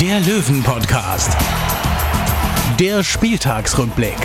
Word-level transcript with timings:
der 0.00 0.20
Löwen-Podcast. 0.20 1.36
Der 2.78 3.02
Spieltagsrückblick. 3.02 4.16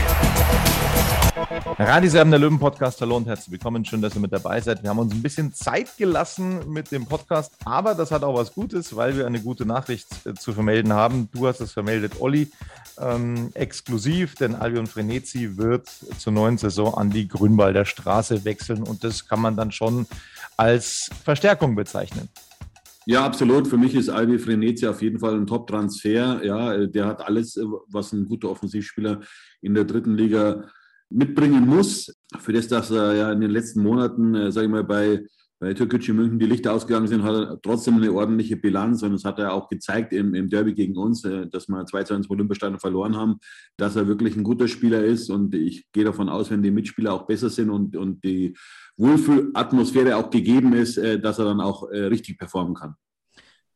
Radiserben 1.80 2.30
der 2.30 2.40
Löwen-Podcast, 2.40 3.02
hallo 3.02 3.18
und 3.18 3.26
herzlich 3.26 3.54
willkommen. 3.54 3.84
Schön, 3.84 4.00
dass 4.00 4.14
ihr 4.14 4.22
mit 4.22 4.32
dabei 4.32 4.62
seid. 4.62 4.84
Wir 4.84 4.92
haben 4.92 5.00
uns 5.00 5.14
ein 5.14 5.24
bisschen 5.24 5.52
Zeit 5.52 5.98
gelassen 5.98 6.72
mit 6.72 6.92
dem 6.92 7.08
Podcast, 7.08 7.54
aber 7.66 7.96
das 7.96 8.12
hat 8.12 8.24
auch 8.24 8.36
was 8.36 8.54
Gutes, 8.54 8.96
weil 8.96 9.18
wir 9.18 9.26
eine 9.26 9.42
gute 9.42 9.66
Nachricht 9.66 10.08
äh, 10.28 10.36
zu 10.36 10.54
vermelden 10.54 10.94
haben. 10.94 11.30
Du 11.34 11.48
hast 11.48 11.60
es 11.60 11.72
vermeldet, 11.72 12.14
Olli, 12.20 12.52
ähm, 13.00 13.50
exklusiv, 13.56 14.36
denn 14.36 14.54
Albion 14.54 14.86
Frenetzi 14.86 15.58
wird 15.58 15.90
zur 16.20 16.34
neuen 16.34 16.60
Saison 16.60 16.94
an 16.94 17.10
die 17.10 17.28
Grünwalder 17.28 17.86
Straße 17.86 18.46
wechseln 18.46 18.84
und 18.84 19.04
das 19.04 19.28
kann 19.28 19.40
man 19.40 19.56
dann 19.56 19.72
schon 19.72 20.06
als 20.56 21.10
Verstärkung 21.24 21.74
bezeichnen. 21.74 22.30
Ja, 23.06 23.26
absolut. 23.26 23.68
Für 23.68 23.78
mich 23.78 23.96
ist 23.96 24.10
Albi 24.10 24.40
Frenetzi 24.40 24.88
auf 24.88 25.02
jeden 25.02 25.20
Fall 25.20 25.36
ein 25.36 25.48
Top-Transfer. 25.48 26.44
Ja, 26.44 26.86
der 26.88 27.06
hat 27.06 27.22
alles, 27.22 27.60
was 27.88 28.14
ein 28.14 28.26
guter 28.26 28.50
Offensivspieler 28.50 29.20
in 29.62 29.74
der 29.74 29.84
dritten 29.84 30.16
Liga 30.16 30.70
mitbringen 31.10 31.68
muss. 31.68 32.14
Für 32.40 32.54
das, 32.54 32.68
dass 32.68 32.92
er 32.92 33.14
ja 33.14 33.32
in 33.32 33.42
den 33.42 33.52
letzten 33.52 33.84
Monaten, 33.84 34.36
äh, 34.36 34.52
sage 34.52 34.68
ich 34.68 34.72
mal, 34.72 34.84
bei, 34.84 35.26
bei 35.64 35.74
Türkgücü 35.74 36.12
München 36.12 36.40
die 36.40 36.46
Lichter 36.46 36.74
ausgegangen 36.74 37.08
sind, 37.08 37.24
hat 37.24 37.36
er 37.36 37.62
trotzdem 37.62 37.96
eine 37.96 38.12
ordentliche 38.12 38.58
Bilanz. 38.58 39.02
Und 39.02 39.14
das 39.14 39.24
hat 39.24 39.40
er 39.40 39.54
auch 39.54 39.70
gezeigt 39.70 40.12
im, 40.12 40.36
im 40.36 40.50
Derby 40.50 40.74
gegen 40.74 40.98
uns, 40.98 41.24
äh, 41.24 41.48
dass 41.48 41.70
wir 41.70 41.86
2 41.86 42.04
zu 42.04 42.14
1 42.16 42.30
Olympiastadion 42.30 42.82
verloren 42.82 43.16
haben, 43.16 43.38
dass 43.78 43.96
er 43.96 44.06
wirklich 44.06 44.36
ein 44.36 44.44
guter 44.44 44.68
Spieler 44.68 45.02
ist. 45.02 45.30
Und 45.30 45.56
ich 45.56 45.90
gehe 45.94 46.04
davon 46.04 46.28
aus, 46.28 46.52
wenn 46.52 46.62
die 46.62 46.72
Mitspieler 46.72 47.14
auch 47.14 47.26
besser 47.26 47.50
sind 47.50 47.70
und, 47.70 47.96
und 47.96 48.26
die 48.26 48.58
Wohlfühlatmosphäre 48.98 50.18
auch 50.18 50.30
gegeben 50.30 50.74
ist, 50.74 50.98
äh, 50.98 51.18
dass 51.18 51.40
er 51.40 51.46
dann 51.46 51.62
auch 51.62 51.90
äh, 51.90 52.08
richtig 52.08 52.38
performen 52.38 52.74
kann. 52.76 52.96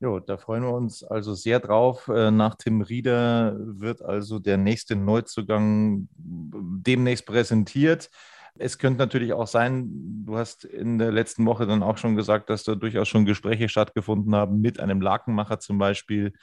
Jo, 0.02 0.20
da 0.20 0.36
freuen 0.36 0.64
wir 0.64 0.74
uns 0.74 1.06
also 1.06 1.36
sehr 1.36 1.60
drauf. 1.60 2.08
Nach 2.08 2.54
Tim 2.54 2.82
Rieder 2.82 3.58
wird 3.60 4.04
also 4.04 4.38
der 4.38 4.58
nächste 4.58 4.96
Neuzugang 4.96 6.08
demnächst 6.16 7.26
präsentiert. 7.26 8.12
Es 8.60 8.78
könnte 8.78 9.00
natürlich 9.00 9.34
auch 9.34 9.48
sein, 9.48 10.24
du 10.26 10.38
hast 10.38 10.66
in 10.66 10.98
der 10.98 11.12
letzten 11.12 11.46
Woche 11.46 11.66
dann 11.66 11.84
auch 11.84 11.98
schon 11.98 12.16
gesagt, 12.16 12.50
dass 12.50 12.64
da 12.64 12.76
durchaus 12.76 13.08
schon 13.08 13.26
Gespräche 13.26 13.70
stattgefunden 13.70 14.36
haben 14.36 14.62
mit 14.62 14.80
einem 14.80 15.02
Lakenmacher 15.02 15.60
zum 15.60 15.78
Beispiel. 15.78 16.34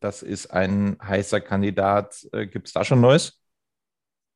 Das 0.00 0.22
ist 0.22 0.52
ein 0.52 0.96
heißer 1.02 1.40
Kandidat. 1.40 2.26
Gibt 2.50 2.66
es 2.66 2.72
da 2.72 2.84
schon 2.84 3.00
Neues? 3.00 3.42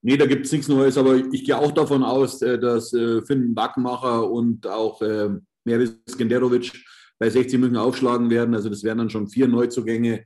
Nee, 0.03 0.17
da 0.17 0.27
gibt 0.27 0.47
es 0.47 0.53
nichts 0.53 0.69
Neues, 0.69 0.97
aber 0.99 1.17
ich 1.17 1.45
gehe 1.45 1.59
auch 1.59 1.73
davon 1.73 2.05
aus, 2.05 2.41
äh, 2.41 2.61
dass 2.61 2.93
äh, 2.93 3.23
Finn 3.23 3.55
Backmacher 3.57 4.31
und 4.31 4.65
auch 4.65 5.03
äh, 5.03 5.31
Meris 5.65 5.99
Genderovic 6.17 6.73
bei 7.19 7.29
60 7.29 7.59
München 7.59 7.77
aufschlagen 7.77 8.31
werden. 8.31 8.55
Also 8.55 8.69
das 8.69 8.85
wären 8.85 8.99
dann 8.99 9.11
schon 9.11 9.27
vier 9.29 9.49
Neuzugänge. 9.49 10.25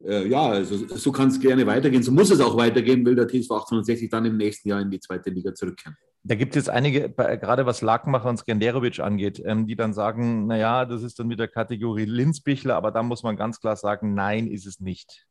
Ja, 0.00 0.48
also 0.48 0.76
so 0.94 1.10
kann 1.10 1.28
es 1.28 1.40
gerne 1.40 1.66
weitergehen. 1.66 2.02
So 2.02 2.12
muss 2.12 2.30
es 2.30 2.40
auch 2.40 2.54
weitergehen, 2.54 3.04
will 3.06 3.14
der 3.14 3.26
TSV 3.26 3.50
1860 3.50 4.10
dann 4.10 4.26
im 4.26 4.36
nächsten 4.36 4.68
Jahr 4.68 4.80
in 4.82 4.90
die 4.90 5.00
zweite 5.00 5.30
Liga 5.30 5.54
zurückkehren. 5.54 5.96
Da 6.28 6.34
gibt 6.34 6.56
es 6.56 6.66
jetzt 6.66 6.70
einige, 6.70 7.08
gerade 7.10 7.66
was 7.66 7.82
Lackmacher 7.82 8.28
und 8.28 8.38
Skenderovic 8.38 8.98
angeht, 8.98 9.40
ähm, 9.44 9.68
die 9.68 9.76
dann 9.76 9.94
sagen, 9.94 10.48
naja, 10.48 10.84
das 10.84 11.02
ist 11.02 11.20
dann 11.20 11.30
wieder 11.30 11.46
Kategorie 11.46 12.04
Linzbichler, 12.04 12.74
aber 12.74 12.90
da 12.90 13.04
muss 13.04 13.22
man 13.22 13.36
ganz 13.36 13.60
klar 13.60 13.76
sagen, 13.76 14.14
nein, 14.14 14.48
ist 14.48 14.66
es 14.66 14.80
nicht. 14.80 15.24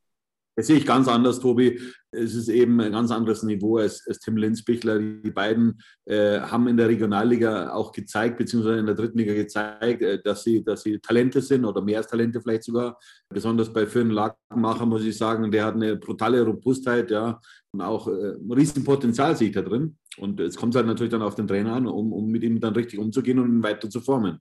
Das 0.56 0.68
sehe 0.68 0.78
ich 0.78 0.86
ganz 0.86 1.10
anders, 1.10 1.42
Tobi. 1.42 1.82
Es 2.12 2.34
ist 2.34 2.48
eben 2.48 2.80
ein 2.80 2.94
ganz 2.94 3.12
anderes 3.12 3.44
Niveau 3.44 3.78
als, 3.78 4.08
als 4.08 4.20
Tim 4.20 4.38
Linzbichler. 4.38 5.00
Die 5.00 5.32
beiden 5.32 5.82
äh, 6.06 6.40
haben 6.40 6.70
in 6.70 6.78
der 6.78 6.88
Regionalliga 6.88 7.74
auch 7.74 7.92
gezeigt, 7.92 8.38
beziehungsweise 8.38 8.80
in 8.80 8.86
der 8.86 8.96
dritten 8.96 9.18
Liga 9.18 9.34
gezeigt, 9.34 10.02
äh, 10.02 10.22
dass, 10.24 10.44
sie, 10.44 10.64
dass 10.64 10.84
sie 10.84 11.00
Talente 11.00 11.42
sind 11.42 11.66
oder 11.66 11.82
mehr 11.82 11.98
als 11.98 12.08
Talente 12.08 12.40
vielleicht 12.42 12.64
sogar. 12.64 12.98
Besonders 13.28 13.72
bei 13.72 13.86
Finn 13.86 14.12
Lackmacher 14.12 14.86
muss 14.86 15.04
ich 15.04 15.18
sagen, 15.18 15.52
der 15.52 15.66
hat 15.66 15.76
eine 15.76 15.98
brutale 15.98 16.42
Robustheit, 16.42 17.12
ja, 17.12 17.40
und 17.72 17.82
auch 17.82 18.08
äh, 18.08 18.36
ein 18.36 18.52
Riesenpotenzial 18.52 19.36
sehe 19.36 19.50
ich 19.50 19.56
da 19.56 19.62
drin. 19.62 19.98
Und 20.18 20.40
es 20.40 20.56
kommt 20.56 20.74
halt 20.76 20.88
natürlich 20.88 21.12
dann 21.12 21.22
auf 21.22 21.36
den 21.36 21.48
Trainer 21.48 21.74
an, 21.74 21.86
um, 21.86 22.14
um 22.14 22.28
mit 22.28 22.44
ihm 22.44 22.62
dann 22.62 22.74
richtig 22.74 22.98
umzugehen 23.00 23.40
und 23.40 23.50
ihn 23.50 23.64
weiter 23.64 23.90
zu 23.90 24.00
formen. 24.00 24.40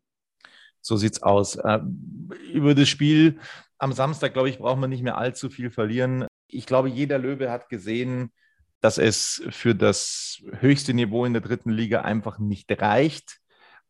So 0.80 0.96
sieht's 0.96 1.22
aus. 1.22 1.56
Äh, 1.56 1.80
über 2.52 2.74
das 2.76 2.88
Spiel 2.88 3.38
am 3.78 3.92
Samstag, 3.92 4.32
glaube 4.32 4.48
ich, 4.48 4.58
braucht 4.58 4.78
man 4.78 4.90
nicht 4.90 5.02
mehr 5.02 5.18
allzu 5.18 5.50
viel 5.50 5.70
verlieren. 5.70 6.26
Ich 6.48 6.66
glaube, 6.66 6.88
jeder 6.88 7.18
Löwe 7.18 7.50
hat 7.50 7.68
gesehen, 7.68 8.32
dass 8.80 8.98
es 8.98 9.42
für 9.50 9.74
das 9.74 10.42
höchste 10.60 10.94
Niveau 10.94 11.24
in 11.24 11.32
der 11.32 11.42
dritten 11.42 11.70
Liga 11.70 12.02
einfach 12.02 12.38
nicht 12.38 12.70
reicht. 12.80 13.38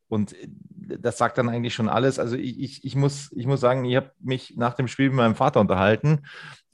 Und 0.08 0.36
das 0.76 1.18
sagt 1.18 1.38
dann 1.38 1.48
eigentlich 1.48 1.74
schon 1.74 1.88
alles. 1.88 2.18
Also 2.18 2.36
ich, 2.36 2.60
ich, 2.60 2.84
ich, 2.84 2.94
muss, 2.94 3.32
ich 3.32 3.46
muss 3.46 3.60
sagen, 3.60 3.84
ich 3.84 3.96
habe 3.96 4.12
mich 4.20 4.54
nach 4.56 4.74
dem 4.74 4.86
Spiel 4.86 5.08
mit 5.08 5.16
meinem 5.16 5.34
Vater 5.34 5.60
unterhalten 5.60 6.22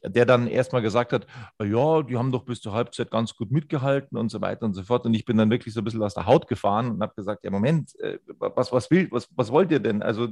der 0.02 0.26
dann 0.26 0.46
erstmal 0.46 0.82
gesagt 0.82 1.12
hat, 1.12 1.26
ja, 1.62 2.02
die 2.02 2.16
haben 2.16 2.32
doch 2.32 2.44
bis 2.44 2.60
zur 2.60 2.72
Halbzeit 2.72 3.10
ganz 3.10 3.34
gut 3.34 3.50
mitgehalten 3.50 4.16
und 4.16 4.30
so 4.30 4.40
weiter 4.40 4.66
und 4.66 4.74
so 4.74 4.82
fort. 4.82 5.04
Und 5.06 5.14
ich 5.14 5.24
bin 5.24 5.36
dann 5.36 5.50
wirklich 5.50 5.74
so 5.74 5.80
ein 5.80 5.84
bisschen 5.84 6.02
aus 6.02 6.14
der 6.14 6.26
Haut 6.26 6.48
gefahren 6.48 6.90
und 6.90 7.02
habe 7.02 7.14
gesagt, 7.14 7.44
ja, 7.44 7.50
Moment, 7.50 7.98
äh, 8.00 8.18
was, 8.38 8.72
was, 8.72 8.90
will, 8.90 9.08
was, 9.10 9.28
was 9.36 9.50
wollt 9.52 9.70
ihr 9.70 9.80
denn? 9.80 10.02
Also 10.02 10.28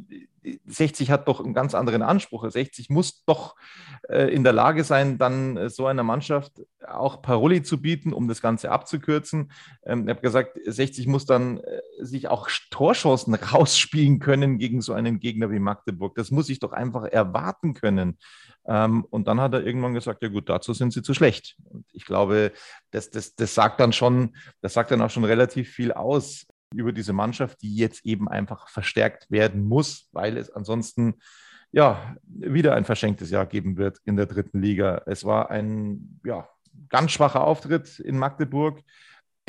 60 0.66 1.10
hat 1.10 1.28
doch 1.28 1.40
einen 1.40 1.54
ganz 1.54 1.74
anderen 1.74 2.02
Anspruch. 2.02 2.48
60 2.48 2.90
muss 2.90 3.24
doch 3.24 3.56
äh, 4.08 4.32
in 4.32 4.44
der 4.44 4.52
Lage 4.52 4.84
sein, 4.84 5.18
dann 5.18 5.68
so 5.68 5.86
einer 5.86 6.02
Mannschaft 6.02 6.52
auch 6.86 7.22
Paroli 7.22 7.62
zu 7.62 7.80
bieten, 7.80 8.12
um 8.12 8.28
das 8.28 8.40
Ganze 8.40 8.70
abzukürzen. 8.70 9.52
Ähm, 9.84 10.04
ich 10.04 10.10
habe 10.10 10.20
gesagt, 10.20 10.58
60 10.64 11.06
muss 11.06 11.26
dann 11.26 11.58
äh, 11.58 11.80
sich 12.00 12.28
auch 12.28 12.48
Torchancen 12.70 13.34
rausspielen 13.34 14.18
können 14.18 14.58
gegen 14.58 14.80
so 14.80 14.92
einen 14.92 15.20
Gegner 15.20 15.50
wie 15.50 15.58
Magdeburg. 15.58 16.14
Das 16.14 16.30
muss 16.30 16.48
ich 16.48 16.60
doch 16.60 16.72
einfach 16.72 17.04
erwarten 17.04 17.74
können. 17.74 18.18
Ähm, 18.68 19.04
und 19.08 19.26
dann 19.26 19.40
hat 19.40 19.54
er 19.54 19.64
irgendwann 19.64 19.94
gesagt, 19.94 20.22
ja 20.22 20.28
gut, 20.28 20.48
dazu 20.48 20.74
sind 20.74 20.92
sie 20.92 21.02
zu 21.02 21.14
schlecht. 21.14 21.56
Und 21.64 21.86
ich 21.92 22.04
glaube, 22.04 22.52
das, 22.90 23.10
das, 23.10 23.34
das 23.34 23.54
sagt 23.54 23.80
dann 23.80 23.92
schon, 23.92 24.36
das 24.60 24.74
sagt 24.74 24.90
dann 24.90 25.00
auch 25.00 25.10
schon 25.10 25.24
relativ 25.24 25.70
viel 25.70 25.90
aus 25.92 26.46
über 26.74 26.92
diese 26.92 27.14
Mannschaft, 27.14 27.62
die 27.62 27.74
jetzt 27.74 28.04
eben 28.04 28.28
einfach 28.28 28.68
verstärkt 28.68 29.30
werden 29.30 29.64
muss, 29.64 30.08
weil 30.12 30.36
es 30.36 30.50
ansonsten 30.50 31.14
ja 31.72 32.14
wieder 32.24 32.74
ein 32.74 32.84
verschenktes 32.84 33.30
Jahr 33.30 33.46
geben 33.46 33.78
wird 33.78 33.98
in 34.04 34.16
der 34.16 34.26
dritten 34.26 34.60
Liga. 34.60 35.02
Es 35.06 35.24
war 35.24 35.50
ein 35.50 36.20
ja, 36.24 36.46
ganz 36.90 37.12
schwacher 37.12 37.44
Auftritt 37.44 37.98
in 37.98 38.18
Magdeburg, 38.18 38.82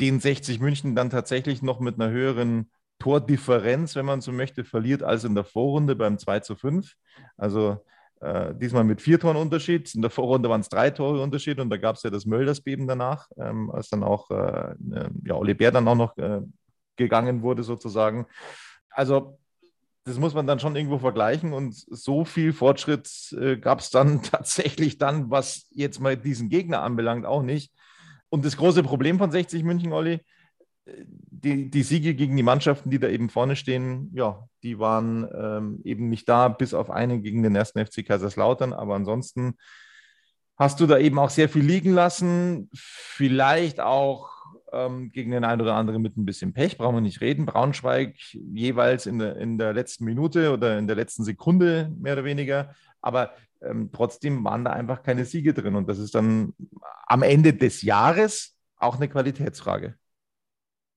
den 0.00 0.18
60 0.18 0.60
München 0.60 0.94
dann 0.94 1.10
tatsächlich 1.10 1.60
noch 1.60 1.78
mit 1.80 2.00
einer 2.00 2.10
höheren 2.10 2.70
Tordifferenz, 2.98 3.96
wenn 3.96 4.06
man 4.06 4.22
so 4.22 4.32
möchte, 4.32 4.64
verliert 4.64 5.02
als 5.02 5.24
in 5.24 5.34
der 5.34 5.44
Vorrunde 5.44 5.94
beim 5.94 6.18
2 6.18 6.40
zu 6.40 6.56
5. 6.56 6.94
Also 7.36 7.84
äh, 8.20 8.54
diesmal 8.54 8.84
mit 8.84 9.00
vier 9.00 9.18
Toren 9.18 9.36
Unterschied. 9.36 9.94
In 9.94 10.02
der 10.02 10.10
Vorrunde 10.10 10.48
waren 10.48 10.60
es 10.60 10.68
drei 10.68 10.90
Tore 10.90 11.22
Unterschied 11.22 11.58
und 11.58 11.70
da 11.70 11.76
gab 11.76 11.96
es 11.96 12.02
ja 12.02 12.10
das 12.10 12.26
Möldersbeben 12.26 12.86
danach, 12.86 13.28
ähm, 13.38 13.70
als 13.70 13.88
dann 13.88 14.02
auch 14.02 14.30
äh, 14.30 14.74
ne, 14.78 15.10
ja, 15.24 15.34
Oli 15.34 15.54
Bär 15.54 15.72
dann 15.72 15.88
auch 15.88 15.94
noch 15.94 16.16
äh, 16.18 16.40
gegangen 16.96 17.42
wurde 17.42 17.62
sozusagen. 17.62 18.26
Also 18.90 19.38
das 20.04 20.18
muss 20.18 20.34
man 20.34 20.46
dann 20.46 20.60
schon 20.60 20.76
irgendwo 20.76 20.98
vergleichen 20.98 21.52
und 21.52 21.74
so 21.74 22.24
viel 22.24 22.52
Fortschritt 22.52 23.08
äh, 23.38 23.56
gab 23.56 23.80
es 23.80 23.90
dann 23.90 24.22
tatsächlich 24.22 24.98
dann, 24.98 25.30
was 25.30 25.66
jetzt 25.70 26.00
mal 26.00 26.16
diesen 26.16 26.48
Gegner 26.48 26.82
anbelangt, 26.82 27.26
auch 27.26 27.42
nicht. 27.42 27.72
Und 28.28 28.44
das 28.44 28.56
große 28.56 28.82
Problem 28.82 29.18
von 29.18 29.30
60 29.30 29.64
München, 29.64 29.92
Olli, 29.92 30.20
die, 31.30 31.70
die 31.70 31.82
Siege 31.82 32.14
gegen 32.14 32.36
die 32.36 32.42
Mannschaften, 32.42 32.90
die 32.90 32.98
da 32.98 33.08
eben 33.08 33.30
vorne 33.30 33.56
stehen, 33.56 34.10
ja, 34.14 34.46
die 34.62 34.78
waren 34.78 35.28
ähm, 35.34 35.80
eben 35.84 36.08
nicht 36.08 36.28
da, 36.28 36.48
bis 36.48 36.74
auf 36.74 36.90
eine 36.90 37.20
gegen 37.20 37.42
den 37.42 37.56
ersten 37.56 37.84
FC 37.84 38.04
Kaiserslautern. 38.06 38.72
Aber 38.72 38.94
ansonsten 38.94 39.54
hast 40.56 40.80
du 40.80 40.86
da 40.86 40.98
eben 40.98 41.18
auch 41.18 41.30
sehr 41.30 41.48
viel 41.48 41.64
liegen 41.64 41.92
lassen. 41.92 42.68
Vielleicht 42.74 43.80
auch 43.80 44.30
ähm, 44.72 45.10
gegen 45.10 45.30
den 45.30 45.44
einen 45.44 45.62
oder 45.62 45.74
anderen 45.74 46.02
mit 46.02 46.16
ein 46.16 46.26
bisschen 46.26 46.52
Pech, 46.52 46.76
brauchen 46.76 46.96
wir 46.96 47.00
nicht 47.00 47.20
reden. 47.20 47.46
Braunschweig 47.46 48.16
jeweils 48.32 49.06
in 49.06 49.18
der, 49.18 49.36
in 49.36 49.58
der 49.58 49.72
letzten 49.72 50.04
Minute 50.04 50.52
oder 50.52 50.78
in 50.78 50.86
der 50.86 50.96
letzten 50.96 51.24
Sekunde 51.24 51.90
mehr 51.98 52.12
oder 52.12 52.24
weniger. 52.24 52.74
Aber 53.00 53.32
ähm, 53.62 53.90
trotzdem 53.92 54.44
waren 54.44 54.64
da 54.64 54.72
einfach 54.72 55.02
keine 55.02 55.24
Siege 55.24 55.54
drin. 55.54 55.74
Und 55.74 55.88
das 55.88 55.98
ist 55.98 56.14
dann 56.14 56.54
am 57.06 57.22
Ende 57.22 57.54
des 57.54 57.82
Jahres 57.82 58.56
auch 58.76 58.96
eine 58.96 59.08
Qualitätsfrage. 59.08 59.94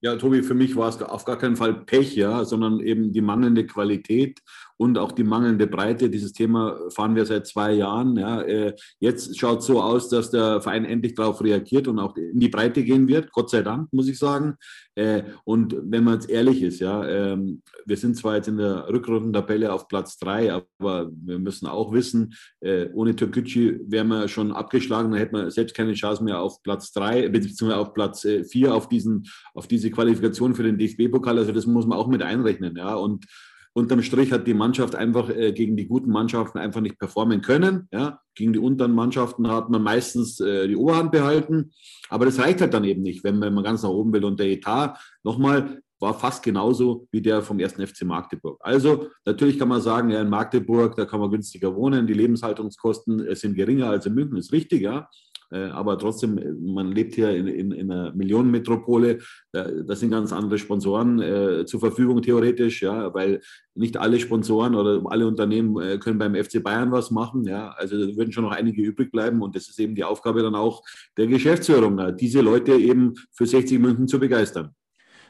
Ja, 0.00 0.16
Tobi, 0.16 0.42
für 0.42 0.54
mich 0.54 0.76
war 0.76 0.88
es 0.88 1.00
auf 1.00 1.24
gar 1.24 1.38
keinen 1.38 1.56
Fall 1.56 1.84
Pech, 1.84 2.14
ja, 2.14 2.44
sondern 2.44 2.80
eben 2.80 3.12
die 3.12 3.22
mangelnde 3.22 3.66
Qualität 3.66 4.40
und 4.84 4.98
auch 4.98 5.12
die 5.12 5.24
mangelnde 5.24 5.66
Breite. 5.66 6.10
Dieses 6.10 6.34
Thema 6.34 6.78
fahren 6.90 7.16
wir 7.16 7.24
seit 7.24 7.46
zwei 7.46 7.72
Jahren. 7.72 8.16
Ja. 8.18 8.42
Äh, 8.42 8.74
jetzt 9.00 9.38
schaut 9.38 9.60
es 9.60 9.66
so 9.66 9.80
aus, 9.80 10.10
dass 10.10 10.30
der 10.30 10.60
Verein 10.60 10.84
endlich 10.84 11.14
darauf 11.14 11.42
reagiert 11.42 11.88
und 11.88 11.98
auch 11.98 12.14
in 12.18 12.38
die 12.38 12.50
Breite 12.50 12.84
gehen 12.84 13.08
wird. 13.08 13.32
Gott 13.32 13.48
sei 13.48 13.62
Dank, 13.62 13.90
muss 13.94 14.08
ich 14.08 14.18
sagen. 14.18 14.56
Äh, 14.94 15.22
und 15.44 15.74
wenn 15.80 16.04
man 16.04 16.14
jetzt 16.14 16.28
ehrlich 16.28 16.62
ist, 16.62 16.80
ja, 16.80 17.02
ähm, 17.08 17.62
wir 17.86 17.96
sind 17.96 18.14
zwar 18.14 18.36
jetzt 18.36 18.48
in 18.48 18.58
der 18.58 18.86
Rückrundentabelle 18.90 19.72
auf 19.72 19.88
Platz 19.88 20.18
drei, 20.18 20.52
aber 20.52 21.10
wir 21.10 21.38
müssen 21.38 21.66
auch 21.66 21.90
wissen, 21.94 22.34
äh, 22.60 22.90
ohne 22.92 23.16
Türkgücü 23.16 23.80
wären 23.88 24.08
wir 24.08 24.28
schon 24.28 24.52
abgeschlagen, 24.52 25.12
dann 25.12 25.18
hätten 25.18 25.36
wir 25.36 25.50
selbst 25.50 25.74
keine 25.74 25.94
Chance 25.94 26.22
mehr 26.22 26.40
auf 26.40 26.62
Platz 26.62 26.92
drei, 26.92 27.26
beziehungsweise 27.30 27.78
auf 27.78 27.94
Platz 27.94 28.26
vier, 28.50 28.74
auf, 28.74 28.86
diesen, 28.90 29.24
auf 29.54 29.66
diese 29.66 29.90
Qualifikation 29.90 30.54
für 30.54 30.62
den 30.62 30.76
DFB-Pokal. 30.76 31.38
Also 31.38 31.52
das 31.52 31.64
muss 31.64 31.86
man 31.86 31.96
auch 31.96 32.08
mit 32.08 32.22
einrechnen. 32.22 32.76
Ja. 32.76 32.96
Und 32.96 33.24
unterm 33.74 34.02
Strich 34.02 34.32
hat 34.32 34.46
die 34.46 34.54
Mannschaft 34.54 34.94
einfach 34.94 35.28
äh, 35.28 35.52
gegen 35.52 35.76
die 35.76 35.86
guten 35.86 36.10
Mannschaften 36.10 36.58
einfach 36.58 36.80
nicht 36.80 36.98
performen 36.98 37.42
können. 37.42 37.88
Ja. 37.92 38.20
Gegen 38.34 38.52
die 38.52 38.58
unteren 38.58 38.92
Mannschaften 38.92 39.48
hat 39.48 39.68
man 39.68 39.82
meistens 39.82 40.40
äh, 40.40 40.66
die 40.68 40.76
Oberhand 40.76 41.12
behalten. 41.12 41.72
Aber 42.08 42.24
das 42.24 42.38
reicht 42.38 42.60
halt 42.60 42.72
dann 42.72 42.84
eben 42.84 43.02
nicht, 43.02 43.24
wenn, 43.24 43.40
wenn 43.40 43.52
man 43.52 43.64
ganz 43.64 43.82
nach 43.82 43.90
oben 43.90 44.12
will. 44.12 44.24
Und 44.24 44.40
der 44.40 44.46
Etat, 44.46 44.98
nochmal, 45.22 45.82
war 46.00 46.14
fast 46.14 46.42
genauso 46.42 47.08
wie 47.12 47.22
der 47.22 47.42
vom 47.42 47.58
ersten 47.58 47.84
FC 47.84 48.04
Magdeburg. 48.04 48.58
Also 48.60 49.08
natürlich 49.24 49.58
kann 49.58 49.68
man 49.68 49.80
sagen, 49.80 50.10
ja, 50.10 50.20
in 50.20 50.28
Magdeburg, 50.28 50.94
da 50.96 51.04
kann 51.04 51.20
man 51.20 51.30
günstiger 51.30 51.74
wohnen, 51.74 52.06
die 52.06 52.14
Lebenshaltungskosten 52.14 53.26
äh, 53.26 53.34
sind 53.34 53.54
geringer 53.54 53.90
als 53.90 54.06
in 54.06 54.14
München, 54.14 54.36
ist 54.36 54.52
richtig, 54.52 54.82
ja. 54.82 55.08
Äh, 55.54 55.66
aber 55.70 55.96
trotzdem, 55.98 56.36
äh, 56.36 56.52
man 56.52 56.90
lebt 56.90 57.14
hier 57.14 57.30
in, 57.30 57.46
in, 57.46 57.70
in 57.70 57.90
einer 57.90 58.12
Millionenmetropole. 58.12 59.20
Da 59.52 59.94
sind 59.94 60.10
ganz 60.10 60.32
andere 60.32 60.58
Sponsoren 60.58 61.22
äh, 61.22 61.64
zur 61.64 61.78
Verfügung, 61.78 62.20
theoretisch, 62.22 62.82
ja, 62.82 63.14
weil 63.14 63.40
nicht 63.74 63.96
alle 63.96 64.18
Sponsoren 64.18 64.74
oder 64.74 65.00
alle 65.08 65.28
Unternehmen 65.28 65.80
äh, 65.80 65.98
können 65.98 66.18
beim 66.18 66.34
FC 66.34 66.60
Bayern 66.62 66.90
was 66.90 67.12
machen. 67.12 67.44
Ja, 67.44 67.70
also 67.70 67.96
da 67.96 68.16
würden 68.16 68.32
schon 68.32 68.44
noch 68.44 68.50
einige 68.50 68.82
übrig 68.82 69.12
bleiben 69.12 69.42
und 69.42 69.54
das 69.54 69.68
ist 69.68 69.78
eben 69.78 69.94
die 69.94 70.02
Aufgabe 70.02 70.42
dann 70.42 70.56
auch 70.56 70.82
der 71.16 71.28
Geschäftsführung, 71.28 72.16
diese 72.16 72.40
Leute 72.40 72.72
eben 72.72 73.14
für 73.32 73.46
60 73.46 73.78
München 73.78 74.08
zu 74.08 74.18
begeistern. 74.18 74.74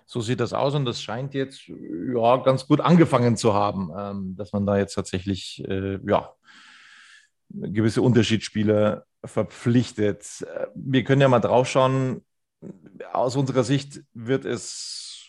So 0.07 0.21
sieht 0.21 0.41
das 0.41 0.53
aus 0.53 0.75
und 0.75 0.85
das 0.85 1.03
scheint 1.03 1.35
jetzt 1.35 1.67
ja 1.67 2.37
ganz 2.39 2.67
gut 2.67 2.81
angefangen 2.81 3.37
zu 3.37 3.55
haben, 3.55 3.91
ähm, 3.97 4.37
dass 4.37 4.53
man 4.53 4.67
da 4.67 4.77
jetzt 4.77 4.95
tatsächlich 4.95 5.63
äh, 5.67 5.99
ja 6.07 6.31
gewisse 7.51 8.03
Unterschiedsspieler 8.03 9.07
verpflichtet. 9.25 10.47
Wir 10.75 11.05
können 11.05 11.21
ja 11.21 11.29
mal 11.29 11.41
drauf 11.41 11.69
schauen. 11.69 12.25
Aus 13.13 13.37
unserer 13.37 13.65
Sicht 13.65 14.03
wird 14.13 14.45
es 14.45 15.27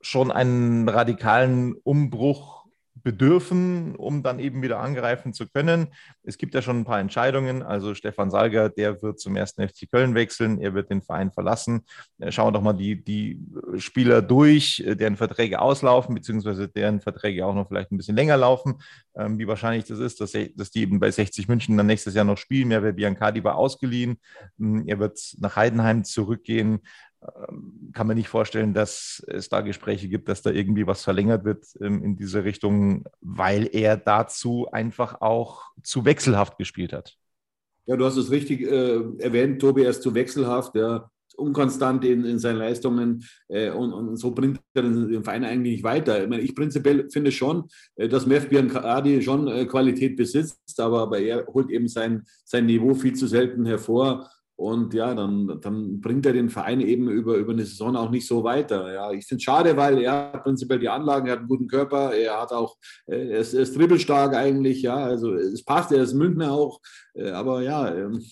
schon 0.00 0.30
einen 0.30 0.88
radikalen 0.88 1.74
Umbruch 1.74 2.63
bedürfen, 3.04 3.94
um 3.96 4.22
dann 4.22 4.40
eben 4.40 4.62
wieder 4.62 4.80
angreifen 4.80 5.34
zu 5.34 5.46
können. 5.46 5.88
Es 6.22 6.38
gibt 6.38 6.54
ja 6.54 6.62
schon 6.62 6.80
ein 6.80 6.84
paar 6.84 6.98
Entscheidungen. 6.98 7.62
Also 7.62 7.94
Stefan 7.94 8.30
Salger, 8.30 8.70
der 8.70 9.02
wird 9.02 9.20
zum 9.20 9.36
ersten 9.36 9.68
FC 9.68 9.90
Köln 9.92 10.14
wechseln, 10.14 10.60
er 10.60 10.74
wird 10.74 10.90
den 10.90 11.02
Verein 11.02 11.30
verlassen. 11.30 11.82
Äh, 12.18 12.32
schauen 12.32 12.48
wir 12.48 12.52
doch 12.52 12.62
mal 12.62 12.72
die, 12.72 13.04
die 13.04 13.38
Spieler 13.76 14.22
durch, 14.22 14.80
äh, 14.80 14.96
deren 14.96 15.16
Verträge 15.16 15.60
auslaufen, 15.60 16.14
beziehungsweise 16.14 16.66
deren 16.66 17.00
Verträge 17.00 17.46
auch 17.46 17.54
noch 17.54 17.68
vielleicht 17.68 17.92
ein 17.92 17.98
bisschen 17.98 18.16
länger 18.16 18.38
laufen. 18.38 18.80
Ähm, 19.14 19.38
wie 19.38 19.46
wahrscheinlich 19.46 19.84
das 19.84 19.98
ist, 19.98 20.20
dass, 20.20 20.32
dass 20.32 20.70
die 20.70 20.80
eben 20.80 20.98
bei 20.98 21.10
60 21.10 21.46
München 21.46 21.76
dann 21.76 21.86
nächstes 21.86 22.14
Jahr 22.14 22.24
noch 22.24 22.38
spielen. 22.38 22.70
Ja, 22.70 22.80
Biancardi 22.80 23.44
war 23.44 23.56
ausgeliehen. 23.56 24.16
Hm, 24.58 24.84
er 24.88 24.98
wird 24.98 25.20
nach 25.38 25.56
Heidenheim 25.56 26.04
zurückgehen. 26.04 26.80
Ähm, 27.48 27.90
kann 27.92 28.06
man 28.06 28.16
nicht 28.16 28.28
vorstellen, 28.28 28.74
dass 28.74 29.24
es 29.28 29.48
da 29.48 29.60
Gespräche 29.60 30.08
gibt, 30.08 30.28
dass 30.28 30.42
da 30.42 30.50
irgendwie 30.50 30.86
was 30.86 31.02
verlängert 31.04 31.44
wird 31.44 31.64
ähm, 31.80 32.02
in 32.02 32.16
diese 32.16 32.44
Richtung, 32.44 33.04
weil 33.20 33.68
er 33.72 33.96
dazu 33.96 34.68
einfach 34.70 35.20
auch 35.20 35.62
zu 35.82 36.04
wechselhaft 36.04 36.58
gespielt 36.58 36.92
hat. 36.92 37.16
Ja, 37.86 37.96
du 37.96 38.04
hast 38.04 38.16
es 38.16 38.30
richtig 38.30 38.62
äh, 38.62 39.00
erwähnt, 39.18 39.60
Tobi, 39.60 39.82
er 39.82 39.90
ist 39.90 40.02
zu 40.02 40.14
wechselhaft, 40.14 40.74
ja, 40.74 41.08
unkonstant 41.36 42.04
in, 42.04 42.24
in 42.24 42.38
seinen 42.38 42.58
Leistungen 42.58 43.24
äh, 43.48 43.70
und, 43.70 43.92
und, 43.92 44.16
so 44.16 44.30
bringt 44.30 44.60
er 44.74 44.82
den, 44.82 45.08
den, 45.08 45.24
Verein 45.24 45.44
eigentlich 45.44 45.74
nicht 45.74 45.84
weiter. 45.84 46.22
Ich, 46.22 46.28
meine, 46.28 46.42
ich 46.42 46.54
prinzipiell 46.54 47.08
finde 47.10 47.32
schon, 47.32 47.64
äh, 47.96 48.08
dass 48.08 48.26
Mev 48.26 48.48
Biancardi 48.48 49.22
schon 49.22 49.48
äh, 49.48 49.66
Qualität 49.66 50.16
besitzt, 50.16 50.80
aber, 50.80 51.00
aber 51.00 51.18
er 51.18 51.46
holt 51.46 51.70
eben 51.70 51.88
sein, 51.88 52.24
sein 52.44 52.66
Niveau 52.66 52.94
viel 52.94 53.14
zu 53.14 53.26
selten 53.26 53.66
hervor. 53.66 54.30
Und 54.56 54.94
ja, 54.94 55.14
dann, 55.14 55.60
dann 55.60 56.00
bringt 56.00 56.26
er 56.26 56.32
den 56.32 56.48
Verein 56.48 56.80
eben 56.80 57.08
über, 57.08 57.34
über 57.36 57.52
eine 57.52 57.64
Saison 57.64 57.96
auch 57.96 58.10
nicht 58.10 58.26
so 58.26 58.44
weiter. 58.44 58.92
Ja, 58.92 59.10
ich 59.10 59.26
finde 59.26 59.40
es 59.40 59.44
schade, 59.44 59.76
weil 59.76 59.98
er 59.98 60.32
hat 60.32 60.44
prinzipiell 60.44 60.78
die 60.78 60.88
Anlagen, 60.88 61.26
er 61.26 61.32
hat 61.32 61.38
einen 61.40 61.48
guten 61.48 61.66
Körper, 61.66 62.14
er 62.14 62.40
hat 62.40 62.52
auch, 62.52 62.76
äh, 63.06 63.30
er 63.30 63.38
ist, 63.40 63.54
er 63.54 63.62
ist 63.62 63.76
dribbelstark 63.76 64.34
eigentlich, 64.34 64.82
ja, 64.82 64.96
also 64.96 65.34
es 65.34 65.64
passt, 65.64 65.90
er 65.90 66.02
ist 66.02 66.14
Münchner 66.14 66.52
auch, 66.52 66.80
äh, 67.14 67.30
aber 67.30 67.62
ja, 67.62 67.92
ähm, 67.92 68.22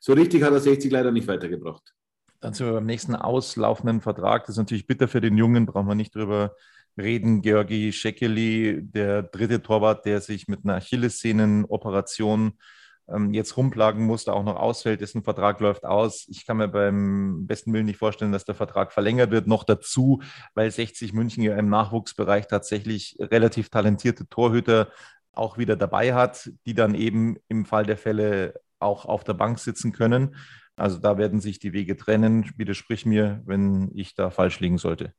so 0.00 0.12
richtig 0.12 0.42
hat 0.42 0.52
er 0.52 0.60
60 0.60 0.90
leider 0.90 1.12
nicht 1.12 1.28
weitergebracht. 1.28 1.94
Dann 2.40 2.54
sind 2.54 2.66
wir 2.66 2.72
beim 2.72 2.86
nächsten 2.86 3.14
auslaufenden 3.14 4.00
Vertrag. 4.00 4.46
Das 4.46 4.54
ist 4.54 4.58
natürlich 4.58 4.86
bitter 4.86 5.08
für 5.08 5.20
den 5.20 5.36
Jungen, 5.36 5.66
brauchen 5.66 5.86
wir 5.86 5.94
nicht 5.94 6.14
drüber 6.14 6.56
reden. 6.98 7.42
Georgi 7.42 7.92
Schekeli, 7.92 8.80
der 8.82 9.22
dritte 9.22 9.62
Torwart, 9.62 10.06
der 10.06 10.20
sich 10.20 10.48
mit 10.48 10.64
einer 10.64 10.76
Achillessehnenoperation 10.76 12.54
ähm, 13.12 13.32
jetzt 13.32 13.56
rumplagen 13.56 14.04
musste, 14.04 14.32
auch 14.32 14.44
noch 14.44 14.56
ausfällt, 14.56 15.00
dessen 15.00 15.22
Vertrag 15.22 15.60
läuft 15.60 15.84
aus. 15.84 16.26
Ich 16.28 16.46
kann 16.46 16.56
mir 16.56 16.68
beim 16.68 17.46
besten 17.46 17.72
Willen 17.72 17.86
nicht 17.86 17.98
vorstellen, 17.98 18.32
dass 18.32 18.44
der 18.44 18.54
Vertrag 18.54 18.92
verlängert 18.92 19.30
wird. 19.30 19.46
Noch 19.46 19.64
dazu, 19.64 20.22
weil 20.54 20.70
60 20.70 21.12
München 21.12 21.42
ja 21.42 21.56
im 21.56 21.68
Nachwuchsbereich 21.68 22.46
tatsächlich 22.46 23.16
relativ 23.20 23.70
talentierte 23.70 24.28
Torhüter 24.28 24.88
auch 25.32 25.58
wieder 25.58 25.76
dabei 25.76 26.14
hat, 26.14 26.50
die 26.66 26.74
dann 26.74 26.94
eben 26.94 27.36
im 27.48 27.64
Fall 27.64 27.86
der 27.86 27.96
Fälle 27.96 28.54
auch 28.78 29.04
auf 29.04 29.24
der 29.24 29.34
Bank 29.34 29.58
sitzen 29.58 29.92
können. 29.92 30.36
Also 30.76 30.98
da 30.98 31.18
werden 31.18 31.40
sich 31.40 31.58
die 31.58 31.72
Wege 31.72 31.96
trennen. 31.96 32.50
Widersprich 32.56 33.04
mir, 33.06 33.42
wenn 33.44 33.90
ich 33.94 34.14
da 34.14 34.30
falsch 34.30 34.60
liegen 34.60 34.78
sollte. 34.78 35.12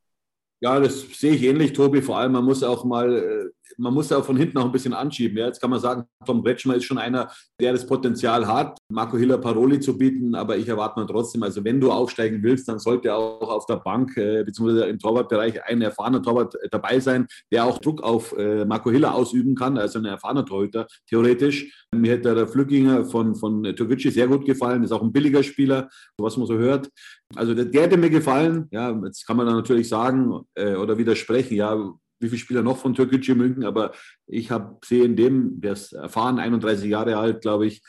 Ja, 0.59 0.79
das 0.79 1.01
sehe 1.19 1.33
ich 1.33 1.43
ähnlich, 1.43 1.73
Tobi. 1.73 2.01
Vor 2.01 2.17
allem, 2.17 2.33
man 2.33 2.45
muss 2.45 2.61
auch 2.63 2.83
mal, 2.83 3.15
äh, 3.15 3.49
man 3.77 3.93
muss 3.93 4.11
auch 4.11 4.23
von 4.23 4.37
hinten 4.37 4.57
auch 4.57 4.65
ein 4.65 4.71
bisschen 4.71 4.93
anschieben. 4.93 5.37
Ja, 5.37 5.47
jetzt 5.47 5.61
kann 5.61 5.69
man 5.69 5.79
sagen, 5.79 6.05
Tom 6.25 6.43
Bretschmer 6.43 6.75
ist 6.75 6.85
schon 6.85 6.97
einer, 6.97 7.31
der 7.59 7.73
das 7.73 7.85
Potenzial 7.85 8.47
hat, 8.47 8.77
Marco 8.89 9.17
Hiller 9.17 9.37
Paroli 9.37 9.79
zu 9.79 9.97
bieten, 9.97 10.35
aber 10.35 10.57
ich 10.57 10.67
erwarte 10.67 10.99
mal 10.99 11.05
trotzdem, 11.05 11.43
also 11.43 11.63
wenn 11.63 11.79
du 11.79 11.91
aufsteigen 11.91 12.41
willst, 12.43 12.67
dann 12.67 12.79
sollte 12.79 13.13
auch 13.13 13.49
auf 13.49 13.65
der 13.65 13.77
Bank 13.77 14.15
äh, 14.17 14.43
bzw. 14.43 14.89
im 14.89 14.99
Torwartbereich 14.99 15.63
ein 15.65 15.81
erfahrener 15.81 16.21
Torwart 16.21 16.55
dabei 16.71 16.99
sein, 16.99 17.27
der 17.51 17.65
auch 17.65 17.77
Druck 17.79 18.01
auf 18.03 18.35
äh, 18.37 18.65
Marco 18.65 18.91
Hiller 18.91 19.13
ausüben 19.15 19.55
kann, 19.55 19.77
also 19.77 19.99
ein 19.99 20.05
erfahrener 20.05 20.45
Torhüter, 20.45 20.87
theoretisch. 21.07 21.87
Mir 21.93 22.13
hätte 22.13 22.33
der 22.33 22.47
Flückinger 22.47 23.05
von, 23.05 23.35
von 23.35 23.63
Türkgücü 23.63 24.11
sehr 24.11 24.27
gut 24.27 24.45
gefallen, 24.45 24.83
ist 24.83 24.91
auch 24.91 25.01
ein 25.01 25.11
billiger 25.11 25.43
Spieler, 25.43 25.89
was 26.17 26.37
man 26.37 26.47
so 26.47 26.55
hört. 26.55 26.89
Also 27.35 27.53
der, 27.53 27.65
der 27.65 27.83
hätte 27.83 27.97
mir 27.97 28.09
gefallen. 28.09 28.67
Ja, 28.71 28.91
jetzt 29.03 29.25
kann 29.25 29.37
man 29.37 29.45
dann 29.45 29.55
natürlich 29.55 29.87
sagen 29.87 30.41
äh, 30.55 30.75
oder 30.75 30.97
widersprechen, 30.97 31.55
ja, 31.55 31.93
wie 32.21 32.29
viele 32.29 32.39
Spieler 32.39 32.61
noch 32.61 32.77
von 32.77 32.93
Türkgücü 32.93 33.35
München, 33.35 33.63
aber 33.63 33.91
ich 34.27 34.51
habe 34.51 34.77
sehe 34.85 35.03
in 35.03 35.15
dem, 35.15 35.59
der 35.61 35.73
ist 35.73 35.93
erfahren, 35.93 36.39
31 36.39 36.89
Jahre 36.89 37.17
alt, 37.17 37.41
glaube 37.41 37.65
ich, 37.65 37.81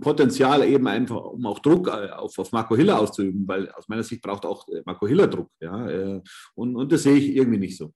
Potenzial 0.00 0.64
eben 0.64 0.86
einfach, 0.86 1.22
um 1.22 1.46
auch 1.46 1.58
Druck 1.58 1.88
äh, 1.88 2.10
auf, 2.10 2.38
auf 2.38 2.52
Marco 2.52 2.76
Hiller 2.76 2.98
auszuüben, 2.98 3.46
weil 3.46 3.70
aus 3.72 3.88
meiner 3.88 4.02
Sicht 4.02 4.22
braucht 4.22 4.44
auch 4.46 4.68
äh, 4.68 4.82
Marco 4.84 5.06
Hiller 5.06 5.26
Druck. 5.26 5.50
Ja, 5.60 5.88
äh, 5.88 6.20
und, 6.54 6.76
und 6.76 6.92
das 6.92 7.02
sehe 7.02 7.16
ich 7.16 7.36
irgendwie 7.36 7.58
nicht 7.58 7.76
so. 7.76 7.92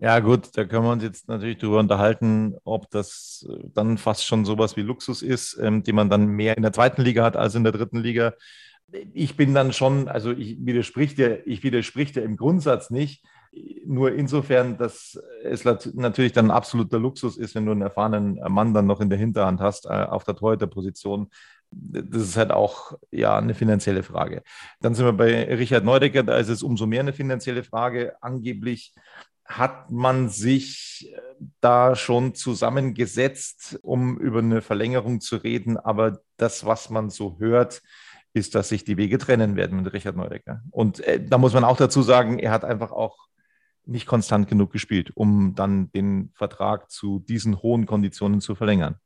Ja, 0.00 0.20
gut, 0.20 0.48
da 0.54 0.64
können 0.64 0.84
wir 0.84 0.92
uns 0.92 1.02
jetzt 1.02 1.28
natürlich 1.28 1.58
darüber 1.58 1.80
unterhalten, 1.80 2.56
ob 2.64 2.90
das 2.90 3.46
dann 3.74 3.98
fast 3.98 4.24
schon 4.24 4.46
sowas 4.46 4.76
wie 4.76 4.82
Luxus 4.82 5.20
ist, 5.20 5.58
ähm, 5.60 5.82
den 5.82 5.94
man 5.94 6.08
dann 6.08 6.26
mehr 6.26 6.56
in 6.56 6.62
der 6.62 6.72
zweiten 6.72 7.02
Liga 7.02 7.24
hat 7.24 7.36
als 7.36 7.54
in 7.54 7.64
der 7.64 7.72
dritten 7.72 7.98
Liga. 7.98 8.32
Ich 9.12 9.36
bin 9.36 9.52
dann 9.52 9.72
schon, 9.72 10.08
also 10.08 10.32
ich 10.32 10.56
widerspricht 10.64 11.18
dir, 11.18 11.46
ich 11.46 11.62
widerspricht 11.62 12.16
dir 12.16 12.22
im 12.22 12.36
Grundsatz 12.36 12.90
nicht, 12.90 13.22
nur 13.84 14.12
insofern, 14.14 14.76
dass 14.78 15.20
es 15.42 15.64
natürlich 15.64 16.32
dann 16.32 16.46
ein 16.46 16.56
absoluter 16.56 16.98
Luxus 16.98 17.36
ist, 17.36 17.54
wenn 17.54 17.66
du 17.66 17.72
einen 17.72 17.82
erfahrenen 17.82 18.40
Mann 18.48 18.72
dann 18.74 18.86
noch 18.86 19.00
in 19.00 19.10
der 19.10 19.18
Hinterhand 19.18 19.60
hast, 19.60 19.86
äh, 19.86 19.88
auf 19.88 20.24
der 20.24 20.36
Torhüterposition. 20.36 21.28
Das 21.70 22.22
ist 22.22 22.36
halt 22.36 22.50
auch 22.50 22.98
ja 23.10 23.36
eine 23.36 23.54
finanzielle 23.54 24.02
Frage. 24.02 24.42
Dann 24.80 24.94
sind 24.94 25.06
wir 25.06 25.12
bei 25.12 25.44
Richard 25.54 25.84
Neudecker, 25.84 26.22
da 26.22 26.36
ist 26.36 26.48
es 26.48 26.62
umso 26.62 26.86
mehr 26.86 27.00
eine 27.00 27.12
finanzielle 27.12 27.64
Frage. 27.64 28.14
Angeblich 28.20 28.94
hat 29.44 29.90
man 29.90 30.28
sich 30.28 31.12
äh, 31.12 31.20
da 31.60 31.96
schon 31.96 32.34
zusammengesetzt, 32.34 33.78
um 33.82 34.18
über 34.18 34.38
eine 34.38 34.62
Verlängerung 34.62 35.20
zu 35.20 35.36
reden, 35.36 35.76
aber 35.76 36.20
das, 36.36 36.64
was 36.64 36.90
man 36.90 37.10
so 37.10 37.36
hört, 37.38 37.82
ist, 38.32 38.54
dass 38.54 38.68
sich 38.68 38.84
die 38.84 38.96
Wege 38.96 39.18
trennen 39.18 39.56
werden 39.56 39.82
mit 39.82 39.92
Richard 39.92 40.16
Neudecker. 40.16 40.62
Und 40.70 41.00
äh, 41.00 41.20
da 41.24 41.36
muss 41.38 41.52
man 41.52 41.64
auch 41.64 41.76
dazu 41.76 42.02
sagen, 42.02 42.38
er 42.38 42.52
hat 42.52 42.64
einfach 42.64 42.92
auch 42.92 43.30
nicht 43.90 44.06
konstant 44.06 44.48
genug 44.48 44.72
gespielt, 44.72 45.10
um 45.14 45.54
dann 45.54 45.90
den 45.92 46.30
Vertrag 46.34 46.90
zu 46.90 47.18
diesen 47.18 47.62
hohen 47.62 47.86
Konditionen 47.86 48.40
zu 48.40 48.54
verlängern. 48.54 48.96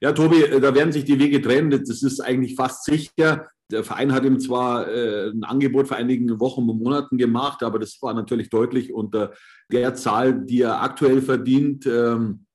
Ja, 0.00 0.12
Tobi, 0.12 0.42
äh, 0.42 0.60
da 0.60 0.74
werden 0.74 0.92
sich 0.92 1.04
die 1.04 1.18
Wege 1.18 1.40
trennen. 1.40 1.70
Das 1.70 2.02
ist 2.02 2.20
eigentlich 2.20 2.54
fast 2.54 2.84
sicher. 2.84 3.48
Der 3.70 3.84
Verein 3.84 4.12
hat 4.12 4.24
ihm 4.24 4.40
zwar 4.40 4.88
äh, 4.88 5.30
ein 5.30 5.44
Angebot 5.44 5.88
vor 5.88 5.96
einigen 5.96 6.40
Wochen 6.40 6.68
und 6.68 6.82
Monaten 6.82 7.18
gemacht, 7.18 7.62
aber 7.62 7.78
das 7.78 7.98
war 8.00 8.14
natürlich 8.14 8.48
deutlich 8.48 8.92
unter 8.92 9.34
der 9.70 9.94
Zahl, 9.94 10.44
die 10.44 10.62
er 10.62 10.82
aktuell 10.82 11.20
verdient. 11.20 11.86
Ähm, 11.86 12.46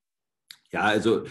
ja, 0.72 0.80
also 0.80 1.22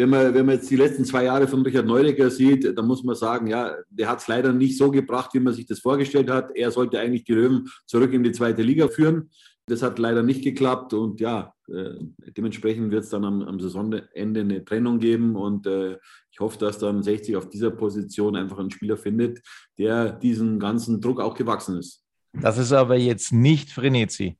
wenn 0.00 0.08
man, 0.08 0.32
wenn 0.32 0.46
man 0.46 0.54
jetzt 0.54 0.70
die 0.70 0.76
letzten 0.76 1.04
zwei 1.04 1.24
Jahre 1.24 1.46
von 1.46 1.60
Richard 1.60 1.84
Neudecker 1.84 2.30
sieht, 2.30 2.76
dann 2.76 2.86
muss 2.86 3.04
man 3.04 3.14
sagen, 3.14 3.48
ja, 3.48 3.74
der 3.90 4.08
hat 4.08 4.20
es 4.20 4.28
leider 4.28 4.50
nicht 4.50 4.78
so 4.78 4.90
gebracht, 4.90 5.34
wie 5.34 5.40
man 5.40 5.52
sich 5.52 5.66
das 5.66 5.80
vorgestellt 5.80 6.30
hat. 6.30 6.56
Er 6.56 6.70
sollte 6.70 6.98
eigentlich 6.98 7.24
die 7.24 7.34
Löwen 7.34 7.68
zurück 7.84 8.10
in 8.14 8.22
die 8.22 8.32
zweite 8.32 8.62
Liga 8.62 8.88
führen. 8.88 9.28
Das 9.66 9.82
hat 9.82 9.98
leider 9.98 10.22
nicht 10.22 10.42
geklappt 10.42 10.94
und 10.94 11.20
ja, 11.20 11.52
äh, 11.68 11.96
dementsprechend 12.34 12.90
wird 12.90 13.04
es 13.04 13.10
dann 13.10 13.26
am, 13.26 13.42
am, 13.42 13.60
Saisonende 13.60 14.08
eine 14.16 14.64
Trennung 14.64 15.00
geben 15.00 15.36
und 15.36 15.66
äh, 15.66 15.98
ich 16.32 16.40
hoffe, 16.40 16.56
dass 16.58 16.78
dann 16.78 17.02
60 17.02 17.36
auf 17.36 17.50
dieser 17.50 17.70
Position 17.70 18.36
einfach 18.36 18.58
einen 18.58 18.70
Spieler 18.70 18.96
findet, 18.96 19.40
der 19.76 20.12
diesen 20.12 20.58
ganzen 20.58 21.02
Druck 21.02 21.20
auch 21.20 21.34
gewachsen 21.34 21.78
ist. 21.78 22.02
Das 22.32 22.56
ist 22.56 22.72
aber 22.72 22.96
jetzt 22.96 23.32
nicht 23.32 23.70
Frenetzi. 23.70 24.38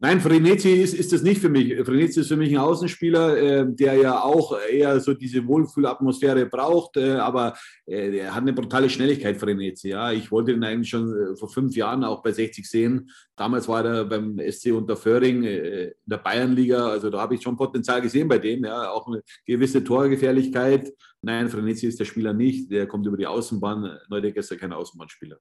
Nein, 0.00 0.20
Frenetzi 0.20 0.70
ist, 0.70 0.92
ist 0.92 1.12
das 1.12 1.22
nicht 1.22 1.40
für 1.40 1.48
mich. 1.48 1.72
Frenetzi 1.84 2.20
ist 2.20 2.28
für 2.28 2.36
mich 2.36 2.50
ein 2.50 2.58
Außenspieler, 2.58 3.36
äh, 3.38 3.66
der 3.68 3.94
ja 3.94 4.20
auch 4.20 4.58
eher 4.68 4.98
so 4.98 5.14
diese 5.14 5.46
Wohlfühlatmosphäre 5.46 6.46
braucht, 6.46 6.96
äh, 6.96 7.12
aber 7.12 7.54
äh, 7.86 8.18
er 8.18 8.34
hat 8.34 8.42
eine 8.42 8.52
brutale 8.52 8.90
Schnelligkeit, 8.90 9.36
Frenetzi. 9.36 9.90
Ja. 9.90 10.10
Ich 10.10 10.32
wollte 10.32 10.50
ihn 10.52 10.64
eigentlich 10.64 10.90
schon 10.90 11.08
äh, 11.08 11.36
vor 11.36 11.48
fünf 11.48 11.76
Jahren 11.76 12.02
auch 12.02 12.22
bei 12.22 12.32
60 12.32 12.68
sehen. 12.68 13.08
Damals 13.36 13.68
war 13.68 13.84
er 13.84 14.04
beim 14.04 14.38
SC 14.50 14.72
Unterföhring 14.72 15.44
äh, 15.44 15.84
in 15.84 15.94
der 16.06 16.18
Bayernliga, 16.18 16.88
also 16.88 17.08
da 17.08 17.20
habe 17.20 17.36
ich 17.36 17.42
schon 17.42 17.56
Potenzial 17.56 18.02
gesehen 18.02 18.26
bei 18.26 18.38
dem, 18.38 18.64
ja. 18.64 18.90
auch 18.90 19.06
eine 19.06 19.22
gewisse 19.46 19.84
Torgefährlichkeit. 19.84 20.92
Nein, 21.22 21.48
Frenetzi 21.48 21.86
ist 21.86 22.00
der 22.00 22.04
Spieler 22.04 22.32
nicht, 22.32 22.70
der 22.70 22.88
kommt 22.88 23.06
über 23.06 23.16
die 23.16 23.28
Außenbahn. 23.28 23.98
Neudecker 24.10 24.40
ist 24.40 24.50
ja 24.50 24.56
kein 24.56 24.72
Außenbahnspieler. 24.72 25.38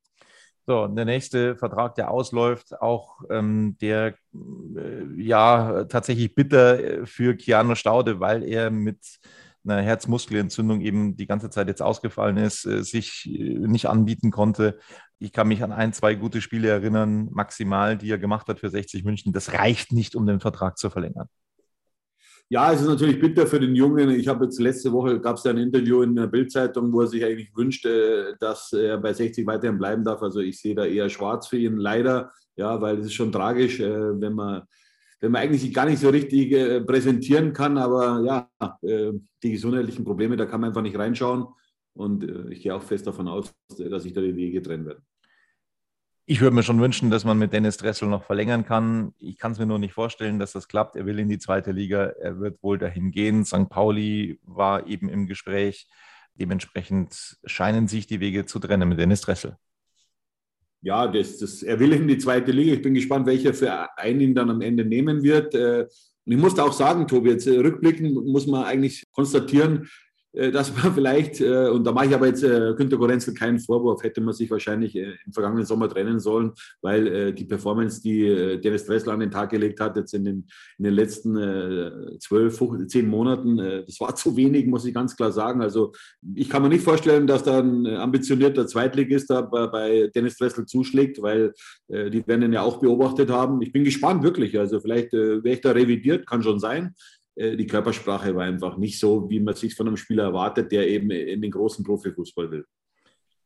So, 0.66 0.88
der 0.88 1.04
nächste 1.04 1.58
Vertrag, 1.58 1.96
der 1.96 2.10
ausläuft, 2.10 2.80
auch 2.82 3.22
ähm, 3.30 3.76
der 3.82 4.16
äh, 4.34 5.22
ja 5.22 5.84
tatsächlich 5.86 6.34
bitter 6.36 6.80
äh, 6.80 7.06
für 7.06 7.36
Keanu 7.36 7.76
Staude, 7.76 8.22
weil 8.22 8.44
er 8.44 8.72
mit 8.72 9.00
einer 9.66 9.82
Herzmuskelentzündung 9.82 10.82
eben 10.82 11.18
die 11.18 11.28
ganze 11.28 11.50
Zeit 11.50 11.68
jetzt 11.68 11.82
ausgefallen 11.82 12.38
ist, 12.38 12.66
äh, 12.66 12.84
sich 12.84 13.28
äh, 13.28 13.60
nicht 13.60 13.88
anbieten 13.88 14.32
konnte. 14.32 14.80
Ich 15.20 15.34
kann 15.34 15.50
mich 15.50 15.64
an 15.64 15.74
ein, 15.74 15.92
zwei 15.92 16.16
gute 16.16 16.42
Spiele 16.42 16.70
erinnern, 16.70 17.30
maximal, 17.32 17.98
die 17.98 18.10
er 18.12 18.18
gemacht 18.18 18.48
hat 18.48 18.60
für 18.60 18.70
60 18.70 19.04
München. 19.04 19.34
Das 19.34 19.54
reicht 19.54 19.92
nicht, 19.92 20.16
um 20.16 20.26
den 20.26 20.40
Vertrag 20.40 20.78
zu 20.78 20.90
verlängern. 20.90 21.28
Ja, 22.50 22.72
es 22.72 22.82
ist 22.82 22.88
natürlich 22.88 23.20
bitter 23.20 23.48
für 23.48 23.60
den 23.60 23.76
Jungen. 23.76 24.12
Ich 24.12 24.28
habe 24.28 24.46
jetzt 24.46 24.60
letzte 24.60 24.92
Woche 24.92 25.20
gab 25.20 25.38
es 25.38 25.46
ein 25.46 25.58
Interview 25.58 26.04
in 26.04 26.16
der 26.16 26.28
Bildzeitung, 26.28 26.94
wo 26.94 27.02
er 27.02 27.08
sich 27.08 27.24
eigentlich 27.24 27.56
wünscht, 27.56 27.88
dass 28.40 28.72
er 28.74 28.98
bei 29.00 29.14
60 29.14 29.48
weiterhin 29.48 29.80
bleiben 29.80 30.04
darf. 30.04 30.22
Also 30.22 30.40
ich 30.40 30.60
sehe 30.60 30.76
da 30.76 30.86
eher 30.86 31.10
schwarz 31.10 31.48
für 31.48 31.58
ihn, 31.58 31.78
leider. 31.78 32.32
Ja, 32.56 32.80
weil 32.80 33.00
es 33.00 33.08
ist 33.08 33.14
schon 33.14 33.32
tragisch, 33.32 33.80
äh, 33.80 34.22
wenn 34.22 34.34
man 34.34 34.64
wenn 35.20 35.32
man 35.32 35.42
eigentlich 35.42 35.62
sich 35.62 35.74
gar 35.74 35.86
nicht 35.86 36.00
so 36.00 36.10
richtig 36.10 36.52
äh, 36.52 36.82
präsentieren 36.82 37.54
kann, 37.54 37.78
aber 37.78 38.22
ja, 38.26 38.50
äh, 38.82 39.14
die 39.42 39.52
gesundheitlichen 39.54 40.04
Probleme, 40.04 40.36
da 40.36 40.46
kann 40.46 40.60
man 40.60 40.68
einfach 40.72 40.82
nicht 40.82 40.98
reinschauen. 40.98 41.48
Und 41.96 42.24
ich 42.50 42.62
gehe 42.62 42.76
auch 42.76 42.82
fest 42.82 43.08
davon 43.08 43.28
aus, 43.28 43.54
dass 43.78 44.04
sich 44.04 44.14
da 44.14 44.20
die 44.20 44.36
Wege 44.36 44.62
trennen 44.62 44.86
werden. 44.86 45.06
Ich 46.26 46.40
würde 46.40 46.56
mir 46.56 46.64
schon 46.64 46.80
wünschen, 46.80 47.12
dass 47.12 47.26
man 47.26 47.38
mit 47.38 47.52
Dennis 47.52 47.76
Dressel 47.76 48.08
noch 48.08 48.24
verlängern 48.24 48.66
kann. 48.66 49.14
Ich 49.20 49.38
kann 49.38 49.52
es 49.52 49.60
mir 49.60 49.66
nur 49.66 49.80
nicht 49.80 49.94
vorstellen, 49.94 50.40
dass 50.40 50.54
das 50.54 50.70
klappt. 50.70 50.96
Er 50.96 51.06
will 51.06 51.20
in 51.20 51.28
die 51.28 51.38
zweite 51.38 51.72
Liga. 51.72 52.14
Er 52.22 52.40
wird 52.40 52.64
wohl 52.64 52.78
dahin 52.78 53.12
gehen. 53.12 53.44
St. 53.44 53.68
Pauli 53.68 54.40
war 54.44 54.88
eben 54.88 55.10
im 55.10 55.28
Gespräch. 55.28 55.88
Dementsprechend 56.36 57.38
scheinen 57.46 57.90
sich 57.90 58.08
die 58.08 58.22
Wege 58.22 58.46
zu 58.46 58.60
trennen 58.60 58.88
mit 58.88 59.00
Dennis 59.00 59.20
Dressel. 59.20 59.58
Ja, 60.82 61.08
das, 61.08 61.40
das, 61.40 61.62
er 61.62 61.80
will 61.80 61.92
in 61.92 62.08
die 62.08 62.18
zweite 62.18 62.52
Liga. 62.52 62.74
Ich 62.74 62.82
bin 62.82 62.94
gespannt, 62.94 63.26
welcher 63.26 63.54
Verein 63.54 64.22
ihn 64.22 64.34
dann 64.34 64.50
am 64.50 64.62
Ende 64.62 64.86
nehmen 64.86 65.24
wird. 65.24 65.54
Äh, 65.56 65.88
und 66.26 66.32
ich 66.32 66.38
muss 66.38 66.56
da 66.56 66.64
auch 66.64 66.74
sagen, 66.74 67.06
Tobi, 67.06 67.32
jetzt 67.32 67.48
äh, 67.48 67.58
rückblickend 67.58 68.14
muss 68.26 68.48
man 68.48 68.64
eigentlich 68.64 69.04
konstatieren, 69.12 69.84
äh, 69.84 69.88
dass 70.34 70.76
man 70.76 70.94
vielleicht, 70.96 71.42
äh, 71.42 71.70
und 71.70 71.84
da 71.84 71.92
mache 71.92 72.08
ich 72.08 72.16
aber 72.16 72.28
jetzt 72.28 72.44
äh, 72.44 72.74
Günter 72.76 72.98
Gorenzel 72.98 73.34
keinen 73.34 73.60
Vorwurf, 73.60 74.04
hätte 74.04 74.22
man 74.22 74.34
sich 74.34 74.50
wahrscheinlich 74.50 74.96
im 74.96 75.32
vergangenen 75.32 75.66
Sommer 75.66 75.88
trennen 75.88 76.20
sollen, 76.20 76.52
weil 76.82 77.34
die 77.34 77.46
Performance, 77.46 78.02
die 78.02 78.60
Dennis 78.62 78.86
Dressler 78.86 79.14
an 79.14 79.20
den 79.20 79.32
Tag 79.32 79.52
gelegt 79.52 79.80
hat, 79.80 79.96
jetzt 79.96 80.14
in 80.14 80.26
den, 80.26 80.48
in 80.78 80.86
den 80.86 80.94
letzten 80.94 82.20
zwölf, 82.20 82.62
zehn 82.88 83.08
Monaten, 83.08 83.58
das 83.58 84.00
war 84.00 84.16
zu 84.16 84.36
wenig, 84.36 84.66
muss 84.66 84.86
ich 84.86 84.94
ganz 84.94 85.16
klar 85.16 85.32
sagen. 85.32 85.62
Also 85.62 85.92
ich 86.36 86.50
kann 86.50 86.62
mir 86.62 86.70
nicht 86.70 86.84
vorstellen, 86.84 87.28
dass 87.28 87.44
da 87.44 87.60
ein 87.60 87.86
ambitionierter 87.86 88.68
Zweitligist 88.68 89.30
da 89.30 89.42
bei 89.42 90.10
Dennis 90.16 90.38
Dressler 90.38 90.66
zuschlägt, 90.66 91.22
weil 91.22 91.54
die 91.90 92.26
werden 92.28 92.44
ihn 92.44 92.54
ja 92.54 92.62
auch 92.62 92.80
beobachtet 92.80 93.30
haben. 93.30 93.62
Ich 93.62 93.72
bin 93.72 93.84
gespannt, 93.84 94.24
wirklich. 94.24 94.58
Also 94.58 94.80
vielleicht 94.80 95.14
wäre 95.14 95.42
ich 95.50 95.62
da 95.62 95.72
revidiert, 95.72 96.28
kann 96.28 96.44
schon 96.44 96.60
sein. 96.60 96.96
Äh, 97.36 97.56
die 97.58 97.68
Körpersprache 97.68 98.36
war 98.36 98.44
einfach 98.44 98.78
nicht 98.78 99.00
so, 99.00 99.30
wie 99.30 99.40
man 99.40 99.56
sich 99.56 99.76
von 99.76 99.88
einem 99.88 99.98
Spieler 99.98 100.24
erwartet, 100.24 100.72
der 100.72 100.88
eben 100.88 101.12
in 101.12 101.42
den 101.42 101.52
großen 101.52 101.84
Profifußball 101.84 102.52
will. 102.52 102.66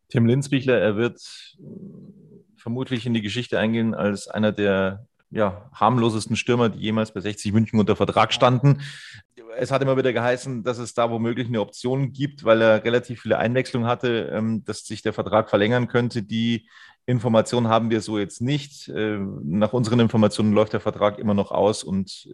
Tim 0.10 0.26
Linzbichler, 0.26 0.78
er 0.78 0.96
wird 0.96 1.20
äh, 1.60 1.64
vermutlich 2.56 3.06
in 3.06 3.14
die 3.14 3.22
Geschichte 3.22 3.60
eingehen 3.60 3.94
als 3.94 4.28
einer 4.28 4.52
der 4.52 5.06
ja, 5.30 5.70
harmlosesten 5.74 6.36
Stürmer, 6.36 6.70
die 6.70 6.80
jemals 6.80 7.12
bei 7.12 7.20
60 7.20 7.52
München 7.52 7.80
unter 7.80 7.96
Vertrag 7.96 8.32
standen. 8.32 8.82
Es 9.58 9.72
hat 9.72 9.82
immer 9.82 9.98
wieder 9.98 10.14
geheißen, 10.14 10.64
dass 10.64 10.78
es 10.78 10.94
da 10.94 11.10
womöglich 11.10 11.48
eine 11.48 11.62
Option 11.62 12.14
gibt, 12.14 12.44
weil 12.44 12.62
er 12.62 12.84
relativ 12.84 13.22
viele 13.22 13.38
Einwechslungen 13.38 13.88
hatte, 13.88 14.30
ähm, 14.32 14.64
dass 14.64 14.86
sich 14.86 15.02
der 15.02 15.14
Vertrag 15.14 15.50
verlängern 15.50 15.88
könnte. 15.88 16.24
Die 16.24 16.68
Informationen 17.06 17.68
haben 17.68 17.90
wir 17.90 18.02
so 18.02 18.20
jetzt 18.20 18.42
nicht. 18.42 18.88
Äh, 18.90 19.18
nach 19.44 19.74
unseren 19.74 20.00
Informationen 20.00 20.54
läuft 20.54 20.74
der 20.74 20.80
Vertrag 20.80 21.20
immer 21.20 21.34
noch 21.34 21.52
aus 21.52 21.84
und 21.84 22.30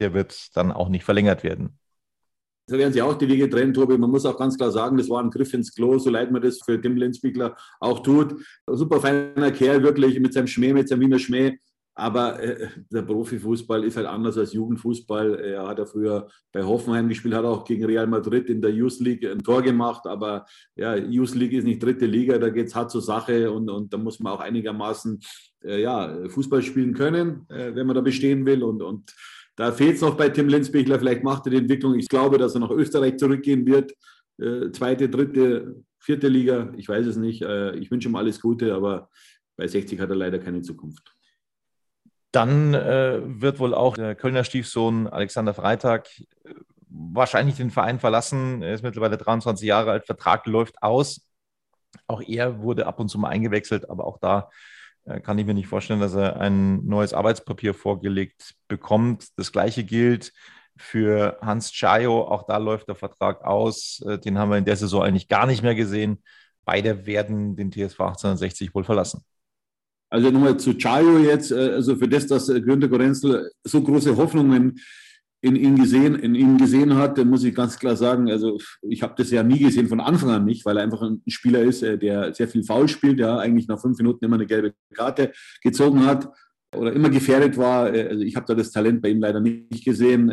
der 0.00 0.14
wird 0.14 0.56
dann 0.56 0.72
auch 0.72 0.88
nicht 0.88 1.04
verlängert 1.04 1.44
werden. 1.44 1.78
Da 2.68 2.76
werden 2.76 2.92
sie 2.92 3.00
auch 3.00 3.14
die 3.14 3.28
Wege 3.28 3.48
trennen, 3.48 3.72
Tobi. 3.72 3.96
Man 3.96 4.10
muss 4.10 4.26
auch 4.26 4.36
ganz 4.36 4.56
klar 4.56 4.70
sagen, 4.70 4.98
das 4.98 5.08
war 5.08 5.22
ein 5.22 5.30
Griff 5.30 5.54
ins 5.54 5.74
Klo, 5.74 5.98
so 5.98 6.10
leid 6.10 6.30
man 6.30 6.42
das 6.42 6.60
für 6.62 6.78
Tim 6.80 6.96
Lenzbiegler 6.96 7.56
auch 7.80 8.00
tut. 8.00 8.34
Super 8.66 9.00
feiner 9.00 9.50
Kerl, 9.52 9.82
wirklich, 9.82 10.20
mit 10.20 10.34
seinem 10.34 10.46
Schmäh, 10.46 10.74
mit 10.74 10.88
seinem 10.88 11.00
Wiener 11.00 11.18
Schmäh. 11.18 11.58
Aber 11.94 12.40
äh, 12.40 12.68
der 12.90 13.02
Profifußball 13.02 13.82
ist 13.82 13.96
halt 13.96 14.06
anders 14.06 14.38
als 14.38 14.52
Jugendfußball. 14.52 15.40
Er 15.40 15.66
hat 15.66 15.78
ja 15.78 15.86
früher 15.86 16.28
bei 16.52 16.62
Hoffenheim 16.62 17.08
gespielt, 17.08 17.34
hat 17.34 17.44
auch 17.44 17.64
gegen 17.64 17.84
Real 17.86 18.06
Madrid 18.06 18.48
in 18.48 18.62
der 18.62 18.70
Youth 18.70 19.00
League 19.00 19.24
ein 19.24 19.42
Tor 19.42 19.62
gemacht. 19.62 20.06
Aber 20.06 20.46
ja, 20.76 20.94
Youth 20.94 21.34
League 21.34 21.54
ist 21.54 21.64
nicht 21.64 21.82
dritte 21.82 22.06
Liga, 22.06 22.38
da 22.38 22.50
geht 22.50 22.68
es 22.68 22.74
hart 22.76 22.92
zur 22.92 23.02
Sache 23.02 23.50
und, 23.50 23.68
und 23.68 23.92
da 23.92 23.98
muss 23.98 24.20
man 24.20 24.34
auch 24.34 24.40
einigermaßen 24.40 25.18
äh, 25.64 25.82
ja, 25.82 26.28
Fußball 26.28 26.62
spielen 26.62 26.94
können, 26.94 27.46
äh, 27.48 27.74
wenn 27.74 27.86
man 27.86 27.96
da 27.96 28.00
bestehen 28.00 28.46
will. 28.46 28.62
Und, 28.62 28.80
und 28.80 29.12
da 29.58 29.72
fehlt 29.72 29.96
es 29.96 30.02
noch 30.02 30.16
bei 30.16 30.28
Tim 30.28 30.48
Lenzbichler. 30.48 31.00
Vielleicht 31.00 31.24
macht 31.24 31.44
er 31.46 31.50
die 31.50 31.56
Entwicklung. 31.56 31.98
Ich 31.98 32.06
glaube, 32.06 32.38
dass 32.38 32.54
er 32.54 32.60
nach 32.60 32.70
Österreich 32.70 33.16
zurückgehen 33.16 33.66
wird. 33.66 33.92
Äh, 34.40 34.70
zweite, 34.70 35.08
dritte, 35.08 35.82
vierte 35.98 36.28
Liga, 36.28 36.72
ich 36.76 36.88
weiß 36.88 37.04
es 37.06 37.16
nicht. 37.16 37.42
Äh, 37.42 37.74
ich 37.74 37.90
wünsche 37.90 38.08
ihm 38.08 38.14
alles 38.14 38.40
Gute, 38.40 38.72
aber 38.72 39.10
bei 39.56 39.66
60 39.66 39.98
hat 39.98 40.10
er 40.10 40.16
leider 40.16 40.38
keine 40.38 40.62
Zukunft. 40.62 41.12
Dann 42.30 42.72
äh, 42.72 43.20
wird 43.24 43.58
wohl 43.58 43.74
auch 43.74 43.96
der 43.96 44.14
Kölner 44.14 44.44
Stiefsohn 44.44 45.08
Alexander 45.08 45.54
Freitag 45.54 46.06
äh, 46.44 46.54
wahrscheinlich 46.88 47.56
den 47.56 47.72
Verein 47.72 47.98
verlassen. 47.98 48.62
Er 48.62 48.74
ist 48.74 48.84
mittlerweile 48.84 49.16
23 49.16 49.66
Jahre 49.66 49.90
alt, 49.90 50.06
Vertrag 50.06 50.46
läuft 50.46 50.80
aus. 50.84 51.28
Auch 52.06 52.22
er 52.22 52.62
wurde 52.62 52.86
ab 52.86 53.00
und 53.00 53.08
zu 53.08 53.18
mal 53.18 53.30
eingewechselt, 53.30 53.90
aber 53.90 54.06
auch 54.06 54.18
da 54.18 54.50
kann 55.22 55.38
ich 55.38 55.46
mir 55.46 55.54
nicht 55.54 55.68
vorstellen, 55.68 56.00
dass 56.00 56.14
er 56.14 56.40
ein 56.40 56.84
neues 56.86 57.14
Arbeitspapier 57.14 57.74
vorgelegt 57.74 58.54
bekommt. 58.68 59.28
Das 59.36 59.52
gleiche 59.52 59.84
gilt 59.84 60.32
für 60.76 61.38
Hans 61.40 61.72
Chayo. 61.72 62.22
Auch 62.22 62.44
da 62.46 62.56
läuft 62.58 62.88
der 62.88 62.94
Vertrag 62.94 63.44
aus. 63.44 64.02
Äh, 64.06 64.18
den 64.18 64.38
haben 64.38 64.50
wir 64.50 64.58
in 64.58 64.64
der 64.64 64.76
Saison 64.76 65.02
eigentlich 65.02 65.28
gar 65.28 65.46
nicht 65.46 65.62
mehr 65.62 65.74
gesehen. 65.74 66.22
Beide 66.64 67.06
werden 67.06 67.56
den 67.56 67.70
TSV 67.72 68.00
1860 68.00 68.74
wohl 68.74 68.84
verlassen. 68.84 69.22
Also 70.10 70.30
nochmal 70.30 70.56
zu 70.56 70.74
Chayo 70.74 71.18
jetzt, 71.18 71.50
äh, 71.50 71.72
also 71.72 71.96
für 71.96 72.08
das, 72.08 72.26
dass 72.26 72.48
äh, 72.48 72.60
Günter 72.60 72.88
Gorenzel 72.88 73.50
so 73.64 73.82
große 73.82 74.16
Hoffnungen 74.16 74.78
in 75.40 75.56
ihn 75.56 75.76
gesehen, 75.76 76.16
in 76.16 76.34
ihm 76.34 76.58
gesehen 76.58 76.96
hat, 76.96 77.24
muss 77.24 77.44
ich 77.44 77.54
ganz 77.54 77.78
klar 77.78 77.96
sagen, 77.96 78.30
also 78.30 78.58
ich 78.82 79.02
habe 79.02 79.14
das 79.16 79.30
ja 79.30 79.42
nie 79.42 79.58
gesehen, 79.58 79.86
von 79.86 80.00
Anfang 80.00 80.30
an 80.30 80.44
nicht, 80.44 80.64
weil 80.64 80.76
er 80.76 80.82
einfach 80.82 81.02
ein 81.02 81.22
Spieler 81.28 81.62
ist, 81.62 81.82
äh, 81.82 81.96
der 81.96 82.34
sehr 82.34 82.48
viel 82.48 82.64
faul 82.64 82.88
spielt, 82.88 83.18
der 83.20 83.38
eigentlich 83.38 83.68
nach 83.68 83.80
fünf 83.80 83.98
Minuten 83.98 84.24
immer 84.24 84.36
eine 84.36 84.46
gelbe 84.46 84.74
Karte 84.94 85.32
gezogen 85.62 86.04
hat 86.04 86.28
oder 86.76 86.92
immer 86.92 87.10
gefährdet 87.10 87.56
war. 87.56 87.84
Also 87.86 88.24
ich 88.24 88.36
habe 88.36 88.46
da 88.46 88.54
das 88.54 88.72
Talent 88.72 89.00
bei 89.00 89.10
ihm 89.10 89.20
leider 89.20 89.40
nicht 89.40 89.84
gesehen. 89.84 90.30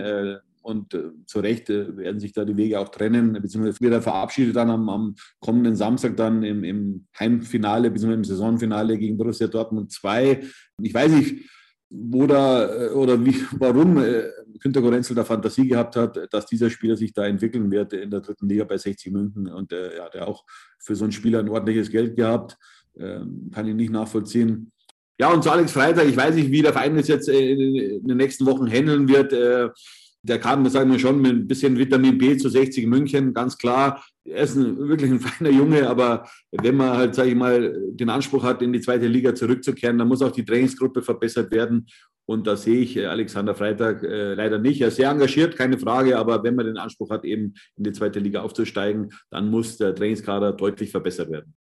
Und 0.66 0.96
äh, 0.96 1.12
zu 1.28 1.42
Recht 1.42 1.70
äh, 1.70 1.96
werden 1.96 2.20
sich 2.20 2.34
da 2.34 2.44
die 2.44 2.58
Wege 2.58 2.80
auch 2.80 2.90
trennen, 2.90 3.34
beziehungsweise 3.34 3.80
wird 3.82 3.94
er 3.94 4.02
verabschiedet 4.02 4.56
dann 4.56 4.72
am, 4.72 4.90
am 4.90 5.16
kommenden 5.40 5.76
Samstag 5.76 6.18
dann 6.18 6.42
im, 6.42 6.64
im 6.64 7.06
Heimfinale, 7.20 7.92
beziehungsweise 7.92 8.18
im 8.18 8.24
Saisonfinale 8.24 8.98
gegen 8.98 9.16
Borussia 9.16 9.46
Dortmund 9.46 9.92
2. 9.92 10.42
Ich 10.82 10.92
weiß 10.92 11.12
nicht, 11.12 11.48
wo 11.90 12.26
da 12.26 12.88
äh, 12.88 12.90
oder 12.90 13.24
wie, 13.24 13.36
warum 13.58 13.98
äh, 13.98 14.30
Günter 14.60 14.82
Gorenzel 14.82 15.16
da 15.16 15.24
Fantasie 15.24 15.68
gehabt 15.68 15.96
hat, 15.96 16.34
dass 16.34 16.46
dieser 16.46 16.70
Spieler 16.70 16.96
sich 16.96 17.14
da 17.14 17.26
entwickeln 17.26 17.70
wird 17.72 17.94
in 17.94 18.10
der 18.10 18.22
dritten 18.22 18.48
Liga 18.48 18.64
bei 18.64 18.78
60 18.78 19.12
München 19.12 19.48
und 19.48 19.72
äh, 19.72 19.98
ja, 19.98 20.10
der 20.10 20.28
auch 20.28 20.44
für 20.80 20.96
so 20.96 21.06
einen 21.06 21.12
Spieler 21.12 21.40
ein 21.40 21.50
ordentliches 21.50 21.90
Geld 21.90 22.16
gehabt, 22.16 22.58
äh, 22.96 23.20
kann 23.52 23.68
ich 23.68 23.76
nicht 23.76 23.92
nachvollziehen. 23.92 24.72
Ja, 25.20 25.32
und 25.32 25.44
zu 25.44 25.52
Alex 25.52 25.72
Freitag, 25.72 26.08
ich 26.08 26.18
weiß 26.18 26.36
nicht, 26.36 26.52
wie 26.52 26.62
der 26.62 26.74
Verein 26.74 26.98
das 26.98 27.08
jetzt 27.08 27.30
in 27.30 28.06
den 28.06 28.18
nächsten 28.18 28.46
Wochen 28.46 28.68
handeln 28.68 29.08
wird. 29.08 29.32
Der 29.32 30.40
kam, 30.40 30.68
sagen 30.68 30.92
wir 30.92 31.00
schon, 31.00 31.22
mit 31.22 31.32
ein 31.32 31.48
bisschen 31.48 31.78
Vitamin 31.78 32.18
B 32.18 32.36
zu 32.36 32.50
60 32.50 32.86
München, 32.86 33.34
ganz 33.34 33.58
klar. 33.58 34.04
Er 34.28 34.44
ist 34.44 34.56
ein, 34.56 34.78
wirklich 34.90 35.12
ein 35.12 35.20
feiner 35.22 35.52
Junge, 35.52 35.88
aber 35.88 36.28
wenn 36.52 36.76
man 36.76 36.98
halt, 36.98 37.16
sage 37.16 37.30
ich 37.30 37.36
mal, 37.36 37.76
den 37.92 38.10
Anspruch 38.10 38.44
hat, 38.44 38.62
in 38.62 38.74
die 38.74 38.82
zweite 38.82 39.08
Liga 39.08 39.36
zurückzukehren, 39.36 39.98
dann 39.98 40.08
muss 40.08 40.22
auch 40.22 40.32
die 40.32 40.46
Trainingsgruppe 40.46 41.02
verbessert 41.02 41.52
werden. 41.52 41.88
Und 42.28 42.48
da 42.48 42.56
sehe 42.56 42.80
ich 42.80 42.98
äh, 42.98 43.06
Alexander 43.06 43.54
Freitag 43.54 44.04
äh, 44.04 44.34
leider 44.34 44.58
nicht. 44.58 44.82
Er 44.82 44.88
ist 44.88 44.96
sehr 44.96 45.12
engagiert, 45.12 45.56
keine 45.56 45.78
Frage, 45.78 46.18
aber 46.18 46.44
wenn 46.44 46.56
man 46.56 46.66
den 46.66 46.78
Anspruch 46.78 47.12
hat, 47.12 47.24
eben 47.24 47.54
in 47.78 47.84
die 47.84 47.92
zweite 47.92 48.20
Liga 48.20 48.42
aufzusteigen, 48.42 49.12
dann 49.30 49.50
muss 49.50 49.78
der 49.78 49.94
Trainingskader 49.94 50.54
deutlich 50.54 50.90
verbessert 50.90 51.30
werden. 51.30 51.54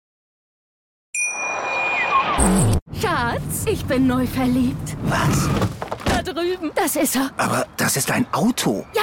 Schatz, 3.00 3.66
ich 3.70 3.84
bin 3.86 4.08
neu 4.08 4.26
verliebt. 4.26 4.98
Was? 5.04 5.50
Da 6.06 6.22
drüben. 6.22 6.72
Das 6.76 6.96
ist 6.96 7.16
er. 7.16 7.32
Aber 7.38 7.66
das 7.78 7.98
ist 7.98 8.12
ein 8.12 8.26
Auto. 8.32 8.86
Ja, 8.94 9.02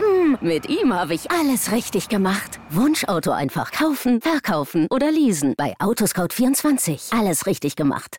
eben. 0.00 0.38
Mit 0.40 0.68
ihm 0.68 0.92
habe 0.94 1.14
ich 1.14 1.30
alles 1.30 1.72
richtig 1.72 2.08
gemacht. 2.08 2.60
Wunschauto 2.70 3.30
einfach 3.30 3.72
kaufen, 3.72 4.20
verkaufen 4.20 4.86
oder 4.90 5.10
leasen. 5.10 5.54
Bei 5.56 5.74
Autoscout24. 5.78 7.18
Alles 7.18 7.46
richtig 7.46 7.76
gemacht. 7.76 8.18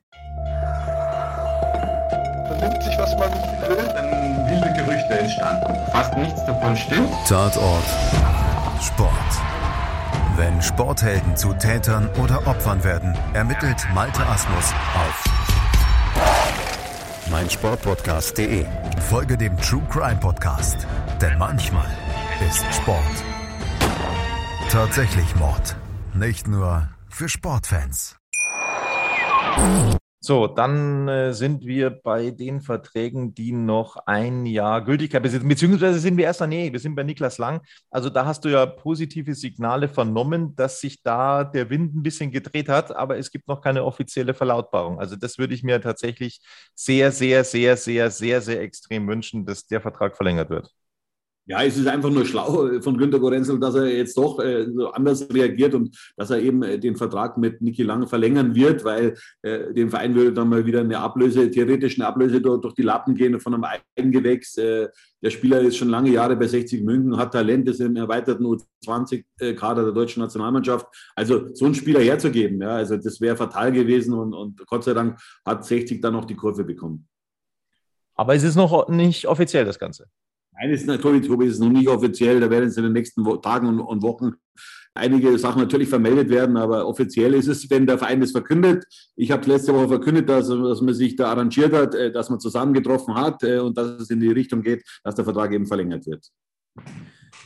Vernimmt 2.47 2.83
sich, 2.83 2.97
was 2.97 3.11
man 3.17 3.31
will, 3.67 3.77
dann 3.93 4.49
wilde 4.49 4.73
Gerüchte 4.73 5.19
entstanden. 5.19 5.75
Fast 5.91 6.17
nichts 6.17 6.45
davon 6.45 6.75
stimmt. 6.75 7.09
Tatort. 7.27 7.83
Sport. 8.81 9.11
Wenn 10.37 10.61
Sporthelden 10.61 11.35
zu 11.35 11.53
Tätern 11.53 12.09
oder 12.23 12.47
Opfern 12.47 12.83
werden, 12.83 13.15
ermittelt 13.33 13.85
Malte 13.93 14.25
Asmus 14.25 14.73
auf 14.95 15.40
meinsportpodcast.de. 17.29 18.65
Folge 19.09 19.37
dem 19.37 19.57
True 19.57 19.83
Crime 19.89 20.19
Podcast, 20.19 20.87
denn 21.21 21.37
manchmal 21.37 21.89
ist 22.47 22.65
Sport 22.73 23.23
tatsächlich 24.71 25.35
Mord. 25.35 25.75
Nicht 26.13 26.47
nur 26.47 26.89
für 27.09 27.27
Sportfans. 27.27 28.15
So, 30.23 30.45
dann 30.45 31.07
äh, 31.07 31.33
sind 31.33 31.65
wir 31.65 31.89
bei 31.89 32.29
den 32.29 32.61
Verträgen, 32.61 33.33
die 33.33 33.51
noch 33.51 33.97
ein 34.05 34.45
Jahr 34.45 34.83
Gültigkeit 34.85 35.23
besitzen, 35.23 35.47
beziehungsweise 35.47 35.97
sind 35.97 36.15
wir 36.15 36.25
erst, 36.25 36.41
nee, 36.41 36.71
wir 36.71 36.79
sind 36.79 36.93
bei 36.93 37.01
Niklas 37.01 37.39
Lang. 37.39 37.61
Also 37.89 38.11
da 38.11 38.23
hast 38.27 38.45
du 38.45 38.49
ja 38.49 38.67
positive 38.67 39.33
Signale 39.33 39.89
vernommen, 39.89 40.55
dass 40.55 40.79
sich 40.79 41.01
da 41.01 41.43
der 41.43 41.71
Wind 41.71 41.95
ein 41.95 42.03
bisschen 42.03 42.29
gedreht 42.29 42.69
hat, 42.69 42.95
aber 42.95 43.17
es 43.17 43.31
gibt 43.31 43.47
noch 43.47 43.61
keine 43.61 43.83
offizielle 43.83 44.35
Verlautbarung. 44.35 44.99
Also 44.99 45.15
das 45.15 45.39
würde 45.39 45.55
ich 45.55 45.63
mir 45.63 45.81
tatsächlich 45.81 46.39
sehr, 46.75 47.11
sehr, 47.11 47.43
sehr, 47.43 47.75
sehr, 47.75 48.11
sehr, 48.11 48.41
sehr 48.41 48.61
extrem 48.61 49.07
wünschen, 49.07 49.47
dass 49.47 49.65
der 49.65 49.81
Vertrag 49.81 50.15
verlängert 50.15 50.51
wird. 50.51 50.71
Ja, 51.51 51.63
es 51.63 51.77
ist 51.77 51.87
einfach 51.87 52.09
nur 52.09 52.25
schlau 52.25 52.79
von 52.79 52.97
Günter 52.97 53.19
Gorenzel, 53.19 53.59
dass 53.59 53.75
er 53.75 53.93
jetzt 53.93 54.17
doch 54.17 54.39
äh, 54.39 54.67
so 54.73 54.89
anders 54.91 55.27
reagiert 55.33 55.73
und 55.73 55.93
dass 56.15 56.29
er 56.29 56.39
eben 56.39 56.63
äh, 56.63 56.79
den 56.79 56.95
Vertrag 56.95 57.37
mit 57.37 57.61
Niki 57.61 57.83
Lang 57.83 58.07
verlängern 58.07 58.55
wird, 58.55 58.85
weil 58.85 59.15
äh, 59.41 59.73
dem 59.73 59.89
Verein 59.89 60.15
würde 60.15 60.31
dann 60.31 60.47
mal 60.47 60.65
wieder 60.65 60.79
eine 60.79 60.97
Ablöse, 60.97 61.51
theoretisch 61.51 61.99
eine 61.99 62.07
Ablöse 62.07 62.39
durch, 62.39 62.61
durch 62.61 62.73
die 62.73 62.83
Lappen 62.83 63.15
gehen 63.15 63.37
von 63.41 63.53
einem 63.53 63.65
Eigengewächs. 63.97 64.57
Äh, 64.57 64.87
der 65.21 65.29
Spieler 65.29 65.59
ist 65.59 65.75
schon 65.75 65.89
lange 65.89 66.11
Jahre 66.11 66.37
bei 66.37 66.47
60 66.47 66.83
München, 66.83 67.17
hat 67.17 67.33
Talent, 67.33 67.67
ist 67.67 67.81
im 67.81 67.97
erweiterten 67.97 68.45
U20-Kader 68.45 69.83
der 69.83 69.91
deutschen 69.91 70.23
Nationalmannschaft. 70.23 70.87
Also 71.17 71.53
so 71.53 71.65
einen 71.65 71.75
Spieler 71.75 71.99
herzugeben, 71.99 72.61
ja, 72.61 72.75
also 72.75 72.95
das 72.95 73.19
wäre 73.19 73.35
fatal 73.35 73.73
gewesen 73.73 74.13
und, 74.13 74.33
und 74.33 74.65
Gott 74.67 74.85
sei 74.85 74.93
Dank 74.93 75.19
hat 75.45 75.65
60 75.65 75.99
dann 75.99 76.13
noch 76.13 76.23
die 76.23 76.35
Kurve 76.35 76.63
bekommen. 76.63 77.09
Aber 78.15 78.35
es 78.35 78.43
ist 78.43 78.55
noch 78.55 78.87
nicht 78.87 79.27
offiziell, 79.27 79.65
das 79.65 79.79
Ganze. 79.79 80.07
Nein, 80.53 80.71
ist 80.71 80.85
natürlich, 80.85 81.27
Tobi, 81.27 81.45
ist 81.47 81.59
noch 81.59 81.69
nicht 81.69 81.87
offiziell. 81.87 82.39
Da 82.39 82.49
werden 82.49 82.69
es 82.69 82.77
in 82.77 82.83
den 82.83 82.93
nächsten 82.93 83.23
Tagen 83.41 83.79
und, 83.79 84.01
Wochen 84.01 84.33
einige 84.93 85.37
Sachen 85.37 85.61
natürlich 85.61 85.89
vermeldet 85.89 86.29
werden, 86.29 86.57
aber 86.57 86.85
offiziell 86.85 87.33
ist 87.33 87.47
es, 87.47 87.69
wenn 87.69 87.85
der 87.85 87.97
Verein 87.97 88.19
das 88.19 88.31
verkündet. 88.31 88.85
Ich 89.15 89.31
habe 89.31 89.47
letzte 89.47 89.73
Woche 89.73 89.87
verkündet, 89.87 90.27
dass, 90.27 90.49
dass, 90.49 90.81
man 90.81 90.93
sich 90.93 91.15
da 91.15 91.27
arrangiert 91.31 91.73
hat, 91.73 91.95
äh, 91.95 92.11
dass 92.11 92.29
man 92.29 92.39
zusammengetroffen 92.39 93.15
hat 93.15 93.41
äh, 93.43 93.59
und 93.59 93.77
dass 93.77 94.01
es 94.01 94.09
in 94.09 94.19
die 94.19 94.31
Richtung 94.31 94.61
geht, 94.61 94.83
dass 95.03 95.15
der 95.15 95.23
Vertrag 95.23 95.53
eben 95.53 95.65
verlängert 95.65 96.05
wird. 96.05 96.27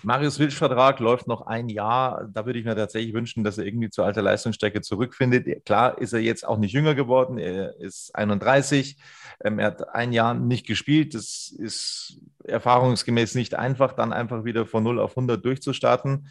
Marius 0.04 0.39
Wilsch 0.39 0.56
Vertrag 0.56 1.00
läuft 1.00 1.28
noch 1.28 1.48
ein 1.48 1.69
Jahr. 1.69 2.28
Da 2.32 2.45
würde 2.45 2.60
ich 2.60 2.65
mir 2.65 2.76
tatsächlich 2.76 3.13
wünschen, 3.13 3.43
dass 3.43 3.58
er 3.58 3.65
irgendwie 3.65 3.89
zur 3.89 4.06
alter 4.06 4.21
Leistungsstärke 4.21 4.82
zurückfindet. 4.82 5.65
Klar 5.65 5.98
ist 6.00 6.13
er 6.13 6.19
jetzt 6.19 6.48
auch 6.48 6.58
nicht 6.58 6.74
jünger 6.74 6.95
geworden. 6.95 7.38
Er 7.38 7.76
ist 7.80 8.15
31. 8.15 8.98
Ähm, 9.43 9.60
er 9.60 9.67
hat 9.67 9.89
ein 9.93 10.13
Jahr 10.13 10.34
nicht 10.34 10.67
gespielt. 10.67 11.13
Das 11.13 11.54
ist 11.58 12.19
erfahrungsgemäß 12.43 13.36
nicht 13.36 13.56
einfach, 13.56 13.93
dann 13.93 14.13
einfach 14.13 14.43
wieder 14.43 14.65
von 14.65 14.84
0 14.84 15.00
auf 15.00 15.12
100 15.12 15.43
durchzustarten. 15.43 16.30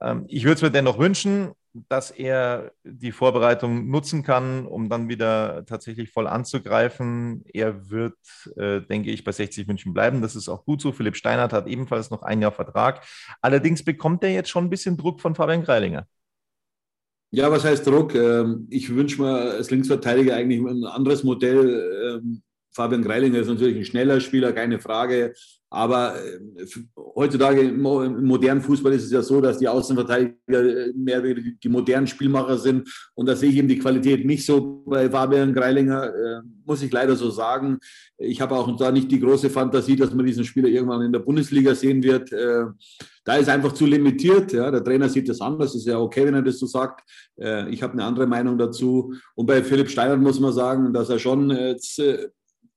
Ähm, 0.00 0.24
ich 0.28 0.44
würde 0.44 0.56
es 0.56 0.62
mir 0.62 0.70
dennoch 0.70 0.98
wünschen, 0.98 1.52
dass 1.72 2.10
er 2.10 2.72
die 2.84 3.12
Vorbereitung 3.12 3.88
nutzen 3.88 4.22
kann, 4.22 4.66
um 4.66 4.88
dann 4.88 5.08
wieder 5.08 5.64
tatsächlich 5.66 6.10
voll 6.10 6.26
anzugreifen. 6.26 7.44
Er 7.52 7.90
wird, 7.90 8.18
äh, 8.56 8.80
denke 8.80 9.10
ich, 9.10 9.24
bei 9.24 9.32
60 9.32 9.66
München 9.66 9.92
bleiben. 9.92 10.22
Das 10.22 10.36
ist 10.36 10.48
auch 10.48 10.64
gut 10.64 10.80
so. 10.80 10.92
Philipp 10.92 11.16
Steinert 11.16 11.52
hat 11.52 11.66
ebenfalls 11.66 12.10
noch 12.10 12.22
ein 12.22 12.42
Jahr 12.42 12.52
Vertrag. 12.52 13.04
Allerdings 13.40 13.84
bekommt 13.84 14.24
er 14.24 14.32
jetzt 14.32 14.50
schon 14.50 14.64
ein 14.64 14.70
bisschen 14.70 14.96
Druck 14.96 15.20
von 15.20 15.34
Fabian 15.34 15.62
Greilinger. 15.62 16.06
Ja, 17.32 17.50
was 17.52 17.64
heißt 17.64 17.86
Druck? 17.86 18.14
Ähm, 18.16 18.66
ich 18.70 18.92
wünsche 18.92 19.22
mir 19.22 19.52
als 19.52 19.70
Linksverteidiger 19.70 20.34
eigentlich 20.34 20.60
ein 20.60 20.84
anderes 20.84 21.22
Modell. 21.22 22.20
Fabian 22.72 23.02
Greilinger 23.02 23.40
ist 23.40 23.48
natürlich 23.48 23.76
ein 23.76 23.84
schneller 23.84 24.20
Spieler, 24.20 24.52
keine 24.52 24.80
Frage. 24.80 25.34
Aber 25.72 26.16
äh, 26.16 26.66
heutzutage 27.14 27.60
im, 27.60 27.80
modernen 27.80 28.60
Fußball 28.60 28.92
ist 28.92 29.04
es 29.04 29.12
ja 29.12 29.22
so, 29.22 29.40
dass 29.40 29.58
die 29.58 29.68
Außenverteidiger 29.68 30.36
äh, 30.48 30.92
mehr 30.94 31.22
die 31.22 31.68
modernen 31.68 32.08
Spielmacher 32.08 32.58
sind. 32.58 32.88
Und 33.14 33.26
da 33.26 33.36
sehe 33.36 33.50
ich 33.50 33.56
eben 33.56 33.68
die 33.68 33.78
Qualität 33.78 34.26
nicht 34.26 34.44
so 34.44 34.82
bei 34.84 35.08
Fabian 35.08 35.54
Greilinger, 35.54 36.06
äh, 36.06 36.40
muss 36.66 36.82
ich 36.82 36.90
leider 36.90 37.14
so 37.14 37.30
sagen. 37.30 37.78
Ich 38.18 38.40
habe 38.40 38.56
auch 38.56 38.76
da 38.76 38.90
nicht 38.90 39.12
die 39.12 39.20
große 39.20 39.48
Fantasie, 39.48 39.94
dass 39.94 40.12
man 40.12 40.26
diesen 40.26 40.44
Spieler 40.44 40.68
irgendwann 40.68 41.02
in 41.02 41.12
der 41.12 41.20
Bundesliga 41.20 41.74
sehen 41.74 42.02
wird. 42.02 42.30
Da 43.24 43.36
ist 43.36 43.48
einfach 43.48 43.72
zu 43.72 43.86
limitiert. 43.86 44.52
Ja. 44.52 44.70
Der 44.70 44.84
Trainer 44.84 45.08
sieht 45.08 45.28
das 45.28 45.40
anders. 45.40 45.74
Ist 45.74 45.86
ja 45.86 45.98
okay, 45.98 46.26
wenn 46.26 46.34
er 46.34 46.42
das 46.42 46.58
so 46.58 46.66
sagt. 46.66 47.02
Ich 47.70 47.82
habe 47.82 47.94
eine 47.94 48.04
andere 48.04 48.26
Meinung 48.26 48.56
dazu. 48.56 49.14
Und 49.34 49.46
bei 49.46 49.64
Philipp 49.64 49.88
Steiner 49.88 50.16
muss 50.16 50.38
man 50.38 50.52
sagen, 50.52 50.92
dass 50.92 51.08
er 51.08 51.18
schon 51.18 51.50
jetzt 51.50 52.00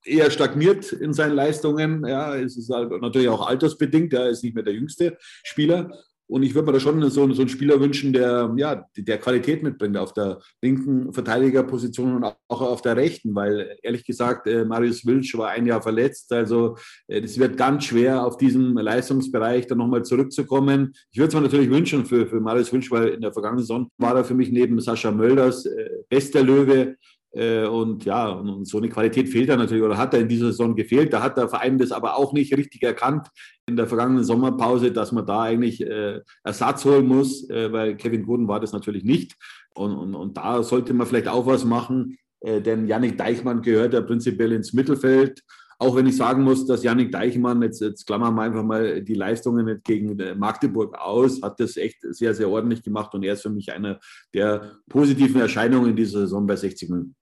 eher 0.06 0.32
stagniert 0.32 0.92
in 0.92 1.14
seinen 1.14 1.36
Leistungen. 1.36 2.06
Ja, 2.06 2.36
es 2.36 2.58
ist 2.58 2.70
halt 2.70 2.92
natürlich 3.02 3.30
auch 3.30 3.48
altersbedingt. 3.48 4.14
Er 4.14 4.30
ist 4.30 4.44
nicht 4.44 4.56
mehr 4.56 4.64
der 4.64 4.74
jüngste 4.74 5.18
Spieler. 5.44 5.92
Und 6.28 6.42
ich 6.44 6.56
würde 6.56 6.68
mir 6.68 6.74
da 6.74 6.80
schon 6.80 7.02
so, 7.10 7.32
so 7.34 7.42
einen 7.42 7.50
Spieler 7.50 7.80
wünschen, 7.80 8.14
der, 8.14 8.52
ja, 8.56 8.86
der 8.96 9.18
Qualität 9.20 9.62
mitbringt 9.62 9.98
auf 9.98 10.14
der 10.14 10.40
linken 10.62 11.12
Verteidigerposition 11.14 12.16
und 12.16 12.24
auch 12.24 12.62
auf 12.62 12.82
der 12.82 12.96
rechten, 12.96 13.36
weil 13.36 13.78
ehrlich 13.84 14.06
gesagt, 14.06 14.48
äh, 14.48 14.64
Marius 14.64 15.06
Wilsch 15.06 15.38
war 15.38 15.50
ein 15.50 15.68
Jahr 15.68 15.82
verletzt. 15.82 16.32
Also 16.32 16.78
es 17.08 17.38
äh, 17.38 17.40
wird 17.40 17.58
ganz 17.58 17.86
schwer, 17.86 18.26
auf 18.26 18.38
diesem 18.38 18.78
Leistungsbereich 18.78 19.68
dann 19.68 19.80
nochmal 19.80 20.04
zurückzukommen. 20.04 20.94
Ich 21.12 21.20
würde 21.20 21.28
es 21.28 21.36
mir 21.36 21.42
natürlich 21.42 21.70
wünschen 21.70 22.06
für, 22.06 22.26
für 22.26 22.40
Marius 22.40 22.72
Wilsch, 22.72 22.90
weil 22.90 23.10
in 23.10 23.22
der 23.22 23.34
vergangenen 23.34 23.62
Saison 23.62 23.90
war 23.98 24.16
er 24.16 24.24
für 24.24 24.34
mich 24.34 24.50
neben 24.50 24.80
Sascha 24.80 25.12
Mölders 25.12 25.66
äh, 25.66 25.90
bester 26.10 26.42
Löwe 26.42 26.96
und 27.34 28.06
ja, 28.06 28.30
und 28.30 28.68
so 28.68 28.78
eine 28.78 28.90
Qualität 28.90 29.28
fehlt 29.28 29.50
er 29.50 29.58
natürlich 29.58 29.84
oder 29.84 29.98
hat 29.98 30.14
er 30.14 30.20
in 30.20 30.28
dieser 30.28 30.48
Saison 30.48 30.76
gefehlt. 30.76 31.12
Da 31.12 31.24
hat 31.24 31.36
der 31.36 31.50
Verein 31.50 31.80
das 31.80 31.92
aber 31.92 32.16
auch 32.16 32.32
nicht 32.32 32.56
richtig 32.56 32.84
erkannt 32.84 33.28
in 33.66 33.76
der 33.76 33.88
vergangenen 33.88 34.24
Sommerpause, 34.24 34.92
dass 34.92 35.12
man 35.12 35.26
da 35.26 35.42
eigentlich 35.42 35.82
äh, 35.82 36.22
Ersatz 36.44 36.86
holen 36.86 37.08
muss, 37.08 37.50
äh, 37.50 37.72
weil 37.72 37.96
Kevin 37.96 38.24
Gordon 38.24 38.48
war 38.48 38.60
das 38.60 38.74
natürlich 38.74 39.04
nicht. 39.04 39.36
Und, 39.74 39.96
und, 39.96 40.16
und 40.16 40.38
da 40.38 40.62
sollte 40.64 40.94
man 40.94 41.08
vielleicht 41.08 41.28
auch 41.28 41.46
was 41.46 41.66
machen, 41.66 42.18
äh, 42.42 42.62
denn 42.62 42.88
Yannick 42.88 43.18
Deichmann 43.18 43.62
gehört 43.62 43.94
ja 43.94 44.02
prinzipiell 44.02 44.52
ins 44.52 44.74
Mittelfeld. 44.74 45.42
Auch 45.80 45.96
wenn 45.96 46.06
ich 46.06 46.16
sagen 46.16 46.44
muss, 46.44 46.66
dass 46.66 46.84
Yannick 46.84 47.12
Deichmann, 47.12 47.62
jetzt, 47.62 47.82
jetzt 47.82 48.06
klammern 48.06 48.36
wir 48.36 48.44
einfach 48.44 48.64
mal 48.64 49.02
die 49.02 49.16
Leistungen 49.16 49.82
gegen 49.84 50.20
äh, 50.20 50.36
Magdeburg 50.36 50.96
aus, 50.98 51.42
hat 51.42 51.60
das 51.60 51.78
echt 51.78 51.98
sehr, 52.02 52.34
sehr 52.34 52.50
ordentlich 52.50 52.84
gemacht 52.84 53.14
und 53.16 53.24
er 53.24 53.34
ist 53.34 53.42
für 53.42 53.50
mich 53.50 53.72
einer 53.72 54.00
der 54.34 54.78
positiven 54.90 55.42
Erscheinungen 55.42 55.92
in 55.92 55.96
dieser 55.96 56.20
Saison 56.22 56.46
bei 56.46 56.56
60 56.56 56.90
Minuten. 56.90 57.16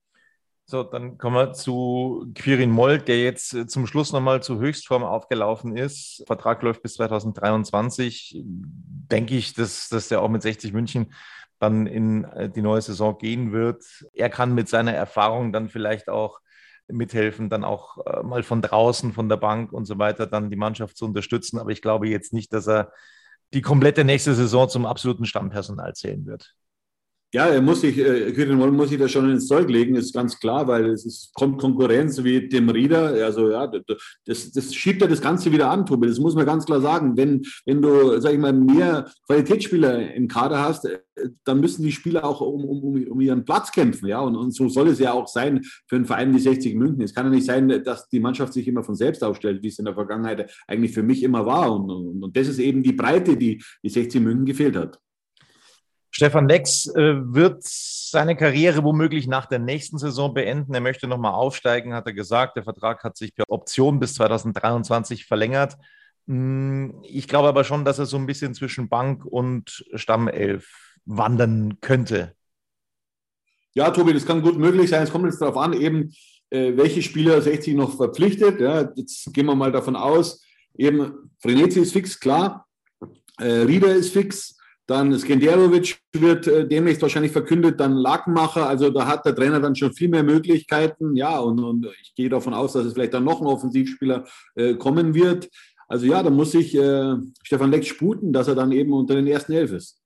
So, 0.72 0.84
dann 0.84 1.18
kommen 1.18 1.36
wir 1.36 1.52
zu 1.52 2.32
Quirin 2.34 2.72
Moll, 2.72 3.00
der 3.00 3.22
jetzt 3.22 3.54
äh, 3.54 3.68
zum 3.68 3.86
Schluss 3.88 4.14
nochmal 4.14 4.42
zur 4.42 4.58
Höchstform 4.60 5.04
aufgelaufen 5.04 5.76
ist. 5.76 6.24
Vertrag 6.26 6.64
läuft 6.64 6.82
bis 6.82 6.94
2023. 6.94 8.42
Denke 8.46 9.36
ich, 9.36 9.54
dass, 9.54 9.90
dass 9.90 10.08
der 10.08 10.22
auch 10.22 10.30
mit 10.30 10.42
60 10.42 10.72
München 10.72 11.14
dann 11.60 11.88
in 11.88 12.24
äh, 12.24 12.50
die 12.50 12.62
neue 12.62 12.82
Saison 12.82 13.18
gehen 13.18 13.52
wird. 13.52 13.84
Er 14.14 14.30
kann 14.30 14.56
mit 14.56 14.70
seiner 14.70 14.94
Erfahrung 14.94 15.52
dann 15.52 15.68
vielleicht 15.68 16.08
auch 16.08 16.40
mithelfen, 16.88 17.50
dann 17.50 17.66
auch 17.66 17.98
äh, 18.06 18.24
mal 18.24 18.42
von 18.42 18.62
draußen, 18.62 19.12
von 19.12 19.28
der 19.28 19.36
Bank 19.36 19.74
und 19.74 19.84
so 19.84 20.00
weiter, 20.00 20.26
dann 20.26 20.50
die 20.50 20.56
Mannschaft 20.56 20.96
zu 20.96 21.04
unterstützen. 21.04 21.60
Aber 21.60 21.72
ich 21.72 21.82
glaube 21.82 22.08
jetzt 22.08 22.32
nicht, 22.32 22.54
dass 22.54 22.70
er 22.70 22.94
die 23.54 23.62
komplette 23.62 24.06
nächste 24.06 24.36
Saison 24.36 24.70
zum 24.70 24.86
absoluten 24.86 25.26
Stammpersonal 25.26 25.96
zählen 25.96 26.26
wird. 26.26 26.56
Ja, 27.34 27.46
er 27.46 27.62
muss 27.62 27.80
sich, 27.80 27.98
äh, 27.98 28.34
Quirin 28.34 28.58
Moll 28.58 28.74
muss 28.74 28.90
sich 28.90 29.00
da 29.00 29.08
schon 29.08 29.32
ins 29.32 29.48
Zeug 29.48 29.70
legen, 29.70 29.96
ist 29.96 30.14
ganz 30.14 30.38
klar, 30.38 30.68
weil 30.68 30.88
es 30.88 31.06
ist, 31.06 31.34
kommt 31.34 31.60
Konkurrenz 31.60 32.22
wie 32.26 32.50
dem 32.50 32.68
Rieder. 32.68 33.14
Also 33.24 33.50
ja, 33.50 33.72
das, 34.26 34.52
das 34.52 34.76
schiebt 34.76 35.02
ja 35.02 35.08
das 35.08 35.22
Ganze 35.22 35.50
wieder 35.50 35.70
an, 35.70 35.86
Tobi. 35.86 36.08
Das 36.08 36.20
muss 36.20 36.36
man 36.36 36.46
ganz 36.46 36.66
klar 36.66 36.82
sagen. 36.82 37.16
Wenn, 37.16 37.42
wenn 37.66 37.82
du, 37.82 38.20
sag 38.20 38.34
ich 38.34 38.40
mal, 38.40 38.52
mehr 38.52 39.10
Qualitätsspieler 39.28 40.14
im 40.14 40.28
Kader 40.28 40.60
hast, 40.60 40.84
äh, 40.84 41.00
dann 41.46 41.62
müssen 41.62 41.84
die 41.84 41.94
Spieler 41.94 42.26
auch 42.26 42.42
um, 42.42 42.66
um, 42.66 43.08
um 43.08 43.22
ihren 43.22 43.46
Platz 43.46 43.72
kämpfen. 43.72 44.08
Ja, 44.08 44.20
und, 44.20 44.36
und 44.36 44.52
so 44.54 44.68
soll 44.68 44.90
es 44.90 45.00
ja 45.00 45.14
auch 45.14 45.30
sein 45.30 45.62
für 45.88 45.96
einen 45.96 46.06
Verein 46.06 46.34
wie 46.34 46.40
60 46.40 46.76
München. 46.76 47.02
Es 47.02 47.16
kann 47.16 47.28
ja 47.28 47.32
nicht 47.32 47.46
sein, 47.46 47.70
dass 47.86 48.10
die 48.10 48.20
Mannschaft 48.20 48.52
sich 48.52 48.68
immer 48.68 48.84
von 48.84 48.96
selbst 48.96 49.24
aufstellt, 49.24 49.64
wie 49.64 49.68
es 49.70 49.80
in 49.80 49.86
der 49.86 49.94
Vergangenheit 49.94 50.52
eigentlich 50.68 50.92
für 50.92 51.04
mich 51.04 51.24
immer 51.24 51.46
war. 51.46 51.74
Und, 51.74 51.90
und, 51.90 52.24
und 52.26 52.36
das 52.36 52.50
ist 52.50 52.60
eben 52.60 52.84
die 52.84 52.92
Breite, 52.92 53.38
die 53.38 53.64
die 53.84 53.90
60 53.90 54.20
München 54.20 54.46
gefehlt 54.46 54.76
hat. 54.76 55.00
Stefan 56.14 56.50
Lex 56.50 56.88
äh, 56.88 57.16
wird 57.34 57.64
seine 57.64 58.36
Karriere 58.36 58.84
womöglich 58.84 59.28
nach 59.28 59.46
der 59.46 59.60
nächsten 59.60 59.98
Saison 59.98 60.34
beenden. 60.34 60.74
Er 60.74 60.82
möchte 60.82 61.08
nochmal 61.08 61.34
aufsteigen, 61.34 61.94
hat 61.94 62.06
er 62.06 62.14
gesagt. 62.14 62.58
Der 62.58 62.64
Vertrag 62.64 63.04
hat 63.04 63.16
sich 63.16 63.34
per 63.34 63.46
Option 63.48 64.00
bis 64.00 64.16
2023 64.16 65.26
verlängert. 65.26 65.78
Hm, 66.28 67.02
ich 67.04 67.30
glaube 67.30 67.48
aber 67.48 67.64
schon, 67.64 67.86
dass 67.86 67.98
er 67.98 68.06
so 68.06 68.18
ein 68.18 68.26
bisschen 68.26 68.54
zwischen 68.54 68.90
Bank 68.90 69.26
und 69.26 69.86
Stammelf 69.96 71.00
wandern 71.06 71.80
könnte. 71.80 72.36
Ja, 73.74 73.90
Tobi, 73.92 74.14
das 74.14 74.26
kann 74.26 74.42
gut 74.42 74.58
möglich 74.58 74.90
sein. 74.90 75.04
Es 75.04 75.12
kommt 75.12 75.26
jetzt 75.26 75.42
darauf 75.42 75.58
an, 75.58 75.72
eben, 75.72 76.14
äh, 76.50 76.76
welche 76.76 77.02
Spieler 77.02 77.42
60 77.42 77.74
noch 77.76 77.96
verpflichtet. 77.96 78.60
Ja, 78.60 78.92
jetzt 78.96 79.34
gehen 79.34 79.46
wir 79.46 79.56
mal 79.56 79.72
davon 79.72 79.96
aus, 79.96 80.44
eben 80.78 81.32
Frenetzi 81.40 81.80
ist 81.80 81.94
fix, 81.94 82.20
klar. 82.20 82.68
Äh, 83.40 83.62
Rieder 83.62 83.96
ist 83.96 84.12
fix. 84.12 84.58
Dann 84.88 85.18
Skenderovic 85.18 86.00
wird 86.14 86.48
äh, 86.48 86.68
demnächst 86.68 87.02
wahrscheinlich 87.02 87.32
verkündet, 87.32 87.80
dann 87.80 87.94
Lakenmacher. 87.94 88.68
Also 88.68 88.90
da 88.90 89.08
hat 89.08 89.26
der 89.26 89.36
Trainer 89.36 89.60
dann 89.60 89.76
schon 89.76 89.94
viel 89.94 90.10
mehr 90.10 90.24
Möglichkeiten. 90.24 91.16
Ja, 91.16 91.40
und, 91.40 91.60
und 91.60 91.88
ich 92.02 92.14
gehe 92.16 92.30
davon 92.30 92.54
aus, 92.54 92.74
dass 92.74 92.86
es 92.86 92.94
vielleicht 92.94 93.14
dann 93.14 93.24
noch 93.24 93.42
ein 93.42 93.48
Offensivspieler 93.48 94.26
äh, 94.56 94.76
kommen 94.76 95.14
wird. 95.14 95.50
Also 95.88 96.06
ja, 96.06 96.24
da 96.24 96.30
muss 96.30 96.52
sich 96.52 96.76
äh, 96.76 97.16
Stefan 97.44 97.72
Leck 97.72 97.86
sputen, 97.86 98.34
dass 98.34 98.48
er 98.48 98.56
dann 98.56 98.72
eben 98.72 98.94
unter 98.94 99.16
den 99.16 99.28
ersten 99.28 99.54
Elf 99.54 99.72
ist. 99.72 100.02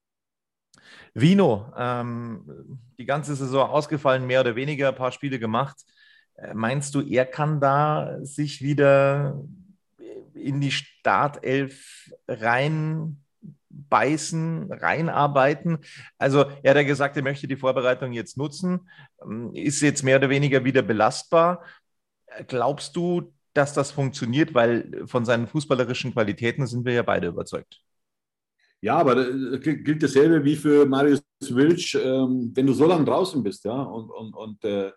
Vino, 1.14 1.72
ähm, 1.78 2.80
die 2.98 3.06
ganze 3.06 3.36
Saison 3.36 3.70
ausgefallen, 3.70 4.28
mehr 4.28 4.42
oder 4.42 4.56
weniger, 4.56 4.90
ein 4.90 4.96
paar 4.96 5.12
Spiele 5.12 5.40
gemacht. 5.40 5.78
Äh, 6.36 6.54
meinst 6.54 6.94
du, 6.96 7.02
er 7.02 7.26
kann 7.26 7.62
da 7.62 8.18
sich 8.22 8.62
wieder 8.62 9.42
in 10.34 10.60
die 10.60 10.72
Startelf 10.72 12.12
rein 12.28 13.25
beißen, 13.90 14.72
reinarbeiten. 14.72 15.80
Also 16.18 16.46
er 16.64 16.72
hat 16.72 16.78
ja 16.78 16.84
gesagt, 16.84 17.18
er 17.18 17.24
möchte 17.24 17.48
die 17.48 17.58
Vorbereitung 17.58 18.14
jetzt 18.14 18.38
nutzen, 18.38 18.90
ähm, 19.22 19.52
ist 19.54 19.82
jetzt 19.82 20.04
mehr 20.04 20.18
oder 20.18 20.30
weniger 20.30 20.64
wieder 20.64 20.82
belastbar. 20.82 21.64
Glaubst 22.48 22.96
du, 22.96 23.34
dass 23.54 23.74
das 23.74 23.92
funktioniert? 23.92 24.54
Weil 24.54 25.04
von 25.06 25.26
seinen 25.26 25.48
fußballerischen 25.48 26.14
Qualitäten 26.14 26.68
sind 26.68 26.86
wir 26.86 26.94
ja 26.94 27.04
beide 27.04 27.28
überzeugt. 27.28 27.82
Ja, 28.82 28.98
aber 28.98 29.16
das 29.16 29.62
gilt 29.62 30.04
dasselbe 30.04 30.44
wie 30.44 30.56
für 30.56 30.86
Marius 30.86 31.24
Wilsch, 31.50 31.96
ähm, 31.96 32.52
wenn 32.54 32.68
du 32.68 32.74
so 32.74 32.86
lange 32.86 33.06
draußen 33.06 33.42
bist, 33.42 33.66
ja, 33.66 33.82
und, 33.82 34.10
und, 34.10 34.34
und 34.34 34.64
äh, 34.64 34.92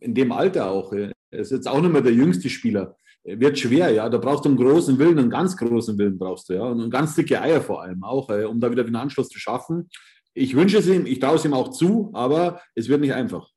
in 0.00 0.14
dem 0.14 0.32
Alter 0.32 0.70
auch. 0.70 0.92
Er 0.92 1.12
ist 1.30 1.52
jetzt 1.52 1.68
auch 1.68 1.80
nicht 1.80 1.92
mehr 1.92 2.02
der 2.02 2.14
jüngste 2.14 2.48
Spieler 2.48 2.96
wird 3.26 3.58
schwer, 3.58 3.90
ja. 3.90 4.08
Da 4.08 4.18
brauchst 4.18 4.44
du 4.44 4.48
einen 4.48 4.58
großen 4.58 4.98
Willen, 4.98 5.18
einen 5.18 5.30
ganz 5.30 5.56
großen 5.56 5.98
Willen 5.98 6.18
brauchst 6.18 6.48
du, 6.48 6.54
ja. 6.54 6.62
Und 6.62 6.90
ganz 6.90 7.14
dicke 7.14 7.40
Eier 7.40 7.60
vor 7.60 7.82
allem 7.82 8.02
auch, 8.04 8.30
äh, 8.30 8.44
um 8.44 8.60
da 8.60 8.70
wieder 8.70 8.84
den 8.84 8.96
Anschluss 8.96 9.28
zu 9.28 9.38
schaffen. 9.38 9.88
Ich 10.34 10.54
wünsche 10.54 10.78
es 10.78 10.86
ihm, 10.86 11.06
ich 11.06 11.18
traue 11.18 11.36
es 11.36 11.44
ihm 11.44 11.54
auch 11.54 11.70
zu, 11.70 12.10
aber 12.12 12.60
es 12.74 12.88
wird 12.88 13.00
nicht 13.00 13.14
einfach. 13.14 13.48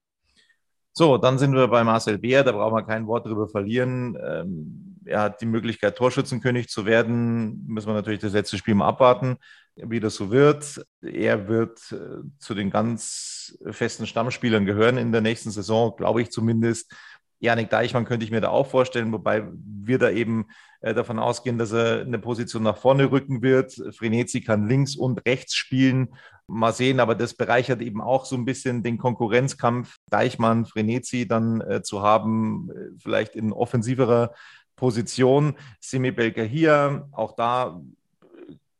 So, 0.94 1.18
dann 1.18 1.38
sind 1.38 1.54
wir 1.54 1.68
bei 1.68 1.84
Marcel 1.84 2.18
Beer, 2.18 2.44
da 2.44 2.52
brauchen 2.52 2.76
wir 2.76 2.84
kein 2.84 3.08
Wort 3.08 3.26
drüber 3.26 3.48
verlieren. 3.48 4.18
Ähm, 4.22 4.98
er 5.06 5.22
hat 5.22 5.42
die 5.42 5.46
Möglichkeit, 5.46 5.98
Torschützenkönig 5.98 6.68
zu 6.68 6.86
werden. 6.86 7.66
Müssen 7.68 7.88
wir 7.88 7.94
natürlich 7.94 8.20
das 8.20 8.34
letzte 8.34 8.58
Spiel 8.58 8.76
mal 8.76 8.88
abwarten, 8.88 9.38
wie 9.76 10.00
das 10.00 10.16
so 10.16 10.32
wird. 10.32 10.84
Er 11.02 11.48
wird 11.48 11.80
äh, 11.92 12.22
zu 12.40 12.54
den 12.54 12.70
ganz 12.70 13.58
festen 13.72 14.08
Stammspielern 14.08 14.66
gehören 14.66 14.98
in 14.98 15.12
der 15.12 15.22
nächsten 15.22 15.52
Saison, 15.52 15.96
glaube 15.96 16.22
ich 16.22 16.32
zumindest. 16.32 16.94
Janik 17.40 17.70
Deichmann 17.70 18.06
könnte 18.06 18.26
ich 18.26 18.32
mir 18.32 18.42
da 18.42 18.50
auch 18.50 18.68
vorstellen, 18.68 19.12
wobei 19.12 19.48
wir 19.54 19.98
da 19.98 20.10
eben 20.10 20.48
äh, 20.82 20.94
davon 20.94 21.20
ausgehen, 21.20 21.58
dass 21.58 21.72
er 21.72 22.02
eine 22.02 22.20
Position 22.20 22.64
nach 22.64 22.78
vorne 22.78 23.12
rücken 23.12 23.42
wird. 23.42 23.74
Frenetzi 23.92 24.42
kann 24.42 24.68
links 24.68 24.96
und 24.96 25.26
rechts 25.26 25.56
spielen. 25.56 26.10
Mal 26.48 26.74
sehen, 26.74 27.00
aber 27.00 27.16
das 27.16 27.34
bereichert 27.36 27.82
eben 27.82 28.02
auch 28.02 28.26
so 28.26 28.36
ein 28.36 28.46
bisschen 28.46 28.84
den 28.84 28.98
Konkurrenzkampf, 28.98 29.98
Deichmann, 30.10 30.66
Frenetzi 30.66 31.28
dann 31.28 31.62
äh, 31.62 31.82
zu 31.82 32.02
haben, 32.02 32.70
äh, 32.72 32.98
vielleicht 32.98 33.36
in 33.36 33.54
offensiverer 33.54 34.34
Position. 34.76 35.56
Semi 35.80 36.12
Belka 36.12 36.42
hier, 36.42 37.08
auch 37.12 37.36
da 37.36 37.80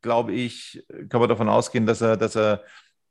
glaube 0.02 0.32
ich, 0.32 0.84
kann 1.08 1.20
man 1.20 1.28
davon 1.28 1.48
ausgehen, 1.48 1.86
dass 1.86 2.00
er, 2.00 2.16
dass 2.16 2.36
er 2.36 2.62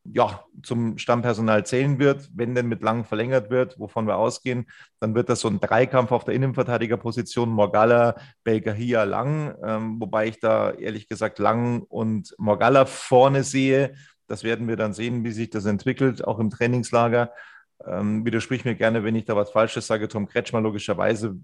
ja, 0.03 0.43
zum 0.63 0.97
Stammpersonal 0.97 1.65
zählen 1.65 1.99
wird, 1.99 2.29
wenn 2.33 2.55
denn 2.55 2.67
mit 2.67 2.81
Lang 2.81 3.05
verlängert 3.05 3.49
wird, 3.49 3.79
wovon 3.79 4.07
wir 4.07 4.17
ausgehen, 4.17 4.67
dann 4.99 5.15
wird 5.15 5.29
das 5.29 5.41
so 5.41 5.47
ein 5.47 5.59
Dreikampf 5.59 6.12
auf 6.12 6.23
der 6.23 6.33
Innenverteidigerposition, 6.33 7.49
Morgalla, 7.49 8.15
Belgahia, 8.43 9.03
Lang, 9.03 9.55
ähm, 9.63 9.99
wobei 9.99 10.27
ich 10.27 10.39
da 10.39 10.71
ehrlich 10.71 11.07
gesagt 11.07 11.39
Lang 11.39 11.81
und 11.81 12.33
Morgalla 12.38 12.85
vorne 12.85 13.43
sehe. 13.43 13.93
Das 14.27 14.43
werden 14.43 14.67
wir 14.67 14.75
dann 14.75 14.93
sehen, 14.93 15.23
wie 15.23 15.31
sich 15.31 15.49
das 15.49 15.65
entwickelt, 15.65 16.25
auch 16.25 16.39
im 16.39 16.49
Trainingslager. 16.49 17.31
Ähm, 17.85 18.25
widersprich 18.25 18.65
mir 18.65 18.75
gerne, 18.75 19.03
wenn 19.03 19.15
ich 19.15 19.25
da 19.25 19.35
was 19.35 19.51
Falsches 19.51 19.88
sage. 19.88 20.07
Tom 20.07 20.27
Kretschmer, 20.27 20.62
logischerweise 20.62 21.35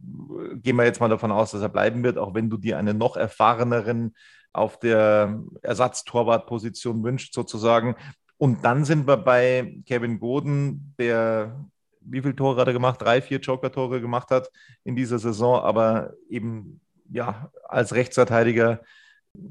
gehen 0.55 0.75
wir 0.75 0.83
jetzt 0.83 0.99
mal 0.99 1.09
davon 1.09 1.31
aus, 1.31 1.51
dass 1.51 1.61
er 1.61 1.69
bleiben 1.69 2.03
wird, 2.03 2.17
auch 2.17 2.33
wenn 2.33 2.49
du 2.49 2.57
dir 2.57 2.77
einen 2.77 2.97
noch 2.97 3.15
erfahreneren 3.15 4.15
auf 4.51 4.79
der 4.79 5.41
Ersatztorwartposition 5.61 7.03
wünscht, 7.03 7.33
sozusagen. 7.33 7.95
Und 8.37 8.65
dann 8.65 8.85
sind 8.85 9.07
wir 9.07 9.17
bei 9.17 9.81
Kevin 9.85 10.19
Goden, 10.19 10.93
der 10.99 11.65
wie 12.07 12.21
viele 12.21 12.35
Tore 12.35 12.61
hat 12.61 12.67
er 12.67 12.73
gemacht? 12.73 13.01
Drei, 13.01 13.21
vier 13.21 13.39
Joker-Tore 13.39 14.01
gemacht 14.01 14.29
hat 14.29 14.51
in 14.83 14.95
dieser 14.95 15.19
Saison, 15.19 15.61
aber 15.61 16.13
eben 16.29 16.79
ja 17.09 17.51
als 17.67 17.93
Rechtsverteidiger 17.93 18.81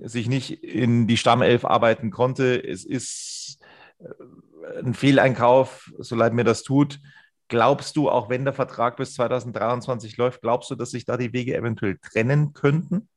sich 0.02 0.28
nicht 0.28 0.62
in 0.62 1.06
die 1.06 1.16
Stammelf 1.16 1.64
arbeiten 1.64 2.10
konnte. 2.10 2.62
Es 2.62 2.84
ist 2.84 3.58
äh, 3.98 4.80
ein 4.80 4.94
Fehleinkauf, 4.94 5.92
so 5.98 6.16
leid 6.16 6.32
mir 6.32 6.44
das 6.44 6.62
tut. 6.62 7.00
Glaubst 7.48 7.96
du, 7.96 8.08
auch 8.08 8.30
wenn 8.30 8.44
der 8.44 8.54
Vertrag 8.54 8.96
bis 8.96 9.14
2023 9.14 10.16
läuft, 10.16 10.40
glaubst 10.40 10.70
du, 10.70 10.74
dass 10.74 10.90
sich 10.90 11.04
da 11.04 11.16
die 11.16 11.32
Wege 11.34 11.54
eventuell 11.54 11.98
trennen 11.98 12.54
könnten? 12.54 13.08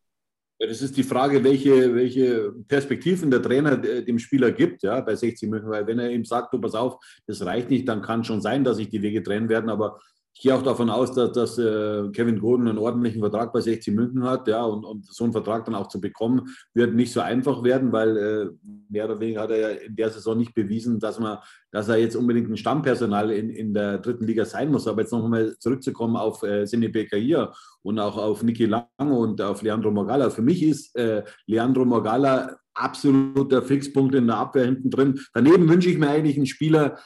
Ja, 0.59 0.67
das 0.67 0.81
ist 0.81 0.97
die 0.97 1.03
Frage, 1.03 1.43
welche, 1.43 1.93
welche 1.93 2.51
Perspektiven 2.67 3.29
der 3.29 3.43
Trainer 3.43 3.77
dem 3.77 4.17
Spieler 4.17 4.51
gibt, 4.51 4.81
ja, 4.81 5.01
bei 5.01 5.15
60 5.15 5.49
München. 5.49 5.69
Weil 5.69 5.85
wenn 5.85 5.99
er 5.99 6.09
ihm 6.09 6.25
sagt, 6.25 6.51
du 6.53 6.59
pass 6.59 6.73
auf, 6.73 6.97
das 7.27 7.45
reicht 7.45 7.69
nicht, 7.69 7.87
dann 7.87 8.01
kann 8.01 8.23
schon 8.23 8.41
sein, 8.41 8.63
dass 8.63 8.77
sich 8.77 8.89
die 8.89 9.03
Wege 9.03 9.21
trennen 9.21 9.49
werden. 9.49 9.69
Aber 9.69 9.99
ich 10.37 10.43
gehe 10.43 10.53
auch 10.53 10.61
davon 10.61 10.91
aus, 10.91 11.13
dass, 11.13 11.31
dass 11.31 11.57
äh, 11.57 12.09
Kevin 12.13 12.39
Gordon 12.39 12.67
einen 12.67 12.77
ordentlichen 12.77 13.21
Vertrag 13.21 13.51
bei 13.51 13.59
60 13.59 13.95
München 13.95 14.23
hat, 14.23 14.47
ja, 14.47 14.63
und, 14.63 14.85
und 14.85 15.03
so 15.07 15.23
einen 15.23 15.33
Vertrag 15.33 15.65
dann 15.65 15.73
auch 15.73 15.87
zu 15.87 15.99
bekommen, 15.99 16.49
wird 16.75 16.93
nicht 16.93 17.11
so 17.11 17.21
einfach 17.21 17.63
werden, 17.63 17.91
weil 17.91 18.17
äh, 18.17 18.45
mehr 18.87 19.05
oder 19.05 19.19
weniger 19.19 19.41
hat 19.41 19.49
er 19.49 19.57
ja 19.57 19.69
in 19.69 19.95
der 19.95 20.11
Saison 20.11 20.37
nicht 20.37 20.53
bewiesen, 20.53 20.99
dass 20.99 21.19
man, 21.19 21.39
dass 21.71 21.89
er 21.89 21.97
jetzt 21.97 22.15
unbedingt 22.15 22.51
ein 22.51 22.57
Stammpersonal 22.57 23.31
in, 23.31 23.49
in 23.49 23.73
der 23.73 23.97
dritten 23.97 24.25
Liga 24.25 24.45
sein 24.45 24.71
muss. 24.71 24.87
Aber 24.87 25.01
jetzt 25.01 25.11
nochmal 25.11 25.57
zurückzukommen 25.57 26.15
auf 26.15 26.43
äh, 26.43 26.67
Sene 26.67 26.91
hier 27.13 27.51
und 27.81 27.97
auch 27.97 28.17
auf 28.17 28.43
Niki 28.43 28.65
Lang 28.65 28.85
und 28.99 29.41
auf 29.41 29.63
Leandro 29.63 29.89
Morgalla. 29.89 30.29
Für 30.29 30.43
mich 30.43 30.61
ist 30.61 30.95
äh, 30.95 31.23
Leandro 31.47 31.83
Morgalla 31.83 32.57
absoluter 32.75 33.63
Fixpunkt 33.63 34.13
in 34.13 34.27
der 34.27 34.37
Abwehr 34.37 34.65
hinten 34.65 34.91
drin. 34.91 35.19
Daneben 35.33 35.67
wünsche 35.67 35.89
ich 35.89 35.97
mir 35.97 36.09
eigentlich 36.09 36.37
einen 36.37 36.45
Spieler, 36.45 36.99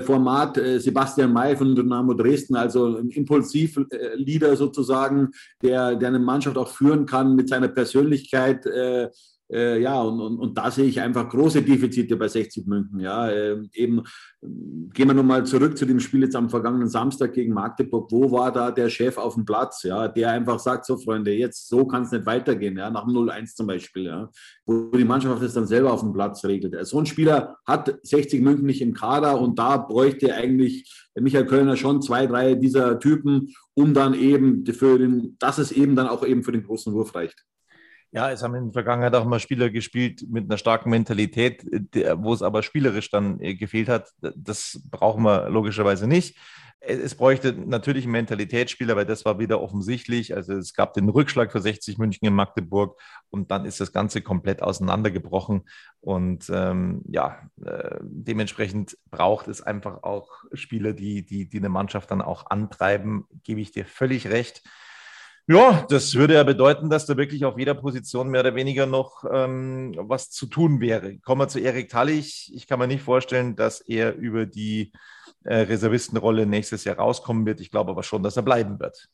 Format 0.00 0.56
äh, 0.56 0.78
Sebastian 0.78 1.32
May 1.32 1.56
von 1.56 1.74
Dynamo 1.74 2.14
Dresden, 2.14 2.54
also 2.54 2.96
ein 2.96 3.08
Impulsivleader 3.08 4.56
sozusagen, 4.56 5.32
der, 5.62 5.96
der 5.96 6.08
eine 6.08 6.18
Mannschaft 6.18 6.56
auch 6.56 6.68
führen 6.68 7.06
kann 7.06 7.34
mit 7.34 7.48
seiner 7.48 7.68
Persönlichkeit, 7.68 8.66
äh, 8.66 9.10
Äh, 9.52 9.80
ja, 9.80 10.00
und, 10.00 10.20
und, 10.20 10.38
und 10.38 10.58
da 10.58 10.70
sehe 10.70 10.86
ich 10.86 11.00
einfach 11.00 11.28
große 11.28 11.62
Defizite 11.62 12.16
bei 12.16 12.28
60 12.28 12.66
München. 12.66 13.00
Ja, 13.00 13.28
äh, 13.28 13.62
eben 13.74 14.02
gehen 14.40 15.08
wir 15.08 15.14
nochmal 15.14 15.44
zurück 15.44 15.76
zu 15.76 15.84
dem 15.84 16.00
Spiel 16.00 16.22
jetzt 16.22 16.36
am 16.36 16.48
vergangenen 16.48 16.88
Samstag 16.88 17.34
gegen 17.34 17.52
Magdeburg. 17.52 18.10
Wo 18.10 18.30
war 18.30 18.50
da 18.50 18.70
der 18.70 18.88
Chef 18.88 19.18
auf 19.18 19.34
dem 19.34 19.44
Platz, 19.44 19.82
ja, 19.82 20.08
der 20.08 20.30
einfach 20.30 20.58
sagt, 20.58 20.86
so 20.86 20.96
Freunde, 20.96 21.32
jetzt 21.32 21.68
so 21.68 21.86
kann 21.86 22.04
es 22.04 22.12
nicht 22.12 22.26
weitergehen, 22.26 22.76
ja, 22.78 22.90
nach 22.90 23.04
dem 23.04 23.14
0-1 23.14 23.54
zum 23.54 23.66
Beispiel, 23.66 24.04
ja, 24.04 24.30
wo 24.64 24.90
die 24.96 25.04
Mannschaft 25.04 25.42
das 25.42 25.54
dann 25.54 25.66
selber 25.66 25.92
auf 25.92 26.00
dem 26.00 26.12
Platz 26.12 26.44
regelt. 26.44 26.74
So 26.86 26.98
ein 26.98 27.06
Spieler 27.06 27.58
hat 27.66 27.98
60 28.02 28.40
München 28.42 28.66
nicht 28.66 28.80
im 28.80 28.94
Kader 28.94 29.38
und 29.40 29.58
da 29.58 29.76
bräuchte 29.76 30.34
eigentlich 30.34 30.90
Michael 31.14 31.46
Kölner 31.46 31.76
schon 31.76 32.02
zwei, 32.02 32.26
drei 32.26 32.54
dieser 32.54 32.98
Typen, 32.98 33.54
um 33.74 33.94
dann 33.94 34.14
eben 34.14 34.64
für 34.66 34.98
den, 34.98 35.36
dass 35.38 35.58
es 35.58 35.70
eben 35.70 35.96
dann 35.96 36.08
auch 36.08 36.24
eben 36.24 36.42
für 36.42 36.52
den 36.52 36.64
großen 36.64 36.92
Wurf 36.92 37.14
reicht. 37.14 37.44
Ja, 38.14 38.30
es 38.30 38.44
haben 38.44 38.54
in 38.54 38.66
der 38.66 38.72
Vergangenheit 38.72 39.12
auch 39.16 39.24
mal 39.24 39.40
Spieler 39.40 39.70
gespielt 39.70 40.24
mit 40.28 40.44
einer 40.44 40.56
starken 40.56 40.88
Mentalität, 40.88 41.64
wo 42.14 42.32
es 42.32 42.42
aber 42.42 42.62
spielerisch 42.62 43.10
dann 43.10 43.40
äh, 43.40 43.56
gefehlt 43.56 43.88
hat. 43.88 44.12
Das 44.20 44.80
brauchen 44.88 45.24
wir 45.24 45.50
logischerweise 45.50 46.06
nicht. 46.06 46.38
Es 46.78 47.16
bräuchte 47.16 47.52
natürlich 47.54 48.04
einen 48.04 48.12
Mentalitätsspieler, 48.12 48.94
weil 48.94 49.06
das 49.06 49.24
war 49.24 49.40
wieder 49.40 49.60
offensichtlich. 49.60 50.36
Also 50.36 50.52
es 50.52 50.74
gab 50.74 50.92
den 50.94 51.08
Rückschlag 51.08 51.50
für 51.50 51.60
60 51.60 51.98
München 51.98 52.28
in 52.28 52.34
Magdeburg 52.34 53.00
und 53.30 53.50
dann 53.50 53.64
ist 53.64 53.80
das 53.80 53.92
Ganze 53.92 54.22
komplett 54.22 54.62
auseinandergebrochen. 54.62 55.62
Und 56.00 56.48
ähm, 56.54 57.02
ja, 57.08 57.40
äh, 57.64 57.98
dementsprechend 58.00 58.96
braucht 59.10 59.48
es 59.48 59.60
einfach 59.60 60.04
auch 60.04 60.30
Spieler, 60.52 60.92
die, 60.92 61.26
die, 61.26 61.48
die 61.48 61.58
eine 61.58 61.68
Mannschaft 61.68 62.12
dann 62.12 62.22
auch 62.22 62.46
antreiben, 62.46 63.26
gebe 63.42 63.60
ich 63.60 63.72
dir 63.72 63.84
völlig 63.84 64.28
recht. 64.28 64.62
Ja, 65.46 65.86
das 65.90 66.14
würde 66.14 66.34
ja 66.34 66.42
bedeuten, 66.42 66.88
dass 66.88 67.04
da 67.04 67.18
wirklich 67.18 67.44
auf 67.44 67.58
jeder 67.58 67.74
Position 67.74 68.28
mehr 68.30 68.40
oder 68.40 68.54
weniger 68.54 68.86
noch 68.86 69.24
ähm, 69.30 69.94
was 69.98 70.30
zu 70.30 70.46
tun 70.46 70.80
wäre. 70.80 71.18
Kommen 71.18 71.42
wir 71.42 71.48
zu 71.48 71.60
Erik 71.60 71.90
Tallich. 71.90 72.50
Ich 72.54 72.66
kann 72.66 72.78
mir 72.78 72.86
nicht 72.86 73.02
vorstellen, 73.02 73.54
dass 73.54 73.80
er 73.82 74.14
über 74.14 74.46
die 74.46 74.92
äh, 75.44 75.56
Reservistenrolle 75.56 76.46
nächstes 76.46 76.84
Jahr 76.84 76.96
rauskommen 76.96 77.44
wird. 77.44 77.60
Ich 77.60 77.70
glaube 77.70 77.90
aber 77.90 78.02
schon, 78.02 78.22
dass 78.22 78.38
er 78.38 78.42
bleiben 78.42 78.80
wird. 78.80 79.10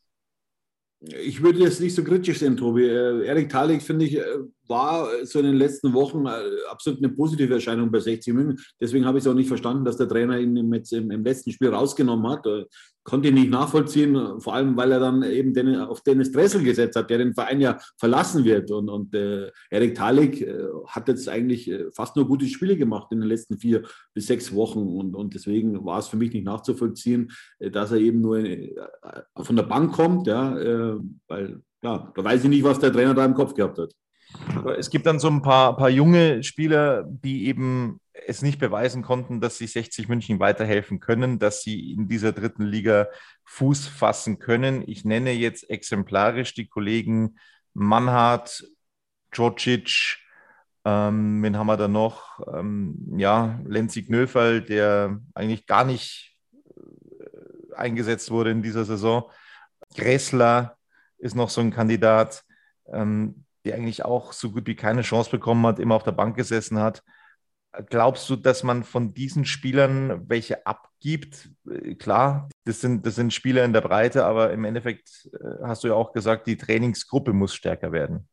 Ich 1.01 1.43
würde 1.43 1.61
jetzt 1.61 1.81
nicht 1.81 1.97
so 1.97 2.05
kritisch 2.05 2.39
sehen, 2.39 2.57
Tobi. 2.57 2.85
Äh, 2.85 3.27
Erik 3.27 3.49
Talik, 3.49 3.83
finde 3.83 4.05
ich, 4.05 4.17
äh, 4.17 4.25
war 4.71 5.09
so 5.25 5.41
in 5.41 5.47
den 5.47 5.57
letzten 5.57 5.93
Wochen 5.93 6.25
äh, 6.27 6.31
absolut 6.71 7.03
eine 7.03 7.13
positive 7.13 7.53
Erscheinung 7.53 7.91
bei 7.91 8.01
60 8.01 8.33
München. 8.33 8.65
Deswegen 8.81 9.05
habe 9.05 9.19
ich 9.19 9.25
es 9.25 9.31
auch 9.31 9.35
nicht 9.35 9.49
verstanden, 9.49 9.85
dass 9.85 9.97
der 9.97 10.09
Trainer 10.09 10.39
ihn 10.39 10.57
im, 10.57 10.73
im, 10.73 11.25
letzten 11.25 11.53
Spiel 11.53 11.69
rausgenommen 11.69 12.31
hat 12.31 12.47
konnte 13.03 13.29
ich 13.29 13.35
nicht 13.35 13.51
nachvollziehen, 13.51 14.41
vor 14.41 14.55
allem 14.55 14.77
weil 14.77 14.93
er 14.93 15.01
dann 15.01 15.23
eben 15.23 15.55
den, 15.55 15.75
auf 15.77 16.03
Dennis 16.03 16.33
Dressel 16.33 16.63
gesetzt 16.63 16.97
hat, 16.97 17.09
der 17.09 17.19
den 17.19 17.35
Verein 17.35 17.61
ja 17.61 17.79
verlassen 17.99 18.45
wird. 18.45 18.71
Und, 18.71 18.89
und 18.89 19.15
äh, 19.15 19.51
Erik 19.71 19.95
Talik 19.95 20.43
äh, 20.43 20.65
hat 20.87 21.09
jetzt 21.09 21.29
eigentlich 21.29 21.71
äh, 21.71 21.91
fast 21.93 22.17
nur 22.17 22.27
gute 22.27 22.47
Spiele 22.47 22.77
gemacht 22.77 23.11
in 23.11 23.21
den 23.21 23.29
letzten 23.29 23.59
vier 23.59 23.83
bis 24.15 24.27
sechs 24.27 24.55
Wochen. 24.55 24.81
Und, 24.81 25.15
und 25.15 25.35
deswegen 25.35 25.85
war 25.85 25.99
es 25.99 26.09
für 26.09 26.17
mich 26.17 26.33
nicht 26.33 26.45
nachzuvollziehen, 26.45 27.33
äh, 27.59 27.71
dass 27.71 27.91
er 27.93 27.99
eben 27.99 28.21
nur 28.21 28.39
äh, 28.39 28.75
von 29.41 29.57
der 29.57 29.65
Bank 29.65 29.93
kommt, 29.93 30.27
ja, 30.27 30.57
äh, 30.59 30.97
weil 31.27 31.63
ja, 31.83 32.13
da 32.15 32.25
weiß 32.25 32.45
ich 32.45 32.51
nicht, 32.51 32.65
was 32.65 32.79
der 32.79 32.93
Trainer 32.93 33.15
da 33.15 33.25
im 33.25 33.35
Kopf 33.35 33.55
gehabt 33.55 33.79
hat. 33.79 33.95
Es 34.79 34.91
gibt 34.91 35.07
dann 35.07 35.19
so 35.19 35.29
ein 35.29 35.43
paar, 35.43 35.77
paar 35.77 35.91
junge 35.91 36.43
Spieler, 36.43 37.05
die 37.07 37.47
eben 37.47 38.01
es 38.27 38.43
nicht 38.43 38.59
beweisen 38.59 39.03
konnten, 39.03 39.41
dass 39.41 39.59
sie 39.59 39.67
60 39.67 40.09
München 40.09 40.41
weiterhelfen 40.41 41.01
können, 41.01 41.39
dass 41.39 41.63
sie 41.63 41.93
in 41.93 42.09
dieser 42.09 42.33
dritten 42.33 42.65
Liga 42.65 43.09
Fuß 43.45 43.87
fassen 43.87 44.39
können. 44.39 44.85
Ich 44.87 45.05
nenne 45.05 45.33
jetzt 45.33 45.69
exemplarisch 45.71 46.55
die 46.55 46.67
Kollegen 46.67 47.39
Mannhardt, 47.75 48.65
Djocic, 49.35 50.19
ähm, 50.85 51.43
wen 51.43 51.57
haben 51.59 51.67
wir 51.67 51.77
da 51.77 51.89
noch? 51.89 52.41
Ähm, 52.53 52.97
ja, 53.17 53.61
Lenzi 53.67 54.03
Knöferl, 54.03 54.63
der 54.63 55.21
eigentlich 55.35 55.67
gar 55.67 55.85
nicht 55.85 56.39
äh, 56.65 57.75
eingesetzt 57.75 58.31
wurde 58.31 58.51
in 58.51 58.63
dieser 58.63 58.85
Saison. 58.85 59.31
Gressler 59.95 60.79
ist 61.19 61.37
noch 61.37 61.51
so 61.51 61.61
ein 61.61 61.71
Kandidat, 61.71 62.45
ähm, 62.93 63.45
der 63.65 63.75
eigentlich 63.75 64.05
auch 64.05 64.33
so 64.33 64.51
gut 64.53 64.67
wie 64.67 64.77
keine 64.77 65.03
Chance 65.03 65.31
bekommen 65.31 65.67
hat, 65.67 65.79
immer 65.79 65.95
auf 65.95 66.03
der 66.03 66.13
Bank 66.13 66.37
gesessen 66.37 66.79
hat. 66.79 67.03
Glaubst 67.89 68.29
du, 68.29 68.37
dass 68.37 68.65
man 68.65 68.83
von 68.83 69.15
diesen 69.15 69.45
Spielern 69.45 70.29
welche 70.29 70.67
abgibt? 70.67 71.51
Äh, 71.69 71.95
klar, 71.95 72.49
das 72.65 72.81
sind, 72.81 73.07
das 73.07 73.15
sind 73.15 73.33
Spieler 73.33 73.65
in 73.65 73.73
der 73.73 73.81
Breite, 73.81 74.25
aber 74.25 74.53
im 74.53 74.65
Endeffekt 74.65 75.29
äh, 75.33 75.65
hast 75.65 75.85
du 75.85 75.89
ja 75.89 75.95
auch 75.95 76.13
gesagt, 76.13 76.47
die 76.47 76.57
Trainingsgruppe 76.57 77.33
muss 77.33 77.55
stärker 77.55 77.93
werden. 77.93 78.29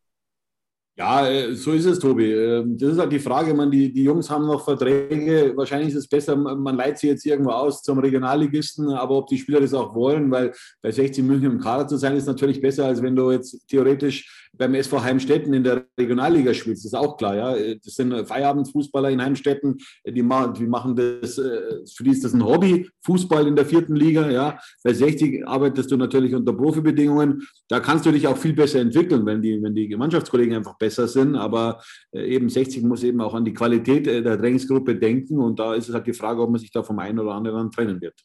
Ja, 1.00 1.28
äh, 1.30 1.54
so 1.54 1.74
ist 1.74 1.86
es, 1.86 2.00
Tobi. 2.00 2.32
Ähm, 2.32 2.76
das 2.76 2.94
ist 2.94 2.98
halt 2.98 3.12
die 3.12 3.20
Frage, 3.20 3.54
man, 3.54 3.70
die, 3.70 3.94
die 3.94 4.04
Jungs 4.04 4.28
haben 4.32 4.48
noch 4.48 4.66
Verträge. 4.66 5.54
Wahrscheinlich 5.56 5.90
ist 5.90 5.96
es 5.96 6.08
besser, 6.08 6.36
man 6.36 6.76
leiht 6.76 6.98
sie 6.98 7.08
jetzt 7.08 7.24
irgendwo 7.24 7.52
aus 7.52 7.84
zum 7.84 8.00
Regionalligisten, 8.00 8.90
aber 8.90 9.18
ob 9.18 9.28
die 9.28 9.38
Spieler 9.38 9.62
das 9.62 9.76
auch 9.76 9.94
wollen, 9.94 10.32
weil 10.32 10.54
bei 10.82 10.92
60 10.92 11.24
München 11.24 11.52
im 11.52 11.60
Kader 11.60 11.88
zu 11.88 11.98
sein, 11.98 12.16
ist 12.16 12.26
natürlich 12.26 12.60
besser, 12.60 12.88
als 12.88 13.04
wenn 13.04 13.16
du 13.16 13.30
jetzt 13.30 13.68
theoretisch 13.68 14.47
beim 14.58 14.74
SV 14.74 15.04
Heimstetten 15.04 15.54
in 15.54 15.63
der 15.63 15.86
Regionalliga 15.98 16.54
spielst, 16.54 16.86
ist 16.86 16.96
auch 16.96 17.17
klar. 17.17 17.36
Ja. 17.36 17.76
Das 17.76 17.96
sind 17.96 18.28
Feierabendfußballer 18.28 19.10
in 19.10 19.22
Heimstetten, 19.22 19.78
die 20.06 20.22
machen, 20.22 20.54
die 20.54 20.67
machen 20.67 20.96
das, 20.96 21.38
äh, 21.38 21.86
für 21.96 22.04
die 22.04 22.12
ist 22.12 22.24
das 22.24 22.34
ein 22.34 22.43
Hobby, 22.43 22.89
Fußball 23.06 23.48
in 23.48 23.56
der 23.56 23.65
vierten 23.65 23.96
Liga. 23.96 24.30
Ja. 24.30 24.60
Bei 24.84 24.93
60 24.93 25.48
arbeitest 25.48 25.91
du 25.91 25.98
natürlich 25.98 26.34
unter 26.36 26.54
Profibedingungen. 26.54 27.48
Da 27.67 27.80
kannst 27.80 28.06
du 28.06 28.12
dich 28.12 28.28
auch 28.28 28.38
viel 28.38 28.54
besser 28.54 28.80
entwickeln, 28.80 29.26
wenn 29.26 29.41
die, 29.41 29.62
wenn 29.62 29.76
die 29.76 29.96
Mannschaftskollegen 29.96 30.56
einfach 30.56 30.78
besser 30.78 31.08
sind. 31.08 31.36
Aber 31.36 31.82
äh, 32.12 32.28
eben 32.28 32.50
60 32.50 32.84
muss 32.84 33.04
eben 33.04 33.22
auch 33.22 33.34
an 33.34 33.46
die 33.46 33.54
Qualität 33.54 34.08
äh, 34.08 34.22
der 34.22 34.38
Trainingsgruppe 34.38 34.96
denken. 34.96 35.39
Und 35.39 35.60
da 35.60 35.74
ist 35.74 35.89
es 35.89 35.96
halt 35.96 36.08
die 36.08 36.13
Frage, 36.13 36.41
ob 36.41 36.50
man 36.50 36.60
sich 36.60 36.72
da 36.72 36.84
vom 36.84 37.00
einen 37.00 37.20
oder 37.20 37.34
anderen 37.34 37.72
trennen 37.72 38.02
wird. 38.02 38.15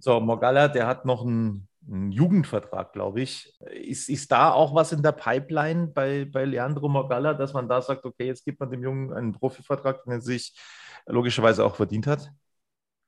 So, 0.00 0.20
Morgalla, 0.20 0.68
der 0.68 0.86
hat 0.86 1.04
noch 1.04 1.24
einen 1.24 1.67
einen 1.90 2.12
Jugendvertrag, 2.12 2.92
glaube 2.92 3.22
ich. 3.22 3.52
Ist, 3.72 4.08
ist 4.08 4.30
da 4.30 4.52
auch 4.52 4.74
was 4.74 4.92
in 4.92 5.02
der 5.02 5.12
Pipeline 5.12 5.88
bei, 5.88 6.24
bei 6.24 6.44
Leandro 6.44 6.88
Morgalla, 6.88 7.34
dass 7.34 7.52
man 7.52 7.68
da 7.68 7.80
sagt, 7.80 8.04
okay, 8.04 8.26
jetzt 8.26 8.44
gibt 8.44 8.60
man 8.60 8.70
dem 8.70 8.82
Jungen 8.82 9.12
einen 9.12 9.32
Profivertrag, 9.32 10.04
den 10.04 10.12
er 10.12 10.20
sich 10.20 10.54
logischerweise 11.06 11.64
auch 11.64 11.76
verdient 11.76 12.06
hat? 12.06 12.30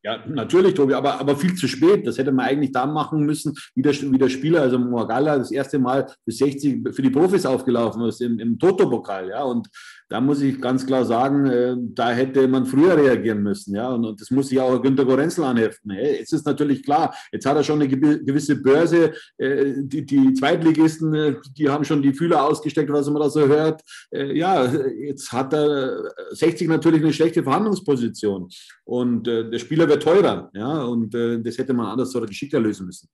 Ja, 0.02 0.24
natürlich, 0.26 0.72
Tobi, 0.72 0.94
aber, 0.94 1.20
aber 1.20 1.36
viel 1.36 1.54
zu 1.54 1.68
spät. 1.68 2.06
Das 2.06 2.16
hätte 2.16 2.32
man 2.32 2.46
eigentlich 2.46 2.72
da 2.72 2.86
machen 2.86 3.20
müssen, 3.26 3.54
wie 3.74 3.82
der, 3.82 3.92
wie 3.92 4.18
der 4.18 4.30
Spieler, 4.30 4.62
also 4.62 4.78
Morgalla, 4.78 5.36
das 5.36 5.50
erste 5.50 5.78
Mal 5.78 6.10
bis 6.24 6.38
60 6.38 6.94
für 6.94 7.02
die 7.02 7.10
Profis 7.10 7.44
aufgelaufen 7.44 8.02
ist 8.06 8.22
im, 8.22 8.38
im 8.38 8.58
Toto-Pokal. 8.58 9.28
Ja, 9.28 9.42
und 9.42 9.68
da 10.10 10.20
muss 10.20 10.42
ich 10.42 10.60
ganz 10.60 10.84
klar 10.84 11.04
sagen, 11.04 11.46
äh, 11.46 11.76
da 11.78 12.10
hätte 12.10 12.48
man 12.48 12.66
früher 12.66 12.96
reagieren 12.96 13.44
müssen. 13.44 13.76
Ja, 13.76 13.90
und, 13.90 14.04
und 14.04 14.20
das 14.20 14.30
muss 14.32 14.48
sich 14.48 14.58
auch 14.58 14.82
Günter 14.82 15.04
Gorenzel 15.04 15.44
anheften. 15.44 15.92
Jetzt 15.92 16.32
ist 16.32 16.44
natürlich 16.44 16.82
klar, 16.82 17.14
jetzt 17.30 17.46
hat 17.46 17.56
er 17.56 17.62
schon 17.62 17.80
eine 17.80 17.88
gewisse 17.88 18.56
Börse. 18.56 19.12
Äh, 19.38 19.74
die, 19.78 20.04
die 20.04 20.34
Zweitligisten, 20.34 21.14
äh, 21.14 21.36
die 21.56 21.68
haben 21.68 21.84
schon 21.84 22.02
die 22.02 22.12
Fühler 22.12 22.44
ausgesteckt, 22.44 22.92
was 22.92 23.08
man 23.08 23.22
da 23.22 23.30
so 23.30 23.46
hört. 23.46 23.82
Äh, 24.10 24.36
ja, 24.36 24.64
jetzt 24.64 25.30
hat 25.32 25.52
er 25.52 26.12
60 26.32 26.68
natürlich 26.68 27.02
eine 27.02 27.12
schlechte 27.12 27.44
Verhandlungsposition. 27.44 28.48
Und 28.84 29.28
äh, 29.28 29.48
der 29.48 29.58
Spieler 29.60 29.88
wird 29.88 30.02
teurer. 30.02 30.50
Ja, 30.54 30.82
und 30.82 31.14
äh, 31.14 31.40
das 31.40 31.56
hätte 31.56 31.72
man 31.72 31.86
anders 31.86 32.14
oder 32.16 32.26
geschickter 32.26 32.58
lösen 32.58 32.86
müssen. 32.86 33.08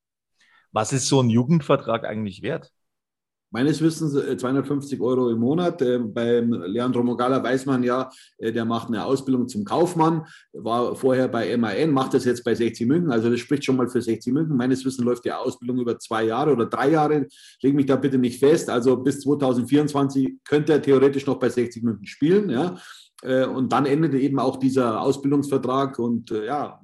Was 0.72 0.94
ist 0.94 1.08
so 1.08 1.20
ein 1.22 1.28
Jugendvertrag 1.28 2.04
eigentlich 2.04 2.40
wert? 2.40 2.72
Meines 3.50 3.80
Wissens 3.80 4.12
250 4.12 4.98
äh, 4.98 5.02
Euro 5.02 5.30
im 5.30 5.38
Monat. 5.38 5.80
Äh, 5.80 5.98
beim 5.98 6.52
Leandro 6.52 7.02
Mogala 7.02 7.42
weiß 7.42 7.66
man 7.66 7.82
ja, 7.82 8.10
äh, 8.38 8.52
der 8.52 8.64
macht 8.64 8.88
eine 8.88 9.04
Ausbildung 9.04 9.46
zum 9.46 9.64
Kaufmann, 9.64 10.26
war 10.52 10.96
vorher 10.96 11.28
bei 11.28 11.56
MAN, 11.56 11.90
macht 11.90 12.14
das 12.14 12.24
jetzt 12.24 12.42
bei 12.42 12.54
60 12.54 12.86
München. 12.88 13.12
Also 13.12 13.30
das 13.30 13.38
spricht 13.38 13.64
schon 13.64 13.76
mal 13.76 13.88
für 13.88 14.02
60 14.02 14.32
München. 14.32 14.56
Meines 14.56 14.84
Wissens 14.84 15.04
läuft 15.04 15.24
die 15.24 15.32
Ausbildung 15.32 15.78
über 15.78 15.98
zwei 15.98 16.24
Jahre 16.24 16.52
oder 16.52 16.66
drei 16.66 16.90
Jahre. 16.90 17.26
Leg 17.62 17.74
mich 17.74 17.86
da 17.86 17.96
bitte 17.96 18.18
nicht 18.18 18.40
fest. 18.40 18.68
Also 18.68 18.96
bis 18.96 19.20
2024 19.20 20.38
könnte 20.44 20.72
er 20.72 20.82
theoretisch 20.82 21.26
noch 21.26 21.38
bei 21.38 21.48
60 21.48 21.82
München 21.84 22.06
spielen. 22.06 22.50
Ja. 22.50 22.76
Und 23.22 23.72
dann 23.72 23.86
endet 23.86 24.14
eben 24.14 24.38
auch 24.38 24.56
dieser 24.58 25.00
Ausbildungsvertrag. 25.00 25.98
Und 25.98 26.30
ja, 26.30 26.80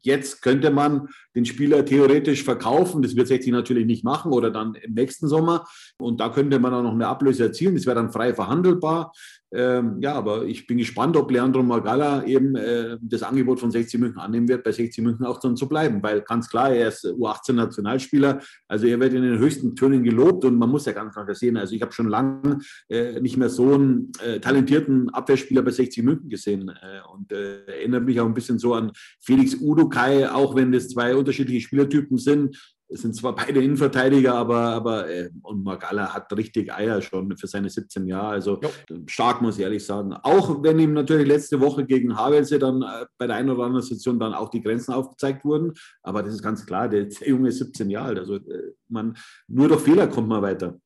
jetzt 0.00 0.42
könnte 0.42 0.70
man 0.70 1.08
den 1.34 1.44
Spieler 1.44 1.84
theoretisch 1.84 2.44
verkaufen. 2.44 3.02
Das 3.02 3.16
wird 3.16 3.28
60 3.28 3.52
natürlich 3.52 3.86
nicht 3.86 4.04
machen 4.04 4.32
oder 4.32 4.50
dann 4.50 4.74
im 4.74 4.94
nächsten 4.94 5.28
Sommer. 5.28 5.66
Und 5.98 6.20
da 6.20 6.28
könnte 6.28 6.58
man 6.58 6.74
auch 6.74 6.82
noch 6.82 6.92
eine 6.92 7.08
Ablöse 7.08 7.44
erzielen. 7.44 7.74
Das 7.74 7.86
wäre 7.86 7.96
dann 7.96 8.12
frei 8.12 8.34
verhandelbar. 8.34 9.12
Ähm, 9.50 9.96
ja, 10.00 10.14
aber 10.14 10.44
ich 10.44 10.66
bin 10.66 10.76
gespannt, 10.76 11.16
ob 11.16 11.30
Leandro 11.30 11.62
Magala 11.62 12.24
eben 12.24 12.54
äh, 12.54 12.98
das 13.00 13.22
Angebot 13.22 13.60
von 13.60 13.70
60 13.70 13.98
München 13.98 14.18
annehmen 14.18 14.46
wird, 14.46 14.62
bei 14.62 14.72
60 14.72 15.02
München 15.02 15.24
auch 15.24 15.40
dann 15.40 15.56
zu 15.56 15.68
bleiben, 15.68 16.02
weil 16.02 16.20
ganz 16.20 16.50
klar, 16.50 16.70
er 16.70 16.88
ist 16.88 17.06
U18-Nationalspieler, 17.06 18.40
also 18.68 18.86
er 18.86 19.00
wird 19.00 19.14
in 19.14 19.22
den 19.22 19.38
höchsten 19.38 19.74
Tönen 19.74 20.04
gelobt 20.04 20.44
und 20.44 20.56
man 20.56 20.68
muss 20.68 20.84
ja 20.84 20.92
ganz 20.92 21.14
klar 21.14 21.34
sehen, 21.34 21.56
also 21.56 21.74
ich 21.74 21.80
habe 21.80 21.92
schon 21.92 22.08
lange 22.08 22.58
äh, 22.90 23.20
nicht 23.20 23.38
mehr 23.38 23.48
so 23.48 23.72
einen 23.72 24.12
äh, 24.22 24.38
talentierten 24.38 25.08
Abwehrspieler 25.10 25.62
bei 25.62 25.70
60 25.70 26.04
München 26.04 26.28
gesehen. 26.28 26.68
Äh, 26.68 27.00
und 27.12 27.32
äh, 27.32 27.64
erinnert 27.66 28.04
mich 28.04 28.20
auch 28.20 28.26
ein 28.26 28.34
bisschen 28.34 28.58
so 28.58 28.74
an 28.74 28.92
Felix 29.20 29.54
Udukai, 29.54 30.28
auch 30.28 30.56
wenn 30.56 30.72
das 30.72 30.88
zwei 30.88 31.16
unterschiedliche 31.16 31.62
Spielertypen 31.62 32.18
sind, 32.18 32.56
Es 32.90 33.02
sind 33.02 33.14
zwar 33.14 33.34
beide 33.34 33.62
Innenverteidiger, 33.62 34.34
aber, 34.34 34.58
aber 34.58 35.08
äh, 35.08 35.30
und 35.42 35.62
Magala 35.62 36.12
hat 36.14 36.32
richtig 36.36 36.72
Eier 36.72 37.02
schon 37.02 37.36
für 37.36 37.46
seine 37.46 37.68
17 37.68 38.06
Jahre. 38.06 38.28
Also 38.28 38.60
jo. 38.62 38.70
stark, 39.06 39.42
muss 39.42 39.58
ich 39.58 39.64
ehrlich 39.64 39.84
sagen. 39.84 40.14
Auch 40.14 40.62
wenn 40.62 40.78
ihm 40.78 40.94
natürlich 40.94 41.28
letzte 41.28 41.60
Woche 41.60 41.84
gegen 41.84 42.16
Havelse 42.16 42.58
dann 42.58 42.82
äh, 42.82 43.06
bei 43.18 43.26
der 43.26 43.36
einen 43.36 43.50
oder 43.50 43.64
anderen 43.64 43.82
Situation 43.82 44.18
dann 44.18 44.34
auch 44.34 44.48
die 44.48 44.62
Grenzen 44.62 44.92
aufgezeigt 44.92 45.44
wurden. 45.44 45.74
Aber 46.02 46.22
das 46.22 46.34
ist 46.34 46.42
ganz 46.42 46.64
klar, 46.64 46.88
der, 46.88 47.04
der 47.04 47.28
Junge 47.28 47.50
ist 47.50 47.58
17 47.58 47.90
Jahre 47.90 48.08
alt. 48.08 48.18
Also 48.18 48.36
äh, 48.36 48.72
man, 48.88 49.16
nur 49.46 49.68
durch 49.68 49.82
Fehler 49.82 50.08
kommt 50.08 50.28
man 50.28 50.42
weiter. 50.42 50.78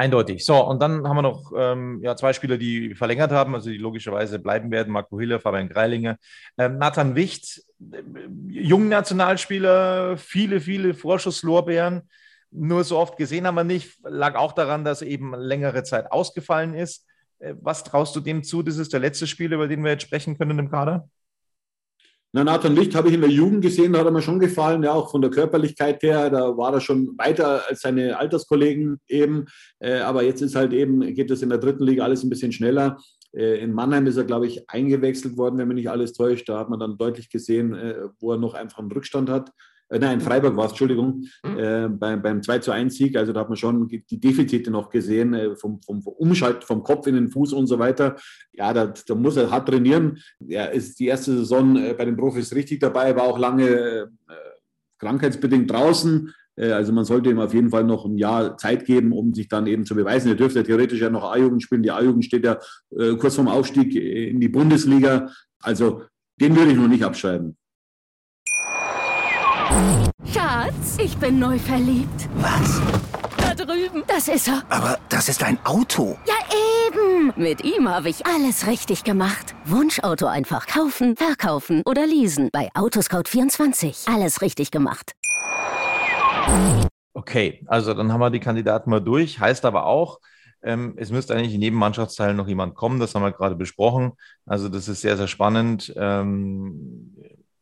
Eindeutig. 0.00 0.46
So, 0.46 0.66
und 0.66 0.80
dann 0.80 1.06
haben 1.06 1.16
wir 1.16 1.20
noch 1.20 1.52
ähm, 1.54 2.00
ja, 2.02 2.16
zwei 2.16 2.32
Spieler, 2.32 2.56
die 2.56 2.94
verlängert 2.94 3.32
haben, 3.32 3.54
also 3.54 3.68
die 3.68 3.76
logischerweise 3.76 4.38
bleiben 4.38 4.70
werden. 4.70 4.94
Marco 4.94 5.20
Hille, 5.20 5.40
Fabian 5.40 5.68
Greilinger. 5.68 6.16
Ähm, 6.56 6.78
Nathan 6.78 7.16
Wicht, 7.16 7.62
äh, 7.92 8.02
jungen 8.48 8.88
Nationalspieler, 8.88 10.16
viele, 10.16 10.62
viele 10.62 10.94
Vorschusslorbeeren. 10.94 12.08
Nur 12.50 12.82
so 12.84 12.96
oft 12.96 13.18
gesehen 13.18 13.46
haben 13.46 13.56
wir 13.56 13.64
nicht. 13.64 13.98
Lag 14.02 14.36
auch 14.36 14.52
daran, 14.52 14.86
dass 14.86 15.02
er 15.02 15.08
eben 15.08 15.34
längere 15.34 15.82
Zeit 15.82 16.10
ausgefallen 16.10 16.72
ist. 16.72 17.06
Äh, 17.38 17.56
was 17.60 17.84
traust 17.84 18.16
du 18.16 18.20
dem 18.20 18.42
zu? 18.42 18.62
Das 18.62 18.78
ist 18.78 18.94
der 18.94 19.00
letzte 19.00 19.26
Spiel, 19.26 19.52
über 19.52 19.68
den 19.68 19.84
wir 19.84 19.90
jetzt 19.90 20.04
sprechen 20.04 20.38
können 20.38 20.58
im 20.58 20.70
Kader? 20.70 21.10
Na, 22.32 22.44
Nathan 22.44 22.76
Licht 22.76 22.94
habe 22.94 23.08
ich 23.08 23.14
in 23.14 23.22
der 23.22 23.30
Jugend 23.30 23.62
gesehen, 23.62 23.92
da 23.92 23.98
hat 23.98 24.06
er 24.06 24.12
mir 24.12 24.22
schon 24.22 24.38
gefallen, 24.38 24.84
ja, 24.84 24.92
auch 24.92 25.10
von 25.10 25.20
der 25.20 25.32
Körperlichkeit 25.32 26.00
her, 26.02 26.30
da 26.30 26.56
war 26.56 26.72
er 26.72 26.80
schon 26.80 27.18
weiter 27.18 27.62
als 27.68 27.80
seine 27.80 28.16
Alterskollegen 28.16 29.00
eben, 29.08 29.46
äh, 29.80 29.98
aber 29.98 30.22
jetzt 30.22 30.40
ist 30.40 30.54
halt 30.54 30.72
eben, 30.72 31.00
geht 31.14 31.30
es 31.32 31.42
in 31.42 31.48
der 31.48 31.58
dritten 31.58 31.82
Liga 31.82 32.04
alles 32.04 32.22
ein 32.22 32.30
bisschen 32.30 32.52
schneller. 32.52 32.98
Äh, 33.32 33.58
in 33.58 33.72
Mannheim 33.72 34.06
ist 34.06 34.16
er, 34.16 34.24
glaube 34.24 34.46
ich, 34.46 34.68
eingewechselt 34.70 35.36
worden, 35.36 35.58
wenn 35.58 35.66
mich 35.66 35.76
nicht 35.76 35.90
alles 35.90 36.12
täuscht. 36.12 36.48
Da 36.48 36.58
hat 36.58 36.70
man 36.70 36.78
dann 36.78 36.98
deutlich 36.98 37.30
gesehen, 37.30 37.74
äh, 37.74 37.96
wo 38.20 38.32
er 38.32 38.38
noch 38.38 38.54
einfach 38.54 38.78
einen 38.78 38.92
Rückstand 38.92 39.28
hat 39.28 39.50
äh, 39.90 39.98
nein, 39.98 40.20
Freiburg 40.20 40.56
war 40.56 40.66
es, 40.66 40.72
Entschuldigung, 40.72 41.24
mhm. 41.42 41.58
äh, 41.58 41.88
beim, 41.88 42.22
beim 42.22 42.42
2 42.42 42.60
zu 42.60 42.70
1 42.70 42.94
Sieg. 42.94 43.16
Also 43.16 43.32
da 43.32 43.40
hat 43.40 43.48
man 43.48 43.56
schon 43.56 43.88
die 43.88 44.20
Defizite 44.20 44.70
noch 44.70 44.88
gesehen, 44.88 45.34
äh, 45.34 45.56
vom, 45.56 45.82
vom, 45.82 46.00
vom 46.00 46.12
Umschalt, 46.14 46.64
vom 46.64 46.82
Kopf 46.82 47.06
in 47.06 47.16
den 47.16 47.30
Fuß 47.30 47.52
und 47.52 47.66
so 47.66 47.78
weiter. 47.78 48.16
Ja, 48.52 48.72
da, 48.72 48.86
da 48.86 49.14
muss 49.14 49.36
er 49.36 49.50
hart 49.50 49.68
trainieren. 49.68 50.18
Er 50.48 50.70
ist 50.70 51.00
die 51.00 51.06
erste 51.06 51.36
Saison 51.36 51.76
äh, 51.76 51.94
bei 51.94 52.04
den 52.04 52.16
Profis 52.16 52.54
richtig 52.54 52.78
dabei, 52.80 53.16
war 53.16 53.24
auch 53.24 53.38
lange 53.38 53.68
äh, 53.68 54.06
krankheitsbedingt 54.98 55.70
draußen. 55.70 56.32
Äh, 56.54 56.70
also 56.70 56.92
man 56.92 57.04
sollte 57.04 57.30
ihm 57.30 57.40
auf 57.40 57.52
jeden 57.52 57.70
Fall 57.70 57.84
noch 57.84 58.04
ein 58.04 58.16
Jahr 58.16 58.56
Zeit 58.56 58.84
geben, 58.84 59.12
um 59.12 59.34
sich 59.34 59.48
dann 59.48 59.66
eben 59.66 59.84
zu 59.84 59.96
beweisen. 59.96 60.28
Er 60.28 60.36
dürfte 60.36 60.62
theoretisch 60.62 61.00
ja 61.00 61.10
noch 61.10 61.24
A-Jugend 61.32 61.64
spielen. 61.64 61.82
Die 61.82 61.90
A-Jugend 61.90 62.24
steht 62.24 62.44
ja 62.44 62.58
kurz 63.18 63.34
vorm 63.34 63.48
Aufstieg 63.48 63.94
in 63.94 64.40
die 64.40 64.48
Bundesliga. 64.48 65.30
Also 65.60 66.02
den 66.40 66.56
würde 66.56 66.70
ich 66.70 66.76
noch 66.76 66.88
nicht 66.88 67.04
abschreiben. 67.04 67.56
Schatz, 70.32 70.98
ich 71.02 71.16
bin 71.18 71.38
neu 71.38 71.58
verliebt. 71.58 72.28
Was? 72.36 72.80
Da 73.36 73.54
drüben. 73.54 74.02
Das 74.06 74.28
ist 74.28 74.48
er. 74.48 74.62
Aber 74.68 74.98
das 75.08 75.28
ist 75.28 75.42
ein 75.42 75.58
Auto. 75.64 76.16
Ja, 76.26 76.34
eben. 76.88 77.32
Mit 77.36 77.64
ihm 77.64 77.88
habe 77.88 78.08
ich 78.08 78.26
alles 78.26 78.66
richtig 78.66 79.04
gemacht. 79.04 79.54
Wunschauto 79.64 80.26
einfach 80.26 80.66
kaufen, 80.66 81.16
verkaufen 81.16 81.82
oder 81.84 82.06
leasen. 82.06 82.50
Bei 82.52 82.68
Autoscout24. 82.74 84.12
Alles 84.12 84.42
richtig 84.42 84.70
gemacht. 84.70 85.12
Okay, 87.12 87.64
also 87.66 87.94
dann 87.94 88.12
haben 88.12 88.20
wir 88.20 88.30
die 88.30 88.40
Kandidaten 88.40 88.90
mal 88.90 89.00
durch. 89.00 89.40
Heißt 89.40 89.64
aber 89.64 89.86
auch, 89.86 90.20
ähm, 90.62 90.94
es 90.96 91.10
müsste 91.10 91.34
eigentlich 91.34 91.54
in 91.54 91.62
jedem 91.62 91.78
Mannschaftsteil 91.78 92.34
noch 92.34 92.48
jemand 92.48 92.74
kommen. 92.74 93.00
Das 93.00 93.14
haben 93.14 93.22
wir 93.22 93.32
gerade 93.32 93.56
besprochen. 93.56 94.12
Also 94.46 94.68
das 94.68 94.88
ist 94.88 95.00
sehr, 95.00 95.16
sehr 95.16 95.28
spannend. 95.28 95.92
Ähm, 95.96 97.16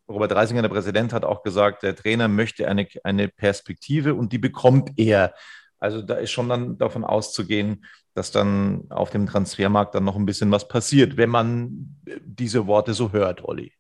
Robert 0.09 0.33
Reisinger, 0.33 0.63
der 0.63 0.69
Präsident, 0.69 1.13
hat 1.13 1.25
auch 1.25 1.43
gesagt, 1.43 1.83
der 1.83 1.95
Trainer 1.95 2.29
möchte 2.29 2.69
eine, 2.69 2.89
eine 3.05 3.29
Perspektive 3.29 4.15
und 4.15 4.33
die 4.33 4.39
bekommt 4.39 4.93
er. 4.97 5.35
Also 5.79 6.03
da 6.03 6.15
ist 6.15 6.31
schon 6.31 6.49
dann 6.49 6.79
davon 6.79 7.05
auszugehen, 7.05 7.85
dass 8.15 8.33
dann 8.33 8.87
auf 8.91 9.11
dem 9.11 9.27
Transfermarkt 9.27 9.95
dann 9.95 10.05
noch 10.05 10.17
ein 10.17 10.27
bisschen 10.27 10.51
was 10.51 10.67
passiert, 10.67 11.17
wenn 11.17 11.31
man 11.31 11.97
diese 12.25 12.67
Worte 12.67 12.95
so 12.95 13.13
hört, 13.13 13.45
Olli. 13.45 13.73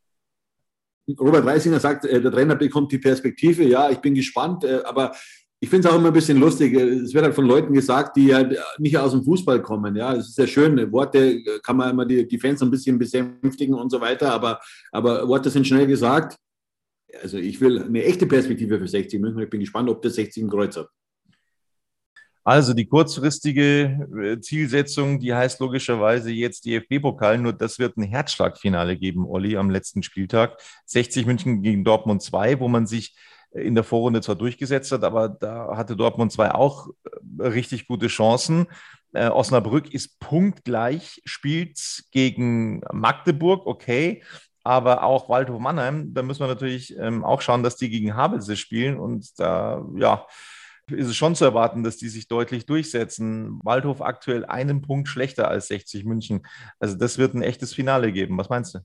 Robert 1.18 1.46
Reisinger 1.46 1.80
sagt, 1.80 2.04
äh, 2.04 2.20
der 2.20 2.30
Trainer 2.30 2.54
bekommt 2.54 2.92
die 2.92 2.98
Perspektive. 2.98 3.64
Ja, 3.64 3.90
ich 3.90 3.98
bin 3.98 4.14
gespannt, 4.14 4.64
äh, 4.64 4.82
aber 4.84 5.14
ich 5.60 5.68
finde 5.68 5.88
es 5.88 5.92
auch 5.92 5.98
immer 5.98 6.08
ein 6.08 6.14
bisschen 6.14 6.38
lustig. 6.38 6.72
Es 6.74 7.12
wird 7.12 7.24
halt 7.24 7.34
von 7.34 7.46
Leuten 7.46 7.72
gesagt, 7.72 8.16
die 8.16 8.26
ja 8.26 8.48
nicht 8.78 8.96
aus 8.96 9.12
dem 9.12 9.24
Fußball 9.24 9.60
kommen. 9.60 9.96
Ja, 9.96 10.14
es 10.14 10.28
ist 10.28 10.36
sehr 10.36 10.46
schön. 10.46 10.92
Worte 10.92 11.42
kann 11.62 11.76
man 11.76 11.90
immer 11.90 12.06
die, 12.06 12.26
die 12.26 12.38
Fans 12.38 12.62
ein 12.62 12.70
bisschen 12.70 12.98
besänftigen 12.98 13.74
und 13.74 13.90
so 13.90 14.00
weiter, 14.00 14.32
aber, 14.32 14.60
aber 14.92 15.26
Worte 15.26 15.50
sind 15.50 15.66
schnell 15.66 15.86
gesagt. 15.86 16.36
Also 17.22 17.38
ich 17.38 17.60
will 17.60 17.82
eine 17.82 18.04
echte 18.04 18.26
Perspektive 18.26 18.78
für 18.78 18.86
60 18.86 19.20
München. 19.20 19.42
Ich 19.42 19.50
bin 19.50 19.60
gespannt, 19.60 19.88
ob 19.88 20.00
das 20.02 20.14
60 20.14 20.44
ein 20.44 20.50
Kreuz 20.50 20.76
hat. 20.76 20.88
Also 22.44 22.72
die 22.72 22.86
kurzfristige 22.86 24.08
äh, 24.16 24.40
Zielsetzung, 24.40 25.18
die 25.18 25.34
heißt 25.34 25.60
logischerweise 25.60 26.30
jetzt 26.30 26.64
DFB-Pokal, 26.64 27.36
nur 27.36 27.52
das 27.52 27.78
wird 27.78 27.98
ein 27.98 28.04
Herzschlagfinale 28.04 28.96
geben, 28.96 29.26
Olli, 29.26 29.56
am 29.56 29.68
letzten 29.68 30.02
Spieltag. 30.02 30.58
60 30.86 31.26
München 31.26 31.62
gegen 31.62 31.84
Dortmund 31.84 32.22
2, 32.22 32.60
wo 32.60 32.68
man 32.68 32.86
sich 32.86 33.14
in 33.52 33.74
der 33.74 33.84
Vorrunde 33.84 34.20
zwar 34.20 34.36
durchgesetzt 34.36 34.92
hat, 34.92 35.04
aber 35.04 35.28
da 35.28 35.76
hatte 35.76 35.96
Dortmund 35.96 36.32
2 36.32 36.52
auch 36.52 36.88
äh, 37.38 37.46
richtig 37.46 37.86
gute 37.86 38.08
Chancen. 38.08 38.66
Äh, 39.12 39.28
Osnabrück 39.28 39.92
ist 39.92 40.20
punktgleich, 40.20 41.22
spielt 41.24 42.04
gegen 42.10 42.82
Magdeburg, 42.92 43.66
okay, 43.66 44.22
aber 44.64 45.02
auch 45.02 45.28
Waldhof 45.30 45.60
Mannheim, 45.60 46.12
da 46.12 46.22
müssen 46.22 46.40
wir 46.40 46.48
natürlich 46.48 46.96
ähm, 46.98 47.24
auch 47.24 47.40
schauen, 47.40 47.62
dass 47.62 47.76
die 47.76 47.88
gegen 47.88 48.14
Havelse 48.14 48.56
spielen 48.56 48.98
und 48.98 49.38
da, 49.38 49.82
ja, 49.96 50.26
ist 50.90 51.08
es 51.08 51.16
schon 51.16 51.34
zu 51.34 51.44
erwarten, 51.44 51.82
dass 51.82 51.96
die 51.96 52.08
sich 52.08 52.28
deutlich 52.28 52.66
durchsetzen. 52.66 53.60
Waldhof 53.62 54.00
aktuell 54.02 54.44
einen 54.44 54.82
Punkt 54.82 55.08
schlechter 55.08 55.48
als 55.48 55.68
60 55.68 56.04
München. 56.04 56.46
Also 56.78 56.96
das 56.96 57.18
wird 57.18 57.34
ein 57.34 57.42
echtes 57.42 57.74
Finale 57.74 58.12
geben. 58.12 58.38
Was 58.38 58.48
meinst 58.48 58.74
du? 58.74 58.80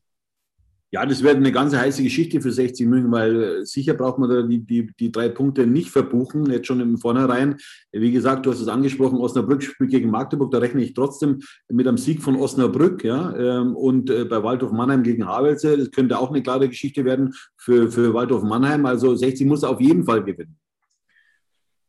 Ja, 0.93 1.07
das 1.07 1.23
wird 1.23 1.37
eine 1.37 1.51
ganz 1.51 1.73
heiße 1.73 2.03
Geschichte 2.03 2.39
für 2.39 2.51
60 2.51 2.85
München, 2.85 3.11
weil 3.11 3.43
äh, 3.43 3.65
sicher 3.65 3.95
braucht 3.95 4.19
man 4.19 4.29
da 4.29 4.43
die, 4.43 4.59
die, 4.59 4.91
die 4.99 5.11
drei 5.11 5.27
Punkte 5.27 5.65
nicht 5.65 5.89
verbuchen, 5.89 6.45
jetzt 6.51 6.67
schon 6.67 6.81
im 6.81 6.99
Vornherein. 6.99 7.55
Wie 7.91 8.11
gesagt, 8.11 8.45
du 8.45 8.51
hast 8.51 8.61
es 8.61 8.67
angesprochen, 8.67 9.17
Osnabrück 9.17 9.63
spielt 9.63 9.89
gegen 9.89 10.11
Magdeburg, 10.11 10.51
da 10.51 10.59
rechne 10.59 10.83
ich 10.83 10.93
trotzdem 10.93 11.39
mit 11.67 11.87
einem 11.87 11.97
Sieg 11.97 12.21
von 12.21 12.35
Osnabrück, 12.35 13.03
ja, 13.03 13.35
ähm, 13.35 13.75
und 13.75 14.11
äh, 14.11 14.25
bei 14.25 14.43
Waldhof 14.43 14.71
Mannheim 14.71 15.01
gegen 15.01 15.25
Havelse, 15.25 15.75
das 15.79 15.89
könnte 15.89 16.19
auch 16.19 16.29
eine 16.29 16.43
klare 16.43 16.69
Geschichte 16.69 17.03
werden 17.05 17.33
für, 17.57 17.89
für 17.89 18.13
Waldhof 18.13 18.43
Mannheim. 18.43 18.85
Also 18.85 19.15
60 19.15 19.47
muss 19.47 19.63
auf 19.63 19.81
jeden 19.81 20.03
Fall 20.03 20.23
gewinnen. 20.23 20.59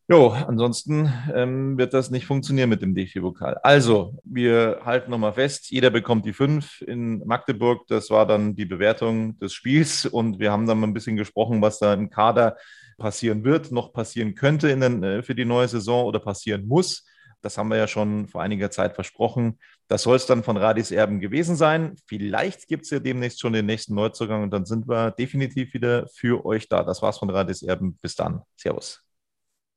Jo, 0.07 0.29
ansonsten 0.29 1.11
ähm, 1.35 1.79
wird 1.79 1.95
das 1.95 2.11
nicht 2.11 2.27
funktionieren 2.27 2.69
mit 2.69 2.83
dem 2.83 2.95
DFB-Pokal. 2.95 3.59
Also, 3.63 4.19
wir 4.23 4.81
halten 4.85 5.11
nochmal 5.11 5.33
fest, 5.33 5.71
jeder 5.71 5.89
bekommt 5.89 6.27
die 6.27 6.35
fünf 6.35 6.83
in 6.83 7.21
Magdeburg. 7.27 7.87
Das 7.89 8.11
war 8.11 8.27
dann 8.27 8.55
die 8.55 8.67
Bewertung 8.67 9.39
des 9.39 9.55
Spiels 9.55 10.05
und 10.05 10.39
wir 10.39 10.53
haben 10.53 10.67
dann 10.67 10.79
mal 10.79 10.89
ein 10.89 10.93
bisschen 10.93 11.17
gesprochen, 11.17 11.63
was 11.63 11.79
da 11.79 11.95
im 11.95 12.11
Kader 12.11 12.59
passieren 12.99 13.45
wird, 13.45 13.73
noch 13.73 13.95
passieren 13.95 14.35
könnte 14.35 14.69
den, 14.69 15.03
äh, 15.03 15.23
für 15.23 15.35
die 15.35 15.47
neue 15.47 15.69
Saison 15.69 16.05
oder 16.05 16.21
passieren 16.21 16.67
muss. 16.67 17.07
Das 17.41 17.57
haben 17.57 17.69
wir 17.69 17.77
ja 17.79 17.89
schon 17.89 18.29
vor 18.29 18.43
einiger 18.43 18.71
Zeit 18.71 18.95
versprochen. 18.95 19.59
Das 19.89 20.03
soll 20.03 20.17
es 20.17 20.27
dann 20.27 20.45
von 20.45 20.57
Radis 20.59 20.91
Erben 20.91 21.21
gewesen 21.21 21.57
sein. 21.57 21.97
Vielleicht 22.07 22.69
gibt 22.69 22.85
es 22.85 22.91
ja 22.91 23.01
demnächst 23.01 23.41
schon 23.41 23.53
den 23.53 23.67
nächsten 23.67 23.95
Neuzugang 23.95 24.43
und 24.43 24.51
dann 24.51 24.67
sind 24.67 24.89
wir 24.89 25.11
definitiv 25.13 25.75
wieder 25.75 26.09
für 26.09 26.45
euch 26.45 26.69
da. 26.69 26.83
Das 26.83 27.03
war's 27.03 27.19
von 27.19 27.31
Radis 27.31 27.63
Erben. 27.63 27.99
Bis 28.01 28.17
dann. 28.17 28.43
Servus. 28.57 29.04